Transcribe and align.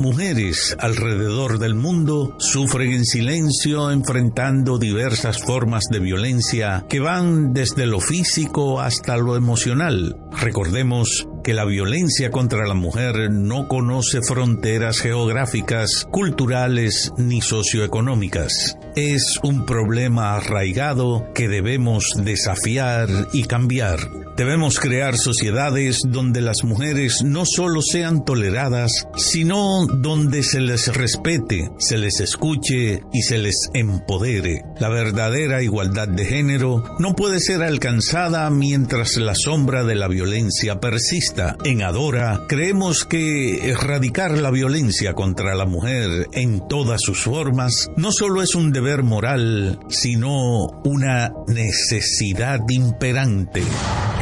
Mujeres 0.00 0.76
alrededor 0.80 1.60
del 1.60 1.76
mundo 1.76 2.34
sufren 2.40 2.90
en 2.90 3.04
silencio 3.04 3.92
enfrentando 3.92 4.78
diversas 4.78 5.40
formas 5.40 5.84
de 5.88 6.00
violencia 6.00 6.84
que 6.88 6.98
van 6.98 7.52
desde 7.52 7.86
lo 7.86 8.00
físico 8.00 8.80
hasta 8.80 9.16
lo 9.16 9.36
emocional. 9.36 10.16
Recordemos 10.32 11.28
que 11.44 11.54
la 11.54 11.64
violencia 11.64 12.32
contra 12.32 12.66
la 12.66 12.74
mujer 12.74 13.30
no 13.30 13.68
conoce 13.68 14.22
fronteras 14.22 14.98
geográficas, 14.98 16.04
culturales 16.10 17.12
ni 17.16 17.40
socioeconómicas. 17.40 18.76
Es 18.96 19.38
un 19.42 19.66
problema 19.66 20.34
arraigado 20.34 21.28
que 21.34 21.48
debemos 21.48 22.12
desafiar 22.16 23.08
y 23.32 23.44
cambiar. 23.44 24.00
Debemos 24.36 24.80
crear 24.80 25.16
sociedades 25.16 26.00
donde 26.06 26.40
las 26.40 26.64
mujeres 26.64 27.22
no 27.22 27.44
solo 27.44 27.82
sean 27.82 28.24
toleradas, 28.24 29.06
sino 29.16 29.86
donde 29.86 30.42
se 30.42 30.60
les 30.60 30.94
respete, 30.94 31.70
se 31.78 31.98
les 31.98 32.20
escuche 32.20 33.02
y 33.12 33.22
se 33.22 33.38
les 33.38 33.70
empodere. 33.74 34.62
La 34.78 34.88
verdadera 34.88 35.62
igualdad 35.62 36.08
de 36.08 36.24
género 36.24 36.82
no 36.98 37.14
puede 37.14 37.38
ser 37.38 37.62
alcanzada 37.62 38.48
mientras 38.50 39.16
la 39.18 39.34
sombra 39.34 39.84
de 39.84 39.94
la 39.94 40.08
violencia 40.08 40.80
persista. 40.80 41.56
En 41.64 41.82
Adora 41.82 42.40
creemos 42.48 43.04
que 43.04 43.68
erradicar 43.70 44.38
la 44.38 44.50
violencia 44.50 45.12
contra 45.12 45.54
la 45.54 45.66
mujer 45.66 46.28
en 46.32 46.66
todas 46.66 47.02
sus 47.02 47.20
formas 47.20 47.90
no 47.96 48.10
solo 48.10 48.42
es 48.42 48.54
un 48.54 48.72
deber 48.80 49.02
moral, 49.02 49.78
sino 49.90 50.68
una 50.84 51.30
necesidad 51.48 52.60
imperante. 52.70 53.62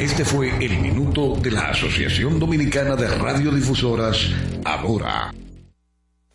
Este 0.00 0.24
fue 0.24 0.48
el 0.64 0.80
minuto 0.80 1.36
de 1.36 1.52
la 1.52 1.68
Asociación 1.68 2.40
Dominicana 2.40 2.96
de 2.96 3.06
Radiodifusoras, 3.06 4.18
Ahora. 4.64 5.30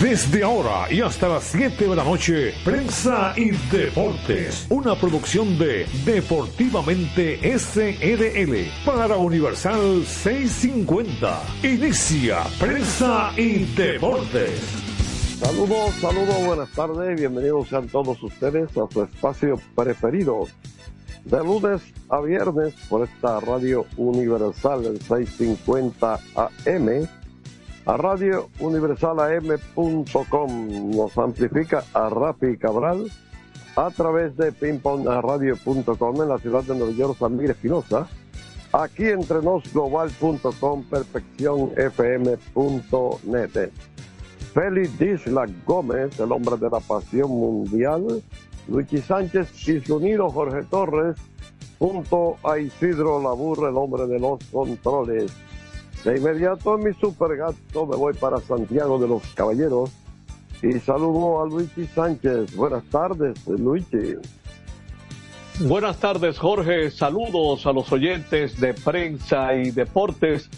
Desde 0.00 0.42
ahora 0.42 0.90
y 0.90 1.00
hasta 1.00 1.28
las 1.28 1.44
7 1.44 1.88
de 1.88 1.96
la 1.96 2.02
noche, 2.02 2.54
Prensa 2.64 3.34
y 3.36 3.50
Deportes, 3.70 4.66
una 4.70 4.94
producción 4.94 5.58
de 5.58 5.86
Deportivamente 6.04 7.38
SRL 7.58 8.70
para 8.86 9.16
Universal 9.16 10.04
650. 10.04 11.42
Inicia 11.62 12.38
Prensa 12.58 13.32
y 13.36 13.64
Deportes. 13.74 14.60
Saludos, 15.38 15.94
saludos, 16.00 16.46
buenas 16.46 16.70
tardes, 16.72 17.18
bienvenidos 17.18 17.68
sean 17.68 17.86
todos 17.88 18.22
ustedes 18.22 18.70
a 18.76 18.86
su 18.90 19.02
espacio 19.02 19.60
preferido 19.74 20.46
de 21.24 21.38
lunes 21.38 21.82
a 22.08 22.20
viernes 22.20 22.74
por 22.88 23.06
esta 23.06 23.40
radio 23.40 23.84
universal 23.96 24.86
el 24.86 25.00
650 25.00 26.20
AM 26.36 27.08
a 27.84 27.96
Radio 27.96 28.48
Universal 28.60 29.18
AM.com 29.20 30.90
nos 30.90 31.18
amplifica 31.18 31.82
a 31.92 32.08
Rafi 32.08 32.56
Cabral 32.56 33.10
a 33.76 33.90
través 33.90 34.34
de 34.36 34.52
pingpongradio.com 34.52 36.22
en 36.22 36.28
la 36.28 36.38
ciudad 36.38 36.62
de 36.62 36.76
Nueva 36.76 36.92
York, 36.92 37.16
San 37.18 37.36
Miguel 37.36 37.50
Espinosa, 37.52 38.06
aquí 38.72 39.08
entre 39.08 39.42
nosglobal.com, 39.42 40.84
perfeccionfm.net. 40.84 43.70
Félix 44.52 44.98
Disla 44.98 45.46
Gómez, 45.64 46.20
el 46.20 46.30
hombre 46.30 46.58
de 46.58 46.68
la 46.68 46.80
pasión 46.80 47.30
mundial, 47.30 48.22
Luigi 48.68 48.98
Sánchez, 48.98 49.48
Unido 49.88 50.28
Jorge 50.30 50.62
Torres, 50.64 51.16
junto 51.78 52.36
a 52.44 52.58
Isidro 52.58 53.22
Laburre, 53.22 53.70
el 53.70 53.76
hombre 53.76 54.06
de 54.06 54.20
los 54.20 54.44
controles. 54.52 55.32
De 56.04 56.16
inmediato 56.16 56.74
en 56.74 56.84
mi 56.84 56.94
supergato 56.94 57.86
me 57.86 57.96
voy 57.96 58.12
para 58.14 58.38
Santiago 58.38 58.98
de 58.98 59.06
los 59.06 59.22
Caballeros 59.34 59.90
y 60.60 60.78
saludo 60.80 61.42
a 61.42 61.46
Luigi 61.46 61.86
Sánchez. 61.86 62.56
Buenas 62.56 62.84
tardes, 62.84 63.46
Luigi. 63.46 64.16
Buenas 65.60 65.98
tardes, 65.98 66.38
Jorge. 66.38 66.90
Saludos 66.90 67.66
a 67.66 67.72
los 67.72 67.92
oyentes 67.92 68.58
de 68.60 68.74
prensa 68.74 69.54
y 69.54 69.70
deportes. 69.70 70.48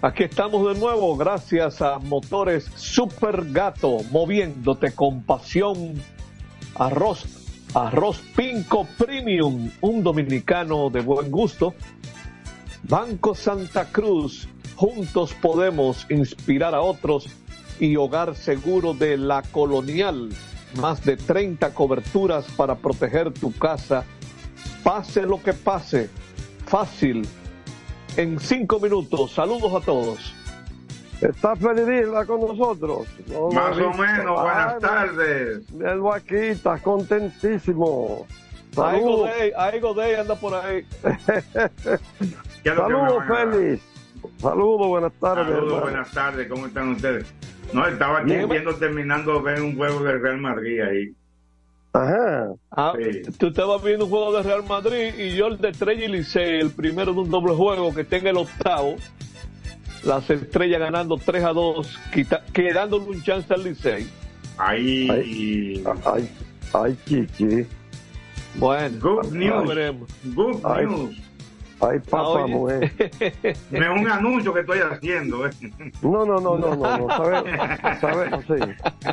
Aquí 0.00 0.24
estamos 0.24 0.72
de 0.72 0.78
nuevo 0.78 1.16
gracias 1.16 1.80
a 1.82 1.98
Motores 1.98 2.64
Super 2.76 3.50
Gato, 3.50 3.98
moviéndote 4.12 4.92
con 4.92 5.22
pasión. 5.22 5.94
Arroz, 6.76 7.24
arroz 7.74 8.20
Pinco 8.36 8.86
Premium, 8.98 9.70
un 9.80 10.04
dominicano 10.04 10.90
de 10.90 11.00
buen 11.00 11.30
gusto. 11.30 11.74
Banco 12.82 13.34
Santa 13.34 13.90
Cruz, 13.90 14.46
juntos 14.76 15.34
podemos 15.34 16.06
inspirar 16.10 16.74
a 16.74 16.80
otros 16.80 17.28
y 17.80 17.96
Hogar 17.96 18.36
Seguro 18.36 18.94
de 18.94 19.16
la 19.16 19.42
Colonial. 19.42 20.30
Más 20.80 21.04
de 21.04 21.16
30 21.16 21.72
coberturas 21.72 22.46
para 22.56 22.74
proteger 22.74 23.32
tu 23.32 23.52
casa. 23.52 24.04
Pase 24.82 25.22
lo 25.22 25.42
que 25.42 25.52
pase, 25.52 26.10
fácil 26.66 27.26
en 28.16 28.38
cinco 28.38 28.80
minutos. 28.80 29.32
Saludos 29.32 29.72
a 29.74 29.84
todos. 29.84 30.34
¿Está 31.20 31.56
feliz 31.56 32.06
con 32.26 32.40
nosotros? 32.40 33.06
Más 33.52 33.78
o 33.78 33.90
menos, 33.94 34.42
buenas 34.42 34.78
tardes. 34.78 35.62
El 35.72 36.02
aquí, 36.12 36.36
estás 36.36 36.82
contentísimo. 36.82 38.26
Saludos. 38.74 39.30
Aigo 39.56 39.94
Day 39.94 40.14
anda 40.16 40.34
por 40.34 40.54
ahí. 40.54 40.84
Saludos, 42.64 43.24
Félix. 43.28 43.93
Saludos, 44.38 44.88
buenas 44.88 45.12
tardes. 45.20 45.46
Saludos, 45.54 45.80
buenas 45.82 46.10
tardes. 46.12 46.48
¿Cómo 46.48 46.66
están 46.66 46.88
ustedes? 46.90 47.26
No, 47.72 47.86
estaba 47.86 48.20
aquí 48.20 48.32
viendo, 48.48 48.74
terminando 48.74 49.34
de 49.34 49.40
ver 49.42 49.62
un 49.62 49.76
juego 49.76 50.02
del 50.02 50.20
Real 50.20 50.38
Madrid 50.38 50.80
ahí. 50.80 51.12
Ajá. 51.92 52.48
Ah, 52.72 52.92
Tú 53.38 53.48
estabas 53.48 53.82
viendo 53.82 54.04
un 54.04 54.10
juego 54.10 54.32
de 54.36 54.42
Real 54.42 54.64
Madrid 54.68 55.14
y 55.16 55.36
yo 55.36 55.46
el 55.46 55.58
de 55.58 55.68
Estrella 55.70 56.04
y 56.04 56.08
Licey, 56.08 56.60
el 56.60 56.70
primero 56.70 57.12
de 57.12 57.20
un 57.20 57.30
doble 57.30 57.54
juego 57.54 57.94
que 57.94 58.04
tenga 58.04 58.30
el 58.30 58.36
octavo. 58.36 58.96
Las 60.04 60.28
estrellas 60.28 60.80
ganando 60.80 61.16
3 61.16 61.44
a 61.44 61.52
2, 61.52 61.98
quedándole 62.52 63.04
un 63.04 63.22
chance 63.22 63.52
al 63.54 63.64
Licey. 63.64 64.06
Ahí. 64.58 65.08
Ay, 65.10 65.84
ay, 66.04 66.30
ay, 66.74 66.98
chichi. 67.06 67.66
Bueno, 68.56 68.98
good 69.00 69.32
news. 69.32 69.68
veremos. 69.68 70.10
Good 70.34 70.60
Ay. 70.64 70.86
news. 70.86 71.16
Ay, 71.80 71.98
papá, 72.08 72.46
mujer. 72.46 72.92
No 73.70 73.94
es 73.94 74.00
un 74.02 74.08
anuncio 74.10 74.54
que 74.54 74.60
estoy 74.60 74.78
haciendo. 74.78 75.46
¿eh? 75.46 75.50
No, 76.02 76.24
no, 76.24 76.40
no, 76.40 76.56
no, 76.56 76.74
no, 76.76 76.98
no. 76.98 77.08
Sabemos, 77.08 77.50
sabemos, 78.00 78.44
sí. 78.46 79.08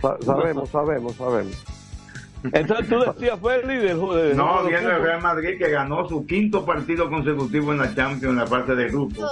Sa- 0.00 0.16
sabemos, 0.22 0.68
sabemos, 0.70 1.14
sabemos. 1.16 1.64
Entonces 2.52 2.88
tú 2.88 3.00
decías, 3.00 3.38
fue 3.40 3.56
el 3.60 3.66
líder. 3.66 3.96
joder, 3.96 4.36
No, 4.36 4.62
de 4.62 4.68
viendo 4.70 4.90
el. 4.92 5.02
Real 5.02 5.20
Madrid 5.22 5.58
que 5.58 5.68
ganó 5.70 6.08
su 6.08 6.24
quinto 6.26 6.64
partido 6.64 7.10
consecutivo 7.10 7.72
en 7.72 7.78
la 7.78 7.94
Champions 7.94 8.22
en 8.32 8.36
la 8.36 8.46
parte 8.46 8.76
de 8.76 8.88
grupo. 8.88 9.26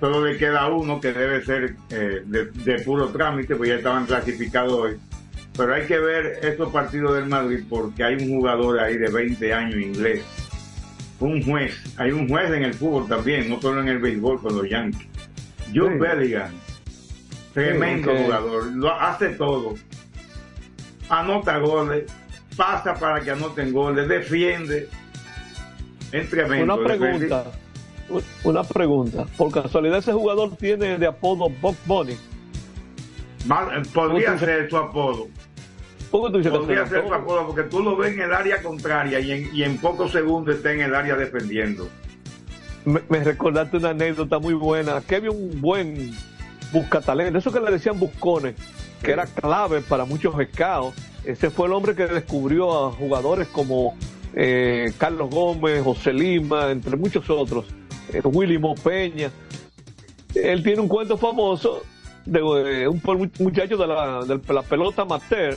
Solo 0.00 0.24
le 0.24 0.38
queda 0.38 0.66
uno 0.68 0.98
que 1.00 1.12
debe 1.12 1.44
ser 1.44 1.76
eh, 1.90 2.22
de, 2.24 2.46
de 2.46 2.78
puro 2.82 3.08
trámite, 3.08 3.54
pues 3.56 3.68
ya 3.68 3.74
estaban 3.76 4.06
clasificados 4.06 4.72
hoy. 4.72 4.96
Pero 5.56 5.74
hay 5.74 5.84
que 5.86 5.98
ver 5.98 6.38
estos 6.42 6.72
partidos 6.72 7.14
del 7.16 7.26
Madrid 7.26 7.62
porque 7.68 8.02
hay 8.04 8.14
un 8.14 8.38
jugador 8.38 8.78
ahí 8.80 8.96
de 8.96 9.10
20 9.10 9.52
años 9.52 9.74
inglés. 9.76 10.22
Un 11.20 11.42
juez. 11.42 11.74
Hay 11.98 12.10
un 12.12 12.28
juez 12.28 12.50
en 12.50 12.64
el 12.64 12.74
fútbol 12.74 13.06
también, 13.08 13.48
no 13.50 13.60
solo 13.60 13.80
en 13.82 13.88
el 13.88 13.98
béisbol 13.98 14.40
con 14.40 14.56
los 14.56 14.68
Yankees. 14.68 15.06
Jude 15.74 15.92
Sí. 15.92 15.98
Bellingham. 15.98 16.50
Tremendo 17.54 18.10
Sí, 18.16 18.22
jugador. 18.24 18.66
Lo 18.72 18.92
hace 19.00 19.28
todo. 19.30 19.74
Anota 21.08 21.58
goles. 21.58 22.04
Pasa 22.56 22.94
para 22.94 23.20
que 23.20 23.30
anoten 23.30 23.72
goles. 23.72 24.08
Defiende. 24.08 24.88
Tremendo. 26.10 26.74
Una 26.74 26.84
pregunta. 26.84 27.44
Una 28.44 28.64
pregunta. 28.64 29.24
Por 29.36 29.52
casualidad, 29.52 29.98
ese 29.98 30.12
jugador 30.12 30.56
tiene 30.56 30.98
de 30.98 31.06
apodo 31.06 31.48
Bob 31.60 31.76
Bunny. 31.86 32.16
Mal- 33.46 33.82
Podría 33.94 34.36
ser 34.38 34.68
su 34.68 34.76
apodo. 34.76 35.28
¿Por 36.10 36.26
qué 36.26 36.32
tú 36.32 36.38
dices 36.38 36.52
Podría 36.52 36.86
ser 36.86 37.04
porque 37.04 37.62
tú 37.64 37.80
lo 37.80 37.96
ves 37.96 38.14
en 38.14 38.22
el 38.22 38.32
área 38.32 38.62
contraria 38.62 39.20
y 39.20 39.30
en, 39.30 39.54
y 39.54 39.62
en 39.62 39.78
pocos 39.78 40.10
segundos 40.10 40.56
está 40.56 40.72
en 40.72 40.80
el 40.80 40.94
área 40.94 41.14
defendiendo. 41.14 41.88
Me, 42.84 43.22
recordaste 43.22 43.76
una 43.76 43.90
anécdota 43.90 44.38
muy 44.38 44.54
buena. 44.54 45.00
Que 45.02 45.16
había 45.16 45.30
un 45.30 45.60
buen 45.60 46.12
buscatalento, 46.72 47.38
eso 47.38 47.52
que 47.52 47.60
le 47.60 47.70
decían 47.70 47.98
buscones, 47.98 48.54
que 49.02 49.12
era 49.12 49.26
clave 49.26 49.82
para 49.82 50.04
muchos 50.04 50.34
pescados. 50.34 50.94
Ese 51.24 51.50
fue 51.50 51.66
el 51.66 51.74
hombre 51.74 51.94
que 51.94 52.06
descubrió 52.06 52.86
a 52.86 52.92
jugadores 52.92 53.48
como 53.48 53.94
eh, 54.34 54.92
Carlos 54.96 55.30
Gómez, 55.30 55.82
José 55.84 56.12
Lima, 56.12 56.70
entre 56.70 56.96
muchos 56.96 57.28
otros, 57.28 57.66
eh, 58.12 58.20
Willy 58.24 58.58
Mopeña. 58.58 59.30
Él 60.34 60.62
tiene 60.62 60.80
un 60.80 60.88
cuento 60.88 61.18
famoso 61.18 61.82
de, 62.24 62.88
un 62.88 63.02
muchacho 63.38 63.76
de 63.76 63.86
la, 63.86 64.24
de 64.24 64.40
la 64.52 64.62
pelota 64.62 65.02
amateur. 65.02 65.56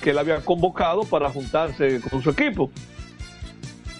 Que 0.00 0.10
él 0.10 0.18
había 0.18 0.44
convocado 0.44 1.04
para 1.04 1.30
juntarse 1.30 2.00
con 2.00 2.22
su 2.22 2.30
equipo. 2.30 2.70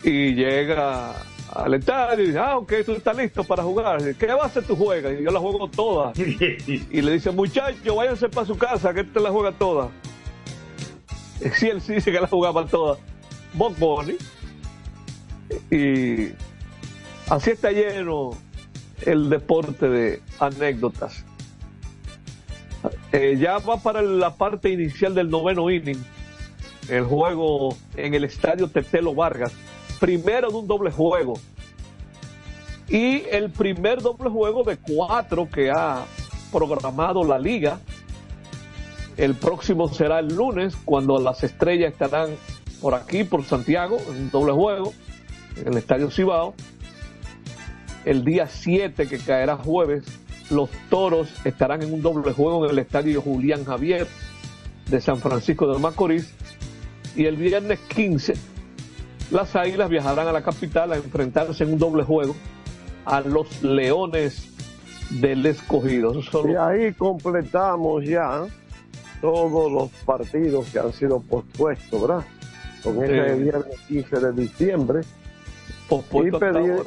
Y 0.02 0.34
llega 0.34 1.14
al 1.54 1.74
estadio 1.74 2.24
y 2.24 2.26
dice, 2.28 2.38
ah, 2.38 2.58
ok, 2.58 2.72
tú 2.84 2.92
estás 2.92 3.16
listo 3.16 3.44
para 3.44 3.62
jugar. 3.62 4.14
¿Qué 4.16 4.26
base 4.26 4.62
tú 4.62 4.74
juegas? 4.74 5.12
Y 5.18 5.22
yo 5.22 5.30
la 5.30 5.40
juego 5.40 5.68
toda. 5.68 6.12
y 6.16 7.02
le 7.02 7.12
dice, 7.12 7.30
muchacho, 7.30 7.94
váyanse 7.94 8.28
para 8.28 8.46
su 8.46 8.56
casa, 8.56 8.92
que 8.92 9.00
este 9.00 9.20
la 9.20 9.30
juega 9.30 9.52
toda. 9.52 9.90
Sí, 11.54 11.68
él 11.68 11.80
sí 11.80 11.94
dice 11.94 12.12
que 12.12 12.20
la 12.20 12.28
jugaba 12.28 12.66
toda. 12.66 12.96
Bob 13.54 13.76
Bunny. 13.78 14.16
Y 15.70 16.32
así 17.28 17.50
está 17.50 17.70
lleno 17.70 18.30
el 19.04 19.28
deporte 19.28 19.88
de 19.88 20.22
anécdotas. 20.38 21.24
Eh, 23.12 23.36
ya 23.38 23.58
va 23.58 23.76
para 23.76 24.02
la 24.02 24.34
parte 24.34 24.70
inicial 24.70 25.14
del 25.14 25.30
noveno 25.30 25.70
inning. 25.70 26.02
El 26.88 27.04
juego 27.04 27.76
en 27.96 28.14
el 28.14 28.24
estadio 28.24 28.68
Tetelo 28.68 29.14
Vargas. 29.14 29.52
Primero 30.00 30.50
de 30.50 30.56
un 30.56 30.66
doble 30.66 30.90
juego. 30.90 31.34
Y 32.88 33.22
el 33.30 33.50
primer 33.50 34.02
doble 34.02 34.28
juego 34.30 34.64
de 34.64 34.76
cuatro 34.76 35.48
que 35.48 35.70
ha 35.70 36.04
programado 36.50 37.24
la 37.24 37.38
liga. 37.38 37.80
El 39.16 39.34
próximo 39.34 39.88
será 39.88 40.18
el 40.18 40.34
lunes, 40.34 40.74
cuando 40.84 41.18
las 41.18 41.44
estrellas 41.44 41.92
estarán 41.92 42.30
por 42.80 42.94
aquí, 42.94 43.24
por 43.24 43.44
Santiago, 43.44 43.98
en 44.08 44.30
doble 44.30 44.52
juego, 44.52 44.92
en 45.56 45.68
el 45.68 45.76
Estadio 45.76 46.10
Cibao. 46.10 46.54
El 48.04 48.24
día 48.24 48.48
7, 48.48 49.06
que 49.06 49.18
caerá 49.18 49.56
jueves, 49.56 50.04
los 50.50 50.70
toros 50.90 51.32
estarán 51.44 51.82
en 51.82 51.92
un 51.92 52.02
doble 52.02 52.32
juego 52.32 52.64
en 52.66 52.72
el 52.72 52.78
Estadio 52.78 53.22
Julián 53.22 53.64
Javier 53.64 54.06
de 54.88 55.00
San 55.00 55.18
Francisco 55.18 55.72
de 55.72 55.78
Macorís. 55.78 56.34
Y 57.14 57.26
el 57.26 57.36
viernes 57.36 57.78
15, 57.94 58.34
las 59.30 59.54
águilas 59.54 59.90
viajarán 59.90 60.28
a 60.28 60.32
la 60.32 60.42
capital 60.42 60.92
a 60.92 60.96
enfrentarse 60.96 61.64
en 61.64 61.74
un 61.74 61.78
doble 61.78 62.04
juego 62.04 62.34
a 63.04 63.20
los 63.20 63.62
leones 63.62 64.48
del 65.10 65.44
escogido. 65.46 66.14
Y 66.14 66.54
ahí 66.56 66.92
completamos 66.94 68.04
ya 68.04 68.46
todos 69.20 69.70
los 69.70 69.90
partidos 70.04 70.66
que 70.72 70.78
han 70.78 70.92
sido 70.92 71.20
pospuestos, 71.20 72.00
¿verdad? 72.00 72.24
Con 72.82 73.02
ese 73.04 73.34
viernes 73.36 73.78
15 73.88 74.20
de 74.20 74.32
diciembre. 74.32 75.00
Y, 75.90 76.30
pedir, 76.30 76.82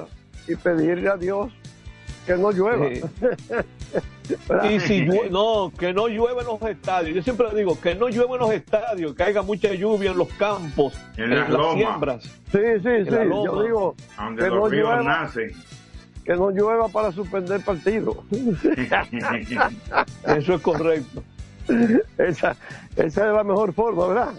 y 0.48 0.56
pedirle 0.56 1.10
a 1.10 1.18
Dios 1.18 1.52
que 2.26 2.36
no 2.36 2.52
llueva. 2.52 2.88
y 4.70 4.80
si 4.80 5.06
no, 5.30 5.72
que 5.78 5.94
no 5.94 6.08
llueva 6.08 6.42
en 6.42 6.48
los 6.48 6.62
estadios. 6.62 7.16
Yo 7.16 7.24
siempre 7.24 7.48
digo 7.56 7.80
que 7.80 7.96
no 7.96 8.08
llueva 8.08 8.36
en 8.36 8.42
los 8.42 8.52
estadios, 8.52 9.16
que 9.16 9.24
haya 9.24 9.42
mucha 9.42 9.74
lluvia 9.74 10.12
en 10.12 10.18
los 10.18 10.30
campos, 10.34 10.94
en, 11.18 11.30
las, 11.30 11.74
siembras. 11.74 12.24
Sí, 12.24 12.60
sí, 12.84 13.06
sí. 13.06 13.12
Yo 13.12 13.64
digo 13.64 13.96
que 14.38 14.50
no 14.50 14.70
llueva, 14.70 15.32
que 16.24 16.34
no 16.34 16.50
llueva 16.50 16.88
para 16.90 17.12
suspender 17.12 17.62
partido. 17.62 18.24
Eso 20.28 20.54
es 20.56 20.62
correcto. 20.62 21.24
Esa, 22.18 22.56
esa 22.96 23.28
es 23.28 23.34
la 23.34 23.44
mejor 23.44 23.74
forma, 23.74 24.08
¿verdad? 24.08 24.34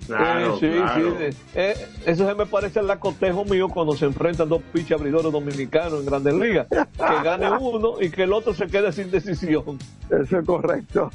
Sí, 0.00 0.70
sí, 0.70 1.36
eh, 1.54 1.88
eso 2.06 2.26
se 2.26 2.34
me 2.34 2.46
parece 2.46 2.80
al 2.80 2.98
cotejo 2.98 3.44
mío 3.44 3.68
cuando 3.68 3.94
se 3.94 4.06
enfrentan 4.06 4.48
dos 4.48 4.62
piches 4.72 4.98
abridores 4.98 5.32
dominicanos 5.32 6.00
en 6.00 6.06
Grandes 6.06 6.34
Ligas. 6.34 6.66
Que 6.68 7.22
gane 7.24 7.50
uno 7.60 8.00
y 8.00 8.10
que 8.10 8.24
el 8.24 8.32
otro 8.32 8.54
se 8.54 8.66
quede 8.66 8.92
sin 8.92 9.10
decisión. 9.10 9.78
Eso 10.08 10.38
es 10.38 10.46
correcto. 10.46 11.10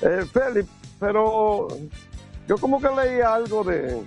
Eh, 0.00 0.24
Félix, 0.32 0.68
pero 0.98 1.68
yo 2.48 2.56
como 2.58 2.80
que 2.80 2.88
leí 2.88 3.20
algo 3.20 3.64
de 3.64 4.02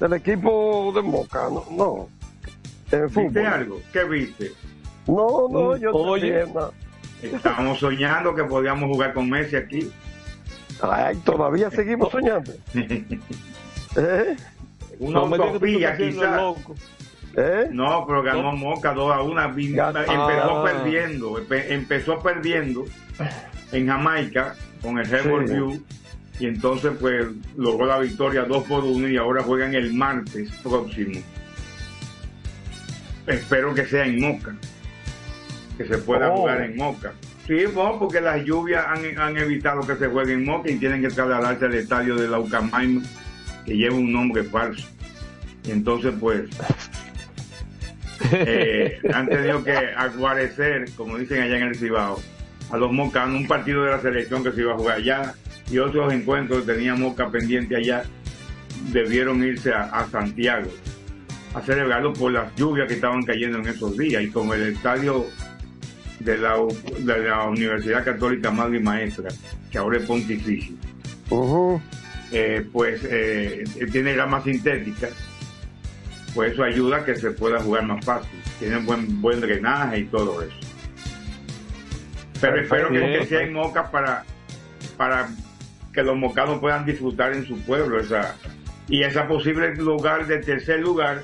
del 0.00 0.12
equipo 0.12 0.92
de 0.94 1.02
Moca, 1.02 1.48
¿no? 1.50 1.64
no 1.70 2.08
¿Viste 3.08 3.46
algo? 3.46 3.80
¿Qué 3.92 4.04
viste? 4.04 4.52
No, 5.06 5.48
no, 5.48 5.76
yo 5.76 5.92
Oye, 5.92 6.44
Estábamos 7.22 7.78
soñando 7.78 8.34
que 8.34 8.44
podíamos 8.44 8.90
jugar 8.90 9.14
con 9.14 9.28
Messi 9.28 9.56
aquí. 9.56 9.90
Ay, 10.80 11.16
todavía 11.18 11.70
seguimos 11.70 12.10
soñando. 12.10 12.52
¿Eh? 13.96 14.36
Una 14.98 15.20
no 15.20 15.26
utopía, 15.26 15.96
quizás. 15.96 16.56
¿Eh? 17.36 17.68
No, 17.70 18.06
pero 18.06 18.22
ganó 18.22 18.52
Moca 18.52 18.94
2 18.94 19.12
a 19.12 19.22
1. 19.22 19.42
Empezó 19.44 20.64
perdiendo. 20.64 21.38
Empezó 21.50 22.18
perdiendo 22.20 22.84
en 23.72 23.86
Jamaica 23.86 24.54
con 24.82 24.98
el 24.98 25.12
Herbert 25.12 25.48
View. 25.48 25.82
Y 26.38 26.46
entonces, 26.46 26.92
pues, 27.00 27.26
logró 27.56 27.86
la 27.86 27.98
victoria 27.98 28.44
2 28.44 28.64
por 28.64 28.84
1 28.84 29.08
y 29.08 29.16
ahora 29.16 29.42
juegan 29.42 29.74
el 29.74 29.94
martes 29.94 30.50
próximo. 30.62 31.20
Espero 33.26 33.74
que 33.74 33.86
sea 33.86 34.04
en 34.04 34.20
Moca. 34.20 34.54
Que 35.76 35.86
se 35.86 35.98
pueda 35.98 36.30
oh. 36.30 36.36
jugar 36.36 36.62
en 36.62 36.76
Moca. 36.76 37.12
Sí, 37.46 37.64
porque 37.98 38.20
las 38.20 38.44
lluvias 38.44 38.84
han, 38.88 39.36
evitado 39.36 39.86
que 39.86 39.94
se 39.94 40.08
juegue 40.08 40.32
en 40.32 40.44
Moca 40.44 40.68
y 40.68 40.78
tienen 40.78 41.00
que 41.00 41.08
trasladarse 41.08 41.66
al 41.66 41.74
estadio 41.74 42.16
de 42.16 42.26
la 42.26 42.40
Ucamaima, 42.40 43.02
que 43.64 43.76
lleva 43.76 43.94
un 43.94 44.12
nombre 44.12 44.42
falso. 44.42 44.84
Y 45.64 45.70
entonces, 45.70 46.12
pues, 46.18 46.50
eh, 48.32 48.98
han 49.14 49.28
tenido 49.28 49.62
que 49.62 49.76
aguarecer, 49.76 50.90
como 50.96 51.18
dicen 51.18 51.40
allá 51.40 51.58
en 51.58 51.62
el 51.64 51.76
Cibao, 51.76 52.20
a 52.70 52.76
los 52.76 52.90
mocanos, 52.90 53.40
un 53.40 53.46
partido 53.46 53.84
de 53.84 53.92
la 53.92 54.00
selección 54.00 54.42
que 54.42 54.50
se 54.50 54.62
iba 54.62 54.72
a 54.72 54.76
jugar 54.76 54.96
allá 54.98 55.34
y 55.70 55.78
otros 55.78 56.12
encuentros 56.12 56.64
que 56.64 56.72
tenía 56.72 56.96
Moca 56.96 57.30
pendiente 57.30 57.76
allá, 57.76 58.02
debieron 58.90 59.44
irse 59.44 59.72
a, 59.72 60.04
Santiago 60.10 60.70
a 61.54 61.60
celebrarlo 61.62 62.12
por 62.12 62.32
las 62.32 62.54
lluvias 62.56 62.88
que 62.88 62.94
estaban 62.94 63.22
cayendo 63.22 63.58
en 63.58 63.68
esos 63.68 63.96
días 63.96 64.22
y 64.22 64.30
como 64.30 64.52
el 64.54 64.74
estadio 64.74 65.26
de 66.20 66.38
la, 66.38 66.56
de 66.98 67.18
la 67.28 67.44
Universidad 67.44 68.04
Católica 68.04 68.50
Madre 68.50 68.78
y 68.78 68.82
Maestra, 68.82 69.28
que 69.70 69.78
ahora 69.78 69.98
es 69.98 70.04
pontificio. 70.04 70.76
Eh, 72.32 72.66
pues 72.72 73.00
eh, 73.04 73.64
tiene 73.92 74.14
grama 74.14 74.42
sintética, 74.42 75.08
pues 76.34 76.52
eso 76.52 76.64
ayuda 76.64 76.98
a 76.98 77.04
que 77.04 77.14
se 77.16 77.30
pueda 77.30 77.60
jugar 77.60 77.84
más 77.84 78.04
fácil. 78.04 78.38
Tiene 78.58 78.78
buen, 78.78 79.20
buen 79.20 79.40
drenaje 79.40 80.00
y 80.00 80.04
todo 80.04 80.42
eso. 80.42 80.56
Pero 82.40 82.60
espero 82.60 82.90
que, 82.90 83.26
sea 83.26 83.42
en 83.42 83.52
Moca 83.52 83.90
para, 83.90 84.24
para 84.96 85.28
que 85.92 86.02
los 86.02 86.16
mocanos 86.16 86.58
puedan 86.58 86.84
disfrutar 86.84 87.32
en 87.32 87.46
su 87.46 87.58
pueblo 87.60 87.98
esa, 87.98 88.36
y 88.88 89.02
esa 89.02 89.26
posible 89.26 89.74
lugar 89.76 90.26
de 90.26 90.38
tercer 90.38 90.80
lugar 90.80 91.22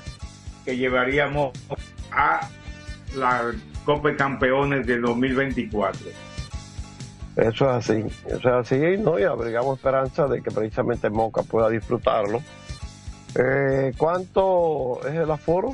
que 0.65 0.75
llevaríamos 0.77 1.51
a 2.11 2.49
la 3.15 3.53
Copa 3.83 4.09
de 4.09 4.15
Campeones 4.15 4.85
del 4.85 5.01
2024. 5.01 6.09
Eso 7.35 7.49
es 7.49 7.61
así, 7.61 8.03
eso 8.27 8.37
es 8.37 8.45
así, 8.45 8.97
¿no? 8.99 9.17
Y 9.17 9.23
abrigamos 9.23 9.77
esperanza 9.77 10.27
de 10.27 10.41
que 10.41 10.51
precisamente 10.51 11.09
Moca 11.09 11.41
pueda 11.41 11.69
disfrutarlo. 11.69 12.41
Eh, 13.35 13.91
¿Cuánto 13.97 14.99
es 15.07 15.15
el 15.15 15.31
aforo? 15.31 15.73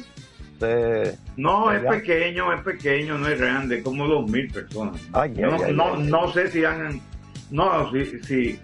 De, 0.59 1.15
no, 1.37 1.71
es 1.71 1.81
pequeño, 1.83 2.53
es 2.53 2.61
pequeño, 2.61 3.17
no 3.17 3.27
es 3.27 3.39
grande, 3.39 3.81
como 3.81 4.07
dos 4.07 4.29
mil 4.29 4.51
personas. 4.51 4.99
no, 5.73 5.97
no, 5.97 6.33
sé 6.33 6.49
si 6.49 6.65
han, 6.65 7.01
no, 7.49 7.91
si, 7.91 8.05
si 8.23 8.59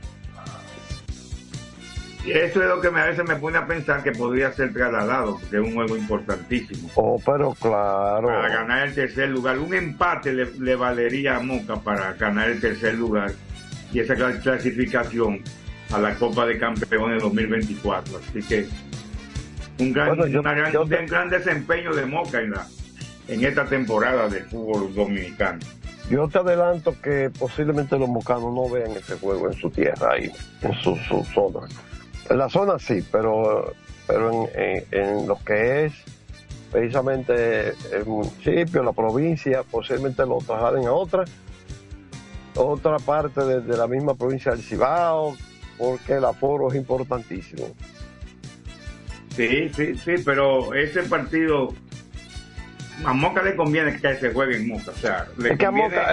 eso 2.32 2.62
es 2.62 2.68
lo 2.68 2.82
que 2.82 2.88
a 2.88 3.06
veces 3.06 3.28
me 3.28 3.36
pone 3.36 3.58
a 3.58 3.66
pensar 3.66 4.04
que 4.04 4.12
podría 4.12 4.52
ser 4.52 4.74
trasladado, 4.74 5.38
porque 5.40 5.58
es 5.58 5.62
un 5.62 5.74
juego 5.74 5.98
importantísimo. 5.98 6.90
Oh, 6.96 7.22
pero 7.26 7.54
claro. 7.54 8.28
Para 8.28 8.50
ganar 8.50 8.88
el 8.88 8.94
tercer 8.94 9.30
lugar. 9.30 9.60
Un 9.60 9.74
empate 9.74 10.34
le, 10.34 10.76
valería 10.76 11.38
a 11.38 11.40
Moca 11.40 11.76
para 11.78 12.14
ganar 12.14 12.50
el 12.50 12.60
tercer 12.60 12.96
lugar 12.96 13.32
y 13.92 14.00
esa 14.00 14.16
clasificación 14.16 15.42
a 15.92 16.00
la 16.00 16.16
Copa 16.16 16.46
de 16.46 16.58
Campeones 16.58 17.22
2024. 17.22 18.18
Así 18.18 18.42
que 18.42 18.68
un 19.80 19.94
gran, 19.94 20.18
gran, 21.08 21.30
desempeño 21.30 21.94
de 21.94 22.06
Moca 22.06 22.42
en, 22.42 22.52
la, 22.52 22.68
en 23.28 23.44
esta 23.44 23.66
temporada 23.66 24.28
del 24.28 24.44
fútbol 24.46 24.94
dominicano. 24.94 25.60
Yo 26.10 26.28
te 26.28 26.38
adelanto 26.38 26.96
que 27.02 27.32
posiblemente 27.32 27.98
los 27.98 28.08
mocanos 28.08 28.54
no 28.54 28.70
vean 28.70 28.92
ese 28.92 29.16
juego 29.18 29.48
en 29.48 29.54
su 29.54 29.70
tierra, 29.72 30.12
ahí, 30.12 30.32
en 30.62 30.74
su, 30.76 30.96
zona. 31.34 31.68
En 32.30 32.38
la 32.38 32.50
zona 32.50 32.80
sí, 32.80 33.06
pero, 33.12 33.74
pero 34.08 34.50
en, 34.56 34.84
en, 34.92 35.28
lo 35.28 35.38
que 35.44 35.86
es 35.86 35.94
precisamente 36.72 37.70
el 37.92 38.06
municipio, 38.06 38.84
la 38.84 38.94
provincia, 38.94 39.64
posiblemente 39.64 40.26
lo 40.26 40.40
trasladen 40.40 40.88
a 40.88 40.92
otra, 40.92 41.24
otra 42.56 42.98
parte 42.98 43.42
de, 43.44 43.78
la 43.78 43.88
misma 43.88 44.16
provincia 44.16 44.52
del 44.52 44.62
Cibao, 44.62 45.36
porque 45.78 46.14
el 46.14 46.26
aforo 46.26 46.70
es 46.70 46.76
importantísimo. 46.76 47.68
Sí, 49.36 49.70
sí, 49.76 49.96
sí, 49.96 50.14
pero 50.24 50.74
ese 50.74 51.04
partido 51.04 51.74
a 53.04 53.14
Moca 53.14 53.44
le 53.44 53.56
conviene 53.56 54.00
que 54.00 54.16
se 54.16 54.34
juegue 54.34 54.56
en 54.56 54.70
Moca. 54.70 54.92
O 54.92 54.96
sea, 54.96 55.28
es, 55.38 55.58
que 55.58 55.66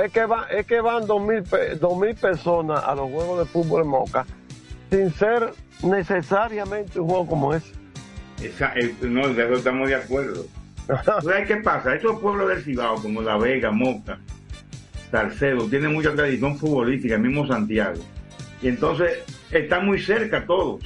es, 0.05 0.13
que 0.13 0.27
va, 0.27 0.47
es 0.51 0.67
que 0.67 0.81
van 0.81 1.07
dos 1.07 1.23
mil, 1.23 1.43
dos 1.81 1.97
mil 1.97 2.15
personas 2.17 2.83
a 2.85 2.95
los 2.95 3.11
juegos 3.11 3.39
de 3.39 3.45
fútbol 3.47 3.83
en 3.83 3.89
Moca 3.89 4.27
sin 4.91 5.11
ser 5.15 5.55
necesariamente 5.83 7.01
un 7.01 7.09
juego 7.09 7.27
como 7.27 7.55
ese. 7.55 7.73
Esa, 8.43 8.75
no, 9.03 9.29
de 9.29 9.45
eso 9.45 9.55
estamos 9.55 9.89
de 9.89 9.95
acuerdo. 9.95 10.47
¿Sabes 11.05 11.47
qué 11.47 11.57
pasa? 11.57 11.95
Esos 11.95 12.19
pueblos 12.21 12.49
del 12.49 12.63
Cibao, 12.63 13.01
como 13.01 13.23
La 13.23 13.37
Vega, 13.37 13.71
Moca, 13.71 14.19
Salcedo, 15.11 15.69
tienen 15.69 15.93
mucha 15.93 16.13
tradición 16.13 16.59
futbolística, 16.59 17.15
el 17.15 17.21
mismo 17.23 17.47
Santiago. 17.47 18.03
Y 18.61 18.69
entonces 18.69 19.19
están 19.51 19.87
muy 19.87 20.01
cerca 20.01 20.45
todos. 20.45 20.83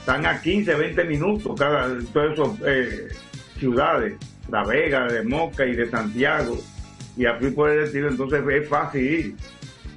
Están 0.00 0.24
a 0.26 0.40
15, 0.40 0.74
20 0.74 1.04
minutos 1.04 1.58
cada, 1.58 1.98
todas 2.12 2.32
esas 2.32 2.48
eh, 2.64 3.08
ciudades. 3.58 4.14
La 4.48 4.64
Vega, 4.64 5.06
de 5.06 5.24
Moca 5.24 5.66
y 5.66 5.74
de 5.74 5.90
Santiago, 5.90 6.56
y 7.16 7.26
así 7.26 7.50
por 7.50 7.70
el 7.70 7.84
estilo, 7.84 8.08
entonces 8.08 8.42
es 8.48 8.68
fácil 8.68 9.02
ir, 9.02 9.34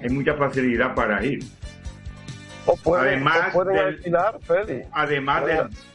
hay 0.02 0.10
mucha 0.10 0.34
facilidad 0.36 0.96
para 0.96 1.24
ir. 1.24 1.44
Además 2.98 3.54
del, 4.58 4.86
además 4.92 5.44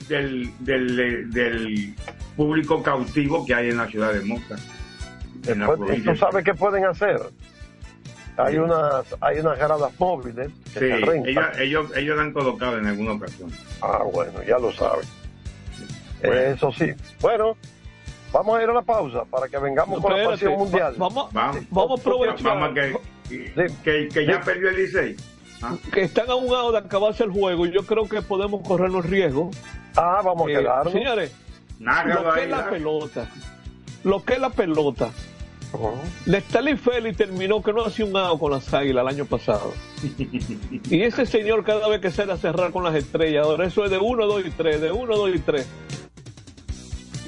del, 0.09 0.51
del, 0.61 1.95
público 2.37 2.83
cautivo 2.83 3.47
que 3.47 3.55
hay 3.55 3.71
en 3.71 3.77
la 3.77 3.87
ciudad 3.87 4.13
de 4.13 4.21
Moca. 4.23 4.57
¿Tú 6.05 6.17
sabes 6.17 6.45
qué 6.45 6.55
pueden 6.55 6.85
hacer? 6.85 7.21
Hay 8.37 8.59
unas 8.59 9.05
hay 9.21 9.39
unas 9.39 9.57
gradas 9.57 9.93
móviles 10.01 10.51
que 10.73 10.81
sí, 10.81 10.87
ellos, 10.87 11.59
ellos, 11.61 11.97
ellos 11.97 12.19
han 12.19 12.33
colocado 12.33 12.79
en 12.79 12.87
alguna 12.87 13.13
ocasión. 13.13 13.51
Ah, 13.81 14.03
bueno, 14.13 14.43
ya 14.43 14.59
lo 14.59 14.73
saben. 14.73 15.07
Eso 16.21 16.73
sí. 16.73 16.93
Bueno, 17.21 17.57
Vamos 18.35 18.59
a 18.59 18.63
ir 18.65 18.69
a 18.69 18.73
la 18.73 18.83
pausa 18.83 19.25
para 19.25 19.49
que 19.49 19.57
vengamos 19.59 20.01
con 20.01 20.19
la 20.19 20.31
pasión 20.31 20.55
mundial. 20.55 20.95
vamos, 20.99 21.33
vamos, 21.33 21.63
vamos 21.71 22.01
a 22.01 22.03
aprovechar. 22.03 22.75
que, 23.85 24.09
que, 24.13 24.27
ya 24.27 24.41
perdió 24.41 24.71
el 24.71 24.77
Licey. 24.77 25.17
Que 25.93 26.03
están 26.03 26.31
a 26.31 26.35
un 26.35 26.53
lado 26.53 26.73
de 26.73 26.79
acabarse 26.79 27.25
el 27.25 27.31
juego 27.31 27.67
y 27.67 27.73
yo 27.73 27.85
creo 27.87 28.09
que 28.09 28.23
podemos 28.23 28.67
corrernos 28.67 29.05
riesgo. 29.07 29.51
Ah, 29.97 30.21
vamos 30.25 30.49
a 30.49 30.51
eh, 30.51 30.57
quedar. 30.57 30.91
Señores, 30.91 31.33
lo 31.79 32.35
que 32.35 32.45
es 32.45 32.51
la 32.51 32.71
pelota, 32.71 33.29
lo 34.05 34.25
que 34.25 34.33
es 34.35 34.41
la 34.41 34.51
pelota. 34.51 35.11
Uh 35.73 35.99
Félix 36.77 37.17
terminó 37.17 37.61
que 37.61 37.73
no 37.73 37.85
hacía 37.85 38.05
un 38.05 38.13
lado 38.13 38.39
con 38.39 38.53
las 38.53 38.73
águilas 38.73 39.03
el 39.03 39.09
año 39.09 39.25
pasado. 39.25 39.73
y 40.89 41.03
ese 41.03 41.27
señor 41.27 41.65
cada 41.65 41.89
vez 41.89 42.01
que 42.01 42.13
sale 42.13 42.33
a 42.33 42.37
cerrar 42.37 42.71
con 42.71 42.85
las 42.85 42.95
estrellas, 42.95 43.45
ahora 43.45 43.67
eso 43.67 43.85
es 43.85 43.91
de 43.91 43.99
1, 43.99 44.27
2 44.27 44.47
y 44.47 44.51
3, 44.51 44.81
de 44.81 44.93
1, 44.93 45.17
2 45.17 45.31
y 45.35 45.39
3. 45.41 45.69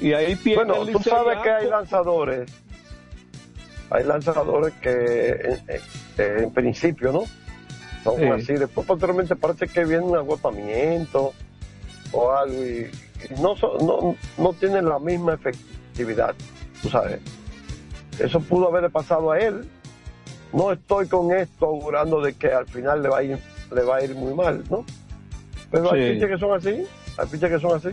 Y 0.01 0.13
ahí 0.13 0.39
Bueno, 0.55 0.85
tú 0.85 0.99
sabes 0.99 1.39
que 1.39 1.49
hay 1.49 1.67
lanzadores. 1.67 2.51
Hay 3.89 4.03
lanzadores 4.03 4.73
que 4.81 5.59
en, 6.17 6.53
principio, 6.53 7.11
¿no? 7.11 7.23
Son 8.03 8.31
así. 8.31 8.53
Después, 8.53 8.85
posteriormente, 8.87 9.35
parece 9.35 9.67
que 9.67 9.85
viene 9.85 10.03
un 10.03 10.15
agotamiento 10.15 11.33
o 12.11 12.31
algo 12.31 12.53
y, 12.53 12.89
no, 13.41 13.55
no, 13.81 14.15
no 14.37 14.53
tienen 14.53 14.87
la 14.87 14.99
misma 14.99 15.33
efectividad. 15.33 16.35
Tú 16.81 16.89
sabes. 16.89 17.19
Eso 18.19 18.39
pudo 18.39 18.69
haberle 18.69 18.89
pasado 18.89 19.31
a 19.31 19.39
él. 19.39 19.67
No 20.53 20.71
estoy 20.71 21.07
con 21.07 21.31
esto 21.33 21.65
augurando 21.65 22.21
de 22.21 22.33
que 22.33 22.47
al 22.47 22.67
final 22.67 23.03
le 23.03 23.09
va 23.09 23.17
a 23.17 23.23
ir, 23.23 23.39
le 23.73 23.81
va 23.83 23.97
a 23.97 24.03
ir 24.03 24.15
muy 24.15 24.33
mal, 24.33 24.63
¿no? 24.69 24.85
Pero 25.69 25.91
hay 25.91 26.13
fichas 26.13 26.29
que 26.29 26.37
son 26.37 26.57
así. 26.57 26.83
Hay 27.17 27.27
fichas 27.27 27.49
que 27.49 27.59
son 27.59 27.75
así. 27.75 27.89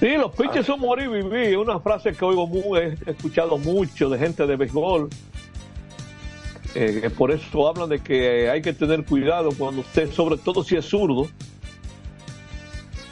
Sí, 0.00 0.16
los 0.16 0.34
pitches 0.34 0.66
son 0.66 0.80
morir 0.80 1.08
y 1.10 1.22
vivir. 1.22 1.58
Una 1.58 1.78
frase 1.78 2.12
que 2.12 2.24
oigo 2.24 2.46
muy, 2.46 2.78
he 2.78 2.96
escuchado 3.06 3.58
mucho 3.58 4.08
de 4.08 4.18
gente 4.18 4.46
de 4.46 4.56
béisbol. 4.56 5.08
Eh, 6.74 7.10
por 7.16 7.30
eso 7.30 7.68
hablan 7.68 7.88
de 7.88 7.98
que 7.98 8.48
hay 8.48 8.62
que 8.62 8.72
tener 8.72 9.04
cuidado 9.04 9.50
cuando 9.56 9.82
usted, 9.82 10.10
sobre 10.10 10.38
todo 10.38 10.64
si 10.64 10.76
es 10.76 10.86
zurdo, 10.86 11.28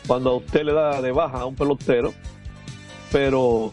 cuando 0.06 0.36
usted 0.36 0.64
le 0.64 0.72
da 0.72 1.02
de 1.02 1.12
baja 1.12 1.40
a 1.40 1.46
un 1.46 1.54
pelotero. 1.54 2.14
Pero 3.12 3.70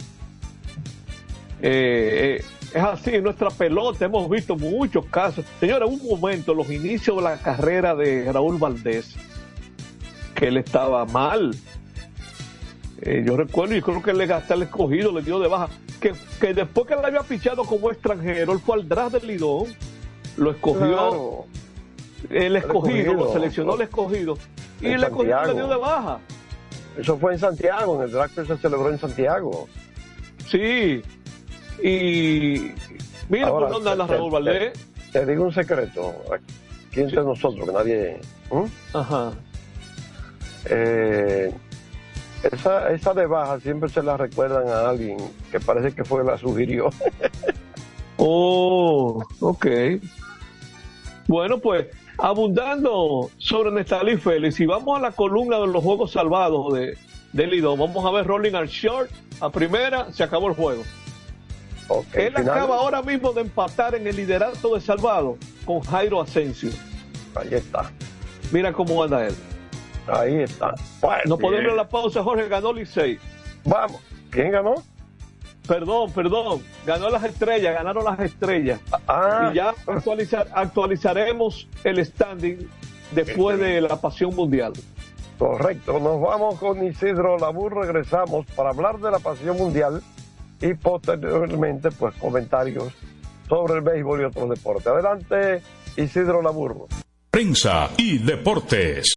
eh, 1.62 2.42
eh, 2.42 2.46
es 2.74 2.84
así, 2.84 3.22
nuestra 3.22 3.50
pelota 3.50 4.06
hemos 4.06 4.30
visto 4.30 4.58
muchos 4.58 5.06
casos. 5.06 5.46
Señora, 5.60 5.86
un 5.86 6.06
momento, 6.06 6.54
los 6.54 6.70
inicios 6.70 7.18
de 7.18 7.24
la 7.24 7.38
carrera 7.38 7.96
de 7.96 8.32
Raúl 8.32 8.58
Valdés, 8.58 9.16
que 10.36 10.48
él 10.48 10.58
estaba 10.58 11.06
mal, 11.06 11.56
yo 13.24 13.38
recuerdo 13.38 13.76
y 13.76 13.82
creo 13.82 14.02
que 14.02 14.12
le 14.12 14.26
gasté 14.26 14.56
el 14.56 14.64
escogido, 14.64 15.14
le 15.14 15.22
dio 15.22 15.40
de 15.40 15.48
baja. 15.48 15.70
Que, 16.00 16.14
que 16.40 16.54
después 16.54 16.88
que 16.88 16.96
le 16.96 17.08
había 17.08 17.24
pichado 17.24 17.64
como 17.64 17.92
extranjero, 17.92 18.54
él 18.54 18.60
fue 18.60 18.76
al 18.76 18.88
draft 18.88 19.14
del 19.14 19.28
Lidón, 19.28 19.66
lo 20.38 20.52
escogió 20.52 21.46
el 22.30 22.56
escogido, 22.56 23.14
lo 23.14 23.34
seleccionó 23.34 23.76
el 23.76 23.82
escogido 23.82 24.38
y 24.82 24.88
el 24.88 25.04
escogido 25.04 25.46
le 25.46 25.54
dio 25.54 25.68
de 25.68 25.76
baja. 25.78 26.20
Eso 26.98 27.18
fue 27.18 27.34
en 27.34 27.40
Santiago, 27.40 27.96
en 27.96 28.04
el 28.04 28.12
draft 28.12 28.36
se 28.36 28.58
celebró 28.58 28.90
en 28.90 29.00
Santiago. 29.00 29.68
Sí, 30.48 31.02
y 31.84 32.72
mira 33.30 33.50
por 33.50 33.70
dónde 33.70 33.92
anda 33.92 34.08
Raúl 34.08 34.32
Valdés. 34.32 34.74
Te, 35.12 35.26
digo 35.26 35.46
un 35.46 35.54
secreto, 35.54 36.16
aquí 36.32 37.02
entre 37.02 37.24
nosotros, 37.24 37.66
que 37.66 37.72
nadie. 37.72 38.20
Ajá. 38.94 39.34
Eh, 40.66 41.54
esa, 42.44 42.90
esa 42.92 43.14
de 43.14 43.26
baja 43.26 43.60
siempre 43.60 43.90
se 43.90 44.04
la 44.04 44.18
recuerdan 44.18 44.68
a 44.68 44.90
alguien 44.90 45.18
que 45.52 45.60
parece 45.60 45.96
que 45.96 46.04
fue 46.04 46.24
la 46.24 46.38
sugirió. 46.38 46.90
oh, 48.18 49.24
ok. 49.40 49.68
Bueno, 51.28 51.60
pues 51.60 51.88
abundando 52.18 53.30
sobre 53.38 53.72
Nestalí 53.72 54.18
Félix, 54.18 54.60
y 54.60 54.66
vamos 54.66 54.98
a 54.98 55.02
la 55.02 55.12
columna 55.12 55.60
de 55.60 55.68
los 55.68 55.84
juegos 55.84 56.12
salvados 56.12 56.74
de, 56.74 56.98
de 57.34 57.48
Lido, 57.48 57.76
vamos 57.78 58.06
a 58.06 58.12
ver 58.12 58.26
Rolling 58.26 58.56
al 58.56 58.68
short, 58.68 59.10
a 59.40 59.50
primera, 59.50 60.12
se 60.12 60.24
acabó 60.24 60.48
el 60.48 60.56
juego. 60.56 60.84
él 62.14 62.34
acaba 62.36 62.78
ahora 62.78 63.02
mismo 63.02 63.34
de 63.34 63.42
empatar 63.42 63.96
en 63.96 64.08
el 64.08 64.16
liderato 64.16 64.76
de 64.76 64.82
salvado 64.82 65.38
con 65.66 65.82
Jairo 65.82 66.22
Asensio. 66.22 66.72
Ahí 67.36 67.54
está. 67.54 67.92
Mira 68.52 68.74
cómo 68.74 69.04
anda 69.04 69.28
él. 69.28 69.36
Ahí 70.08 70.42
está. 70.42 70.74
no 71.26 71.38
podemos 71.38 71.66
ir 71.66 71.72
a 71.72 71.76
la 71.76 71.88
pausa, 71.88 72.24
Jorge. 72.24 72.48
Ganó 72.48 72.74
Licey. 72.74 73.20
Vamos. 73.64 74.02
¿Quién 74.30 74.52
ganó? 74.52 74.76
Perdón, 75.68 76.12
perdón. 76.14 76.64
Ganó 76.86 77.10
las 77.10 77.24
estrellas, 77.24 77.76
ganaron 77.76 78.06
las 78.06 78.20
estrellas. 78.20 78.80
Ah. 79.08 79.50
Y 79.52 79.56
ya 79.56 79.74
actualizaremos 80.54 81.68
el 81.84 82.06
standing 82.06 82.70
después 83.12 83.60
de 83.60 83.82
la 83.82 84.00
pasión 84.00 84.34
mundial. 84.34 84.74
Correcto. 85.38 86.00
Nos 86.00 86.22
vamos 86.22 86.58
con 86.60 86.84
Isidro 86.86 87.38
Labur. 87.38 87.76
Regresamos 87.86 88.46
para 88.56 88.70
hablar 88.70 89.00
de 89.00 89.12
la 89.12 89.20
pasión 89.20 89.58
mundial 89.58 90.02
y 90.62 90.74
posteriormente, 90.74 91.92
pues, 91.92 92.16
comentarios 92.16 92.94
sobre 93.48 93.76
el 93.76 93.82
béisbol 93.82 94.22
y 94.22 94.24
otros 94.26 94.50
deportes. 94.50 94.88
Adelante, 94.88 95.62
Isidro 95.96 96.42
Laburro. 96.42 96.88
Prensa 97.30 97.90
y 97.98 98.18
deportes. 98.18 99.17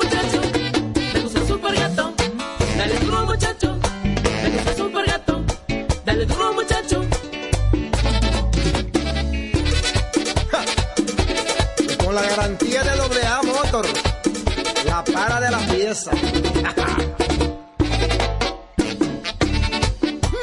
pieza. 15.91 16.11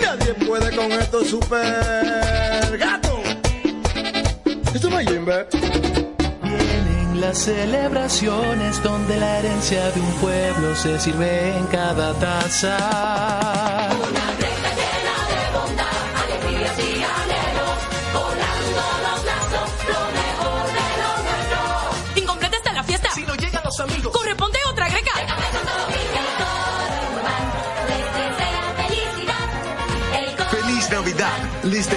Nadie 0.03 0.35
puede 0.47 0.77
con 0.77 0.93
estos 0.93 1.29
super 1.29 2.77
gatos. 2.79 3.21
Esto 4.75 4.91
no 4.91 5.01
es 5.01 5.09
Jimbe. 5.09 5.47
en 6.43 7.21
las 7.21 7.39
celebraciones 7.39 8.83
donde 8.83 9.17
la 9.17 9.39
herencia 9.39 9.91
de 9.91 10.01
un 10.01 10.13
pueblo 10.15 10.77
se 10.77 11.01
sirve 11.01 11.57
en 11.57 11.65
cada 11.67 12.13
taza. 12.15 13.88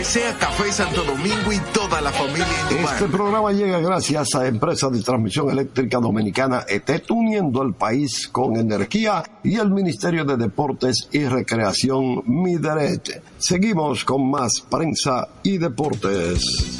Desea 0.01 0.35
Café 0.39 0.71
Santo 0.71 1.03
Domingo 1.03 1.53
y 1.53 1.59
toda 1.75 2.01
la 2.01 2.11
familia 2.11 2.47
Indumar. 2.71 2.95
Este 2.95 3.07
programa 3.07 3.51
llega 3.51 3.79
gracias 3.79 4.33
a 4.33 4.47
Empresa 4.47 4.89
de 4.89 4.99
Transmisión 5.03 5.51
Eléctrica 5.51 5.99
Dominicana 5.99 6.65
ET, 6.67 6.89
uniendo 7.11 7.61
el 7.61 7.75
país 7.75 8.27
con 8.27 8.57
energía 8.57 9.21
y 9.43 9.59
el 9.59 9.69
Ministerio 9.69 10.25
de 10.25 10.37
Deportes 10.37 11.07
y 11.11 11.25
Recreación 11.25 12.23
Mideret. 12.25 13.21
Seguimos 13.37 14.03
con 14.03 14.31
más 14.31 14.65
prensa 14.71 15.27
y 15.43 15.59
deportes. 15.59 16.79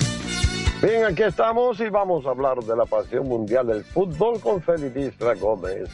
Bien, 0.82 1.06
aquí 1.06 1.22
estamos 1.22 1.80
y 1.80 1.90
vamos 1.90 2.26
a 2.26 2.32
hablar 2.32 2.58
de 2.58 2.76
la 2.76 2.86
pasión 2.86 3.28
mundial 3.28 3.68
del 3.68 3.84
fútbol 3.84 4.40
con 4.40 4.64
Felidistra 4.64 5.36
Gómez. 5.36 5.92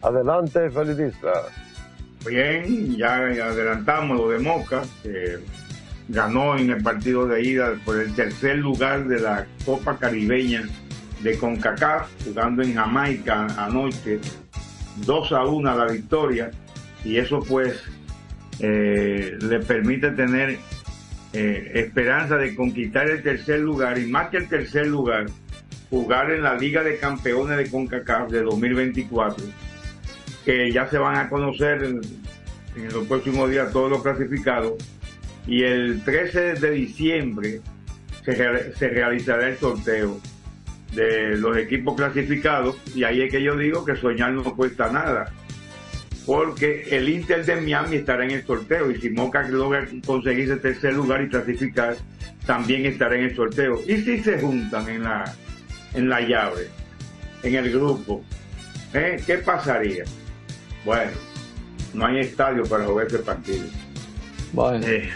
Adelante, 0.00 0.70
Felidistra. 0.70 1.32
Bien, 2.26 2.96
ya 2.96 3.16
adelantamos 3.16 4.16
lo 4.16 4.30
de 4.30 4.38
Moca, 4.38 4.80
que 5.02 5.38
ganó 6.12 6.58
en 6.58 6.68
el 6.70 6.82
partido 6.82 7.26
de 7.26 7.42
ida 7.42 7.74
por 7.86 7.98
el 7.98 8.14
tercer 8.14 8.58
lugar 8.58 9.06
de 9.08 9.18
la 9.18 9.46
Copa 9.64 9.96
Caribeña 9.98 10.62
de 11.22 11.38
CONCACAF, 11.38 12.08
jugando 12.24 12.62
en 12.62 12.74
Jamaica 12.74 13.46
anoche, 13.56 14.20
2 15.06 15.32
a 15.32 15.44
1 15.44 15.76
la 15.76 15.86
victoria, 15.90 16.50
y 17.02 17.16
eso 17.16 17.40
pues 17.40 17.82
eh, 18.60 19.38
le 19.40 19.60
permite 19.60 20.10
tener 20.10 20.58
eh, 21.32 21.72
esperanza 21.74 22.36
de 22.36 22.54
conquistar 22.54 23.08
el 23.08 23.22
tercer 23.22 23.60
lugar, 23.60 23.98
y 23.98 24.06
más 24.06 24.28
que 24.28 24.36
el 24.36 24.48
tercer 24.48 24.88
lugar, 24.88 25.26
jugar 25.88 26.30
en 26.30 26.42
la 26.42 26.56
Liga 26.56 26.82
de 26.82 26.98
Campeones 26.98 27.56
de 27.56 27.70
CONCACAF 27.70 28.30
de 28.30 28.42
2024 28.42 29.44
que 30.44 30.72
ya 30.72 30.88
se 30.90 30.98
van 30.98 31.16
a 31.16 31.28
conocer 31.28 31.84
en, 31.84 32.00
en 32.74 32.92
los 32.92 33.06
próximos 33.06 33.48
días 33.48 33.72
todos 33.72 33.88
los 33.88 34.02
clasificados 34.02 34.74
y 35.46 35.62
el 35.64 36.02
13 36.04 36.54
de 36.54 36.70
diciembre 36.70 37.60
se, 38.24 38.32
rea- 38.32 38.72
se 38.76 38.88
realizará 38.88 39.48
el 39.48 39.58
sorteo 39.58 40.20
de 40.94 41.36
los 41.38 41.56
equipos 41.56 41.96
clasificados 41.96 42.76
y 42.94 43.04
ahí 43.04 43.22
es 43.22 43.30
que 43.32 43.42
yo 43.42 43.56
digo 43.56 43.84
que 43.84 43.96
soñar 43.96 44.32
no 44.32 44.44
cuesta 44.54 44.90
nada 44.92 45.32
porque 46.26 46.86
el 46.90 47.08
Inter 47.08 47.44
de 47.44 47.56
Miami 47.60 47.96
estará 47.96 48.24
en 48.24 48.30
el 48.32 48.46
sorteo 48.46 48.90
y 48.90 49.00
si 49.00 49.10
Moca 49.10 49.42
logra 49.48 49.86
conseguir 50.06 50.44
ese 50.44 50.56
tercer 50.56 50.94
lugar 50.94 51.22
y 51.22 51.28
clasificar 51.28 51.96
también 52.46 52.86
estará 52.86 53.16
en 53.16 53.24
el 53.24 53.34
sorteo 53.34 53.80
y 53.86 53.96
si 54.02 54.18
se 54.22 54.38
juntan 54.40 54.88
en 54.88 55.02
la 55.02 55.34
en 55.94 56.08
la 56.08 56.20
llave 56.20 56.68
en 57.42 57.54
el 57.56 57.72
grupo 57.72 58.24
¿eh? 58.94 59.20
¿qué 59.26 59.38
pasaría? 59.38 60.04
Bueno, 60.84 61.10
no 61.94 62.06
hay 62.06 62.18
estadio 62.20 62.64
para 62.64 62.84
jugar 62.84 63.06
ese 63.06 63.18
partido. 63.18 63.64
Eh, 64.84 65.08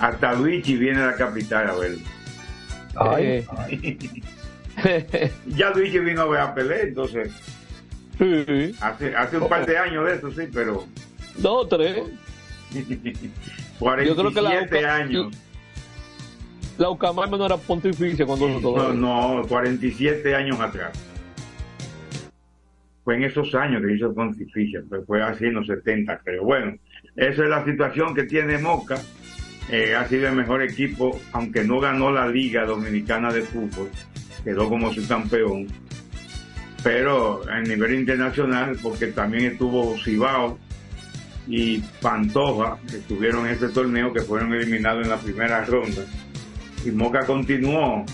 hasta 0.00 0.32
Luigi 0.34 0.76
viene 0.76 1.00
a 1.02 1.06
la 1.06 1.14
capital 1.16 1.68
a 1.70 1.74
verlo. 1.74 1.98
Ay. 2.96 3.44
ya 5.46 5.70
Luigi 5.70 5.98
vino 5.98 6.22
a 6.22 6.26
ver 6.26 6.40
a 6.40 6.54
Pelé, 6.54 6.82
entonces. 6.82 7.32
Hace, 8.80 9.14
hace 9.14 9.36
un 9.38 9.48
par 9.48 9.64
de 9.66 9.78
años 9.78 10.04
de 10.06 10.14
eso, 10.16 10.30
sí, 10.32 10.48
pero. 10.52 10.84
Dos, 11.36 11.68
tres. 11.68 12.02
47 13.78 14.06
Yo 14.06 14.16
creo 14.16 14.32
que 14.34 14.42
la 14.42 14.62
Uca- 14.62 14.94
años. 14.94 15.32
La 16.78 16.90
Ucamame 16.90 17.36
no 17.36 17.46
era 17.46 17.56
pontificia 17.56 18.24
cuando 18.24 18.48
No, 18.48 18.92
no, 18.92 19.46
47 19.48 20.34
años 20.34 20.60
atrás. 20.60 20.92
Fue 23.04 23.16
en 23.16 23.24
esos 23.24 23.54
años 23.54 23.82
que 23.84 23.94
hizo 23.94 24.14
Pontificia, 24.14 24.82
pero 24.88 25.02
fue 25.04 25.22
así 25.22 25.46
en 25.46 25.54
los 25.54 25.66
70, 25.66 26.18
creo. 26.18 26.44
Bueno, 26.44 26.76
esa 27.16 27.42
es 27.42 27.48
la 27.48 27.64
situación 27.64 28.14
que 28.14 28.24
tiene 28.24 28.58
Moca. 28.58 29.00
Eh, 29.70 29.94
ha 29.94 30.08
sido 30.08 30.28
el 30.28 30.34
mejor 30.34 30.62
equipo, 30.62 31.20
aunque 31.32 31.62
no 31.62 31.78
ganó 31.78 32.10
la 32.10 32.26
Liga 32.26 32.64
Dominicana 32.64 33.32
de 33.32 33.42
Fútbol, 33.42 33.90
quedó 34.42 34.68
como 34.68 34.92
su 34.92 35.06
campeón. 35.06 35.66
Pero 36.82 37.42
a 37.50 37.60
nivel 37.60 37.94
internacional, 37.94 38.78
porque 38.82 39.08
también 39.08 39.52
estuvo 39.52 39.96
Cibao 39.98 40.58
y 41.46 41.78
Pantoja, 42.00 42.78
que 42.88 42.96
estuvieron 42.98 43.46
en 43.46 43.52
este 43.52 43.68
torneo, 43.68 44.12
que 44.12 44.20
fueron 44.20 44.54
eliminados 44.54 45.04
en 45.04 45.10
la 45.10 45.18
primera 45.18 45.64
ronda. 45.64 46.02
Y 46.84 46.90
Moca 46.90 47.26
continuó, 47.26 48.06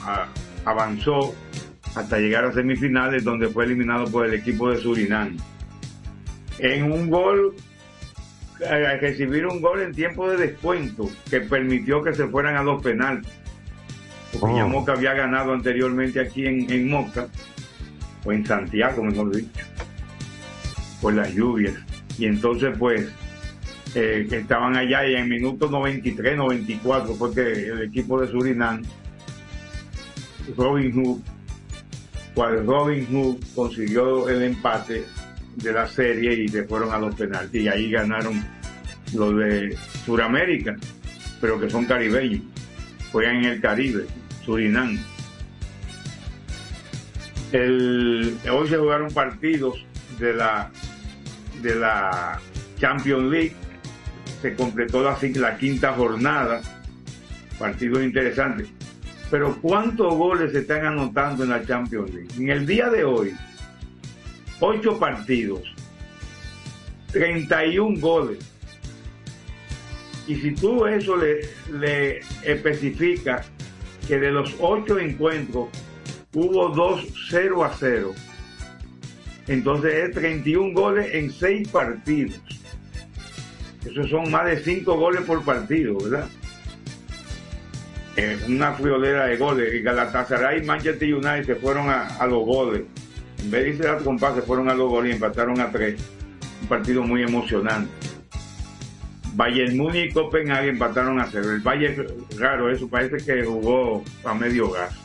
avanzó 0.64 1.34
hasta 1.94 2.18
llegar 2.18 2.46
a 2.46 2.52
semifinales, 2.52 3.22
donde 3.22 3.48
fue 3.48 3.66
eliminado 3.66 4.06
por 4.06 4.26
el 4.26 4.34
equipo 4.34 4.70
de 4.70 4.80
Surinam. 4.80 5.36
En 6.58 6.90
un 6.90 7.10
gol, 7.10 7.54
a 8.62 8.96
recibir 8.96 9.46
un 9.46 9.60
gol 9.60 9.82
en 9.82 9.92
tiempo 9.92 10.28
de 10.30 10.36
descuento, 10.36 11.10
que 11.28 11.40
permitió 11.40 12.02
que 12.02 12.14
se 12.14 12.26
fueran 12.28 12.56
a 12.56 12.62
dos 12.62 12.82
penales. 12.82 13.26
Porque 14.38 14.56
ya 14.56 14.66
Oh. 14.66 14.68
Moca 14.68 14.92
había 14.92 15.14
ganado 15.14 15.52
anteriormente 15.52 16.20
aquí 16.20 16.46
en, 16.46 16.70
en 16.70 16.88
Moca, 16.88 17.28
o 18.24 18.32
en 18.32 18.44
Santiago, 18.46 19.02
mejor 19.02 19.34
dicho, 19.34 19.64
por 21.00 21.14
las 21.14 21.32
lluvias. 21.32 21.74
Y 22.18 22.26
entonces, 22.26 22.76
pues, 22.78 23.12
eh, 23.94 24.26
que 24.28 24.38
estaban 24.38 24.76
allá 24.76 25.06
y 25.06 25.14
en 25.14 25.28
minutos 25.28 25.70
93, 25.70 26.36
94 26.36 27.14
fue 27.14 27.34
que 27.34 27.68
el 27.68 27.82
equipo 27.82 28.20
de 28.20 28.28
Surinam, 28.28 28.82
Robin 30.56 30.92
Hood, 30.92 31.20
cual 32.34 32.66
Robin 32.66 33.06
Hood 33.06 33.36
consiguió 33.54 34.28
el 34.28 34.42
empate 34.42 35.04
de 35.56 35.72
la 35.72 35.86
serie 35.86 36.44
y 36.44 36.48
se 36.48 36.64
fueron 36.64 36.92
a 36.92 36.98
los 36.98 37.14
penaltis 37.14 37.62
y 37.62 37.68
ahí 37.68 37.90
ganaron 37.90 38.44
los 39.14 39.36
de 39.36 39.76
Sudamérica, 40.04 40.76
pero 41.40 41.60
que 41.60 41.70
son 41.70 41.84
caribeños, 41.84 42.42
juegan 43.12 43.36
en 43.36 43.44
el 43.44 43.60
Caribe, 43.60 44.06
Surinam. 44.44 44.98
Hoy 47.52 48.68
se 48.68 48.76
jugaron 48.76 49.12
partidos 49.12 49.84
de 50.18 50.34
la 50.34 50.70
de 51.62 51.74
la 51.76 52.40
Champions 52.78 53.30
League, 53.30 53.52
se 54.42 54.54
completó 54.54 55.02
la, 55.02 55.16
la 55.36 55.56
quinta 55.56 55.92
jornada, 55.92 56.60
partidos 57.58 58.02
interesantes. 58.02 58.68
Pero 59.30 59.56
¿cuántos 59.62 60.14
goles 60.14 60.52
se 60.52 60.58
están 60.60 60.84
anotando 60.84 61.44
en 61.44 61.50
la 61.50 61.64
Champions 61.64 62.12
League? 62.12 62.28
En 62.36 62.50
el 62.50 62.66
día 62.66 62.90
de 62.90 63.04
hoy, 63.04 63.34
ocho 64.60 64.98
partidos, 64.98 65.62
31 67.12 68.00
goles. 68.00 68.38
Y 70.26 70.36
si 70.36 70.52
tú 70.52 70.86
eso 70.86 71.16
le, 71.16 71.40
le 71.72 72.20
especificas 72.42 73.46
que 74.08 74.18
de 74.18 74.30
los 74.30 74.54
ocho 74.58 74.98
encuentros 74.98 75.68
hubo 76.32 76.68
dos 76.70 77.06
0 77.30 77.64
a 77.64 77.72
0, 77.78 78.14
entonces 79.46 79.94
es 79.94 80.14
31 80.14 80.72
goles 80.72 81.14
en 81.14 81.30
seis 81.30 81.68
partidos. 81.68 82.40
Esos 83.84 84.08
son 84.08 84.30
más 84.30 84.46
de 84.46 84.58
cinco 84.58 84.96
goles 84.96 85.22
por 85.22 85.44
partido, 85.44 85.98
¿verdad? 85.98 86.26
Eh, 88.16 88.38
una 88.48 88.72
friolera 88.72 89.26
de 89.26 89.36
goles. 89.36 89.82
Galatasaray 89.82 90.62
y 90.62 90.64
Manchester 90.64 91.14
United 91.14 91.44
se 91.44 91.54
fueron 91.56 91.90
a, 91.90 92.06
a 92.16 92.26
los 92.26 92.44
goles. 92.44 92.82
En 93.44 93.50
vez 93.50 93.78
de 93.78 93.96
compás, 94.02 94.35
se 94.35 94.42
fueron 94.42 94.70
a 94.70 94.74
los 94.74 94.88
goles 94.88 95.12
y 95.12 95.14
empataron 95.16 95.61
a 95.61 95.70
tres. 95.70 96.00
Un 96.62 96.68
partido 96.68 97.02
muy 97.02 97.22
emocionante. 97.22 97.92
Bayern 99.35 99.76
Múnich 99.76 100.11
y 100.11 100.14
Copenhague 100.14 100.70
empataron 100.70 101.20
a 101.20 101.26
cero. 101.26 101.50
El 101.50 101.61
Bayern, 101.61 102.07
raro, 102.38 102.70
eso 102.70 102.88
parece 102.88 103.18
que 103.22 103.44
jugó 103.44 104.02
a 104.24 104.33
medio 104.33 104.70
gas. 104.70 104.98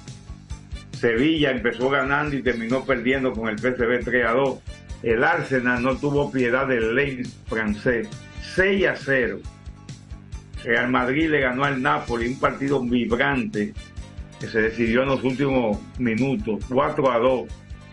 Sevilla 0.93 1.51
empezó 1.51 1.89
ganando 1.89 2.35
y 2.37 2.41
terminó 2.41 2.85
perdiendo 2.85 3.33
con 3.33 3.49
el 3.49 3.57
PSV 3.57 4.05
3 4.05 4.25
a 4.25 4.31
2. 4.31 4.59
El 5.03 5.23
Arsenal 5.23 5.83
no 5.83 5.97
tuvo 5.97 6.31
piedad 6.31 6.65
del 6.65 6.95
Lens 6.95 7.37
francés. 7.47 8.07
6 8.55 8.87
a 8.87 8.95
0. 8.95 9.39
Real 10.63 10.89
Madrid 10.89 11.29
le 11.29 11.41
ganó 11.41 11.65
al 11.65 11.81
Napoli 11.81 12.27
un 12.27 12.39
partido 12.39 12.81
vibrante 12.81 13.73
que 14.39 14.47
se 14.47 14.61
decidió 14.61 15.03
en 15.03 15.09
los 15.09 15.23
últimos 15.23 15.77
minutos, 15.97 16.63
4 16.69 17.11
a 17.11 17.17
2. 17.17 17.47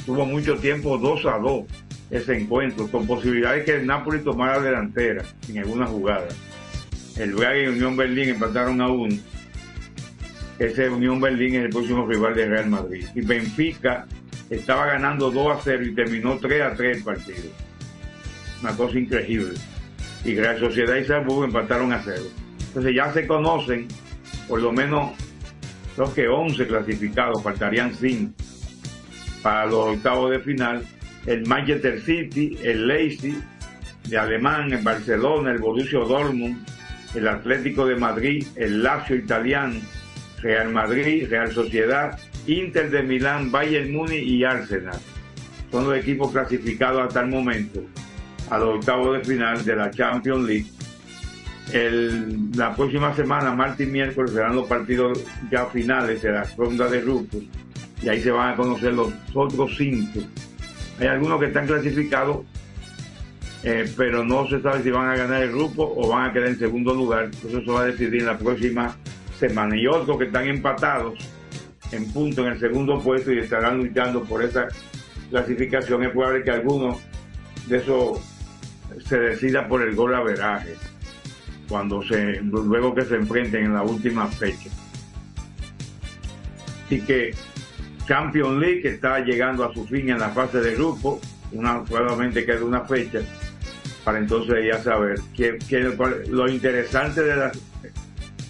Tuvo 0.06 0.24
mucho 0.24 0.56
tiempo 0.56 0.96
2 0.96 1.26
a 1.26 1.38
2 1.38 1.64
ese 2.12 2.38
encuentro, 2.38 2.86
con 2.86 3.06
posibilidades 3.08 3.64
que 3.64 3.74
el 3.74 3.86
Napoli 3.86 4.20
tomara 4.20 4.60
delantera 4.60 5.24
en 5.48 5.58
alguna 5.58 5.86
jugada. 5.86 6.28
El 7.16 7.34
Braga 7.34 7.58
y 7.58 7.66
Unión 7.66 7.96
Berlín 7.96 8.28
empataron 8.28 8.80
a 8.80 8.88
1. 8.88 9.16
ese 10.60 10.88
Unión 10.88 11.20
Berlín 11.20 11.56
es 11.56 11.64
el 11.64 11.70
próximo 11.70 12.06
rival 12.06 12.36
de 12.36 12.46
Real 12.46 12.70
Madrid. 12.70 13.04
Y 13.16 13.22
Benfica 13.22 14.06
estaba 14.48 14.86
ganando 14.86 15.32
2 15.32 15.58
a 15.58 15.60
0 15.60 15.84
y 15.84 15.94
terminó 15.96 16.38
3 16.38 16.62
a 16.62 16.74
3 16.74 16.98
el 16.98 17.02
partido. 17.02 17.50
Una 18.62 18.76
cosa 18.76 18.98
increíble. 18.98 19.54
Y 20.24 20.36
Real 20.36 20.60
Sociedad 20.60 20.94
y 20.94 21.04
Salzburgo 21.04 21.44
empataron 21.44 21.92
a 21.92 22.00
0. 22.00 22.22
Entonces 22.68 22.94
ya 22.94 23.12
se 23.12 23.26
conocen, 23.26 23.88
por 24.46 24.60
lo 24.60 24.70
menos, 24.72 25.12
creo 25.96 26.14
que 26.14 26.28
11 26.28 26.64
clasificados, 26.68 27.42
faltarían 27.42 27.92
5 27.92 28.32
para 29.46 29.66
los 29.66 29.94
octavos 29.94 30.32
de 30.32 30.40
final. 30.40 30.82
El 31.24 31.46
Manchester 31.46 32.00
City, 32.00 32.58
el 32.64 32.88
Leipzig 32.88 33.36
de 34.08 34.18
Alemán, 34.18 34.72
el 34.72 34.82
Barcelona, 34.82 35.52
el 35.52 35.58
Borussia 35.58 36.00
Dortmund, 36.00 36.66
el 37.14 37.28
Atlético 37.28 37.86
de 37.86 37.94
Madrid, 37.94 38.44
el 38.56 38.82
Lazio 38.82 39.14
italiano, 39.14 39.78
Real 40.42 40.72
Madrid, 40.72 41.28
Real 41.30 41.52
Sociedad, 41.52 42.18
Inter 42.48 42.90
de 42.90 43.04
Milán, 43.04 43.52
Bayern 43.52 43.92
Múnich 43.92 44.26
y 44.26 44.42
Arsenal. 44.42 44.98
Son 45.70 45.84
los 45.84 45.96
equipos 45.96 46.32
clasificados 46.32 47.06
hasta 47.06 47.20
el 47.20 47.28
momento 47.28 47.84
a 48.50 48.58
los 48.58 48.78
octavos 48.78 49.16
de 49.16 49.24
final 49.24 49.64
de 49.64 49.76
la 49.76 49.92
Champions 49.92 50.44
League. 50.44 50.66
La 52.56 52.74
próxima 52.74 53.14
semana, 53.14 53.52
martes 53.52 53.86
y 53.86 53.90
miércoles, 53.92 54.32
serán 54.32 54.56
los 54.56 54.66
partidos 54.66 55.22
ya 55.52 55.66
finales 55.66 56.20
de 56.20 56.32
la 56.32 56.42
ronda 56.56 56.88
de 56.88 57.00
grupos 57.00 57.44
y 58.06 58.08
ahí 58.08 58.22
se 58.22 58.30
van 58.30 58.52
a 58.52 58.56
conocer 58.56 58.92
los 58.92 59.12
otros 59.34 59.74
cinco. 59.76 60.20
Hay 61.00 61.08
algunos 61.08 61.40
que 61.40 61.46
están 61.46 61.66
clasificados, 61.66 62.46
eh, 63.64 63.92
pero 63.96 64.24
no 64.24 64.46
se 64.46 64.62
sabe 64.62 64.84
si 64.84 64.92
van 64.92 65.08
a 65.08 65.16
ganar 65.16 65.42
el 65.42 65.50
grupo 65.50 65.92
o 65.96 66.08
van 66.08 66.30
a 66.30 66.32
quedar 66.32 66.50
en 66.50 66.56
segundo 66.56 66.94
lugar. 66.94 67.32
Eso 67.32 67.60
se 67.60 67.68
va 67.68 67.80
a 67.80 67.86
decidir 67.86 68.20
en 68.20 68.26
la 68.26 68.38
próxima 68.38 68.96
semana. 69.36 69.76
Y 69.76 69.88
otros 69.88 70.18
que 70.18 70.26
están 70.26 70.46
empatados 70.46 71.18
en 71.90 72.08
punto 72.12 72.46
en 72.46 72.52
el 72.52 72.60
segundo 72.60 73.00
puesto 73.00 73.32
y 73.32 73.40
estarán 73.40 73.78
luchando 73.78 74.22
por 74.22 74.40
esa 74.44 74.68
clasificación. 75.30 76.04
Es 76.04 76.10
probable 76.10 76.44
que 76.44 76.52
alguno 76.52 77.00
de 77.66 77.78
esos 77.78 78.20
se 79.04 79.18
decida 79.18 79.66
por 79.66 79.82
el 79.82 79.96
gol 79.96 80.14
averaje 80.14 80.74
cuando 81.68 82.04
se 82.04 82.40
luego 82.40 82.94
que 82.94 83.04
se 83.04 83.16
enfrenten 83.16 83.64
en 83.64 83.74
la 83.74 83.82
última 83.82 84.28
fecha. 84.28 84.70
Así 86.86 87.00
que 87.00 87.34
Champions 88.06 88.58
League 88.60 88.82
que 88.82 88.88
está 88.88 89.20
llegando 89.20 89.64
a 89.64 89.72
su 89.72 89.86
fin 89.86 90.08
en 90.10 90.18
la 90.18 90.30
fase 90.30 90.60
de 90.60 90.74
grupo, 90.74 91.20
una, 91.52 91.84
solamente 91.86 92.44
queda 92.44 92.64
una 92.64 92.82
fecha 92.82 93.20
para 94.04 94.18
entonces 94.18 94.64
ya 94.64 94.80
saber 94.82 95.18
que, 95.36 95.58
que 95.68 95.80
lo 95.80 96.48
interesante 96.48 97.22
de 97.22 97.34
las 97.34 97.58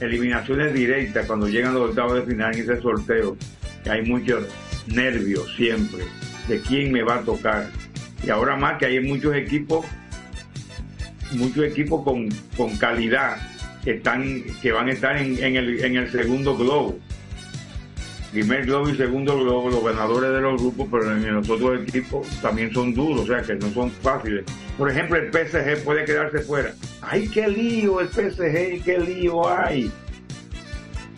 eliminaciones 0.01 0.75
directas 0.75 1.27
cuando 1.27 1.49
llegan 1.49 1.75
los 1.75 1.91
octavos 1.91 2.15
de 2.15 2.23
final 2.23 2.55
en 2.55 2.61
ese 2.61 2.81
sorteo, 2.81 3.37
que 3.83 3.91
hay 3.91 4.03
muchos 4.03 4.45
nervios 4.87 5.55
siempre 5.57 6.05
de 6.49 6.61
quién 6.61 6.93
me 6.93 7.03
va 7.03 7.17
a 7.17 7.21
tocar. 7.23 7.71
Y 8.23 8.31
ahora 8.31 8.57
más 8.57 8.79
que 8.79 8.87
hay 8.87 9.01
muchos 9.01 9.35
equipos, 9.35 9.87
muchos 11.33 11.65
equipos 11.65 12.05
con, 12.05 12.29
con 12.57 12.77
calidad 12.77 13.37
que 13.83 13.93
están, 13.93 14.43
que 14.61 14.73
van 14.73 14.89
a 14.89 14.93
estar 14.93 15.17
en 15.17 15.57
el, 15.57 15.85
en 15.85 15.97
el 15.97 16.11
segundo 16.11 16.57
globo. 16.57 16.99
Primer 18.37 18.67
globo 18.67 18.91
y 18.91 18.95
segundo 18.95 19.35
globo, 19.35 19.71
los 19.71 19.83
ganadores 19.83 20.31
de 20.31 20.43
los 20.43 20.61
grupos, 20.61 20.89
pero 20.91 21.11
en 21.11 21.35
los 21.37 21.49
otros 21.49 21.81
equipos 21.81 22.29
también 22.43 22.71
son 22.71 22.93
duros, 22.93 23.23
o 23.23 23.27
sea 23.27 23.41
que 23.41 23.55
no 23.55 23.71
son 23.71 23.91
fáciles. 23.91 24.45
Por 24.77 24.91
ejemplo, 24.91 25.17
el 25.17 25.33
PSG 25.33 25.83
puede 25.83 26.05
quedarse 26.05 26.41
fuera. 26.41 26.75
¡Ay, 27.01 27.29
qué 27.29 27.49
lío 27.49 27.99
el 27.99 28.09
PSG! 28.09 28.85
¡Qué 28.85 28.99
lío 28.99 29.49
hay! 29.49 29.91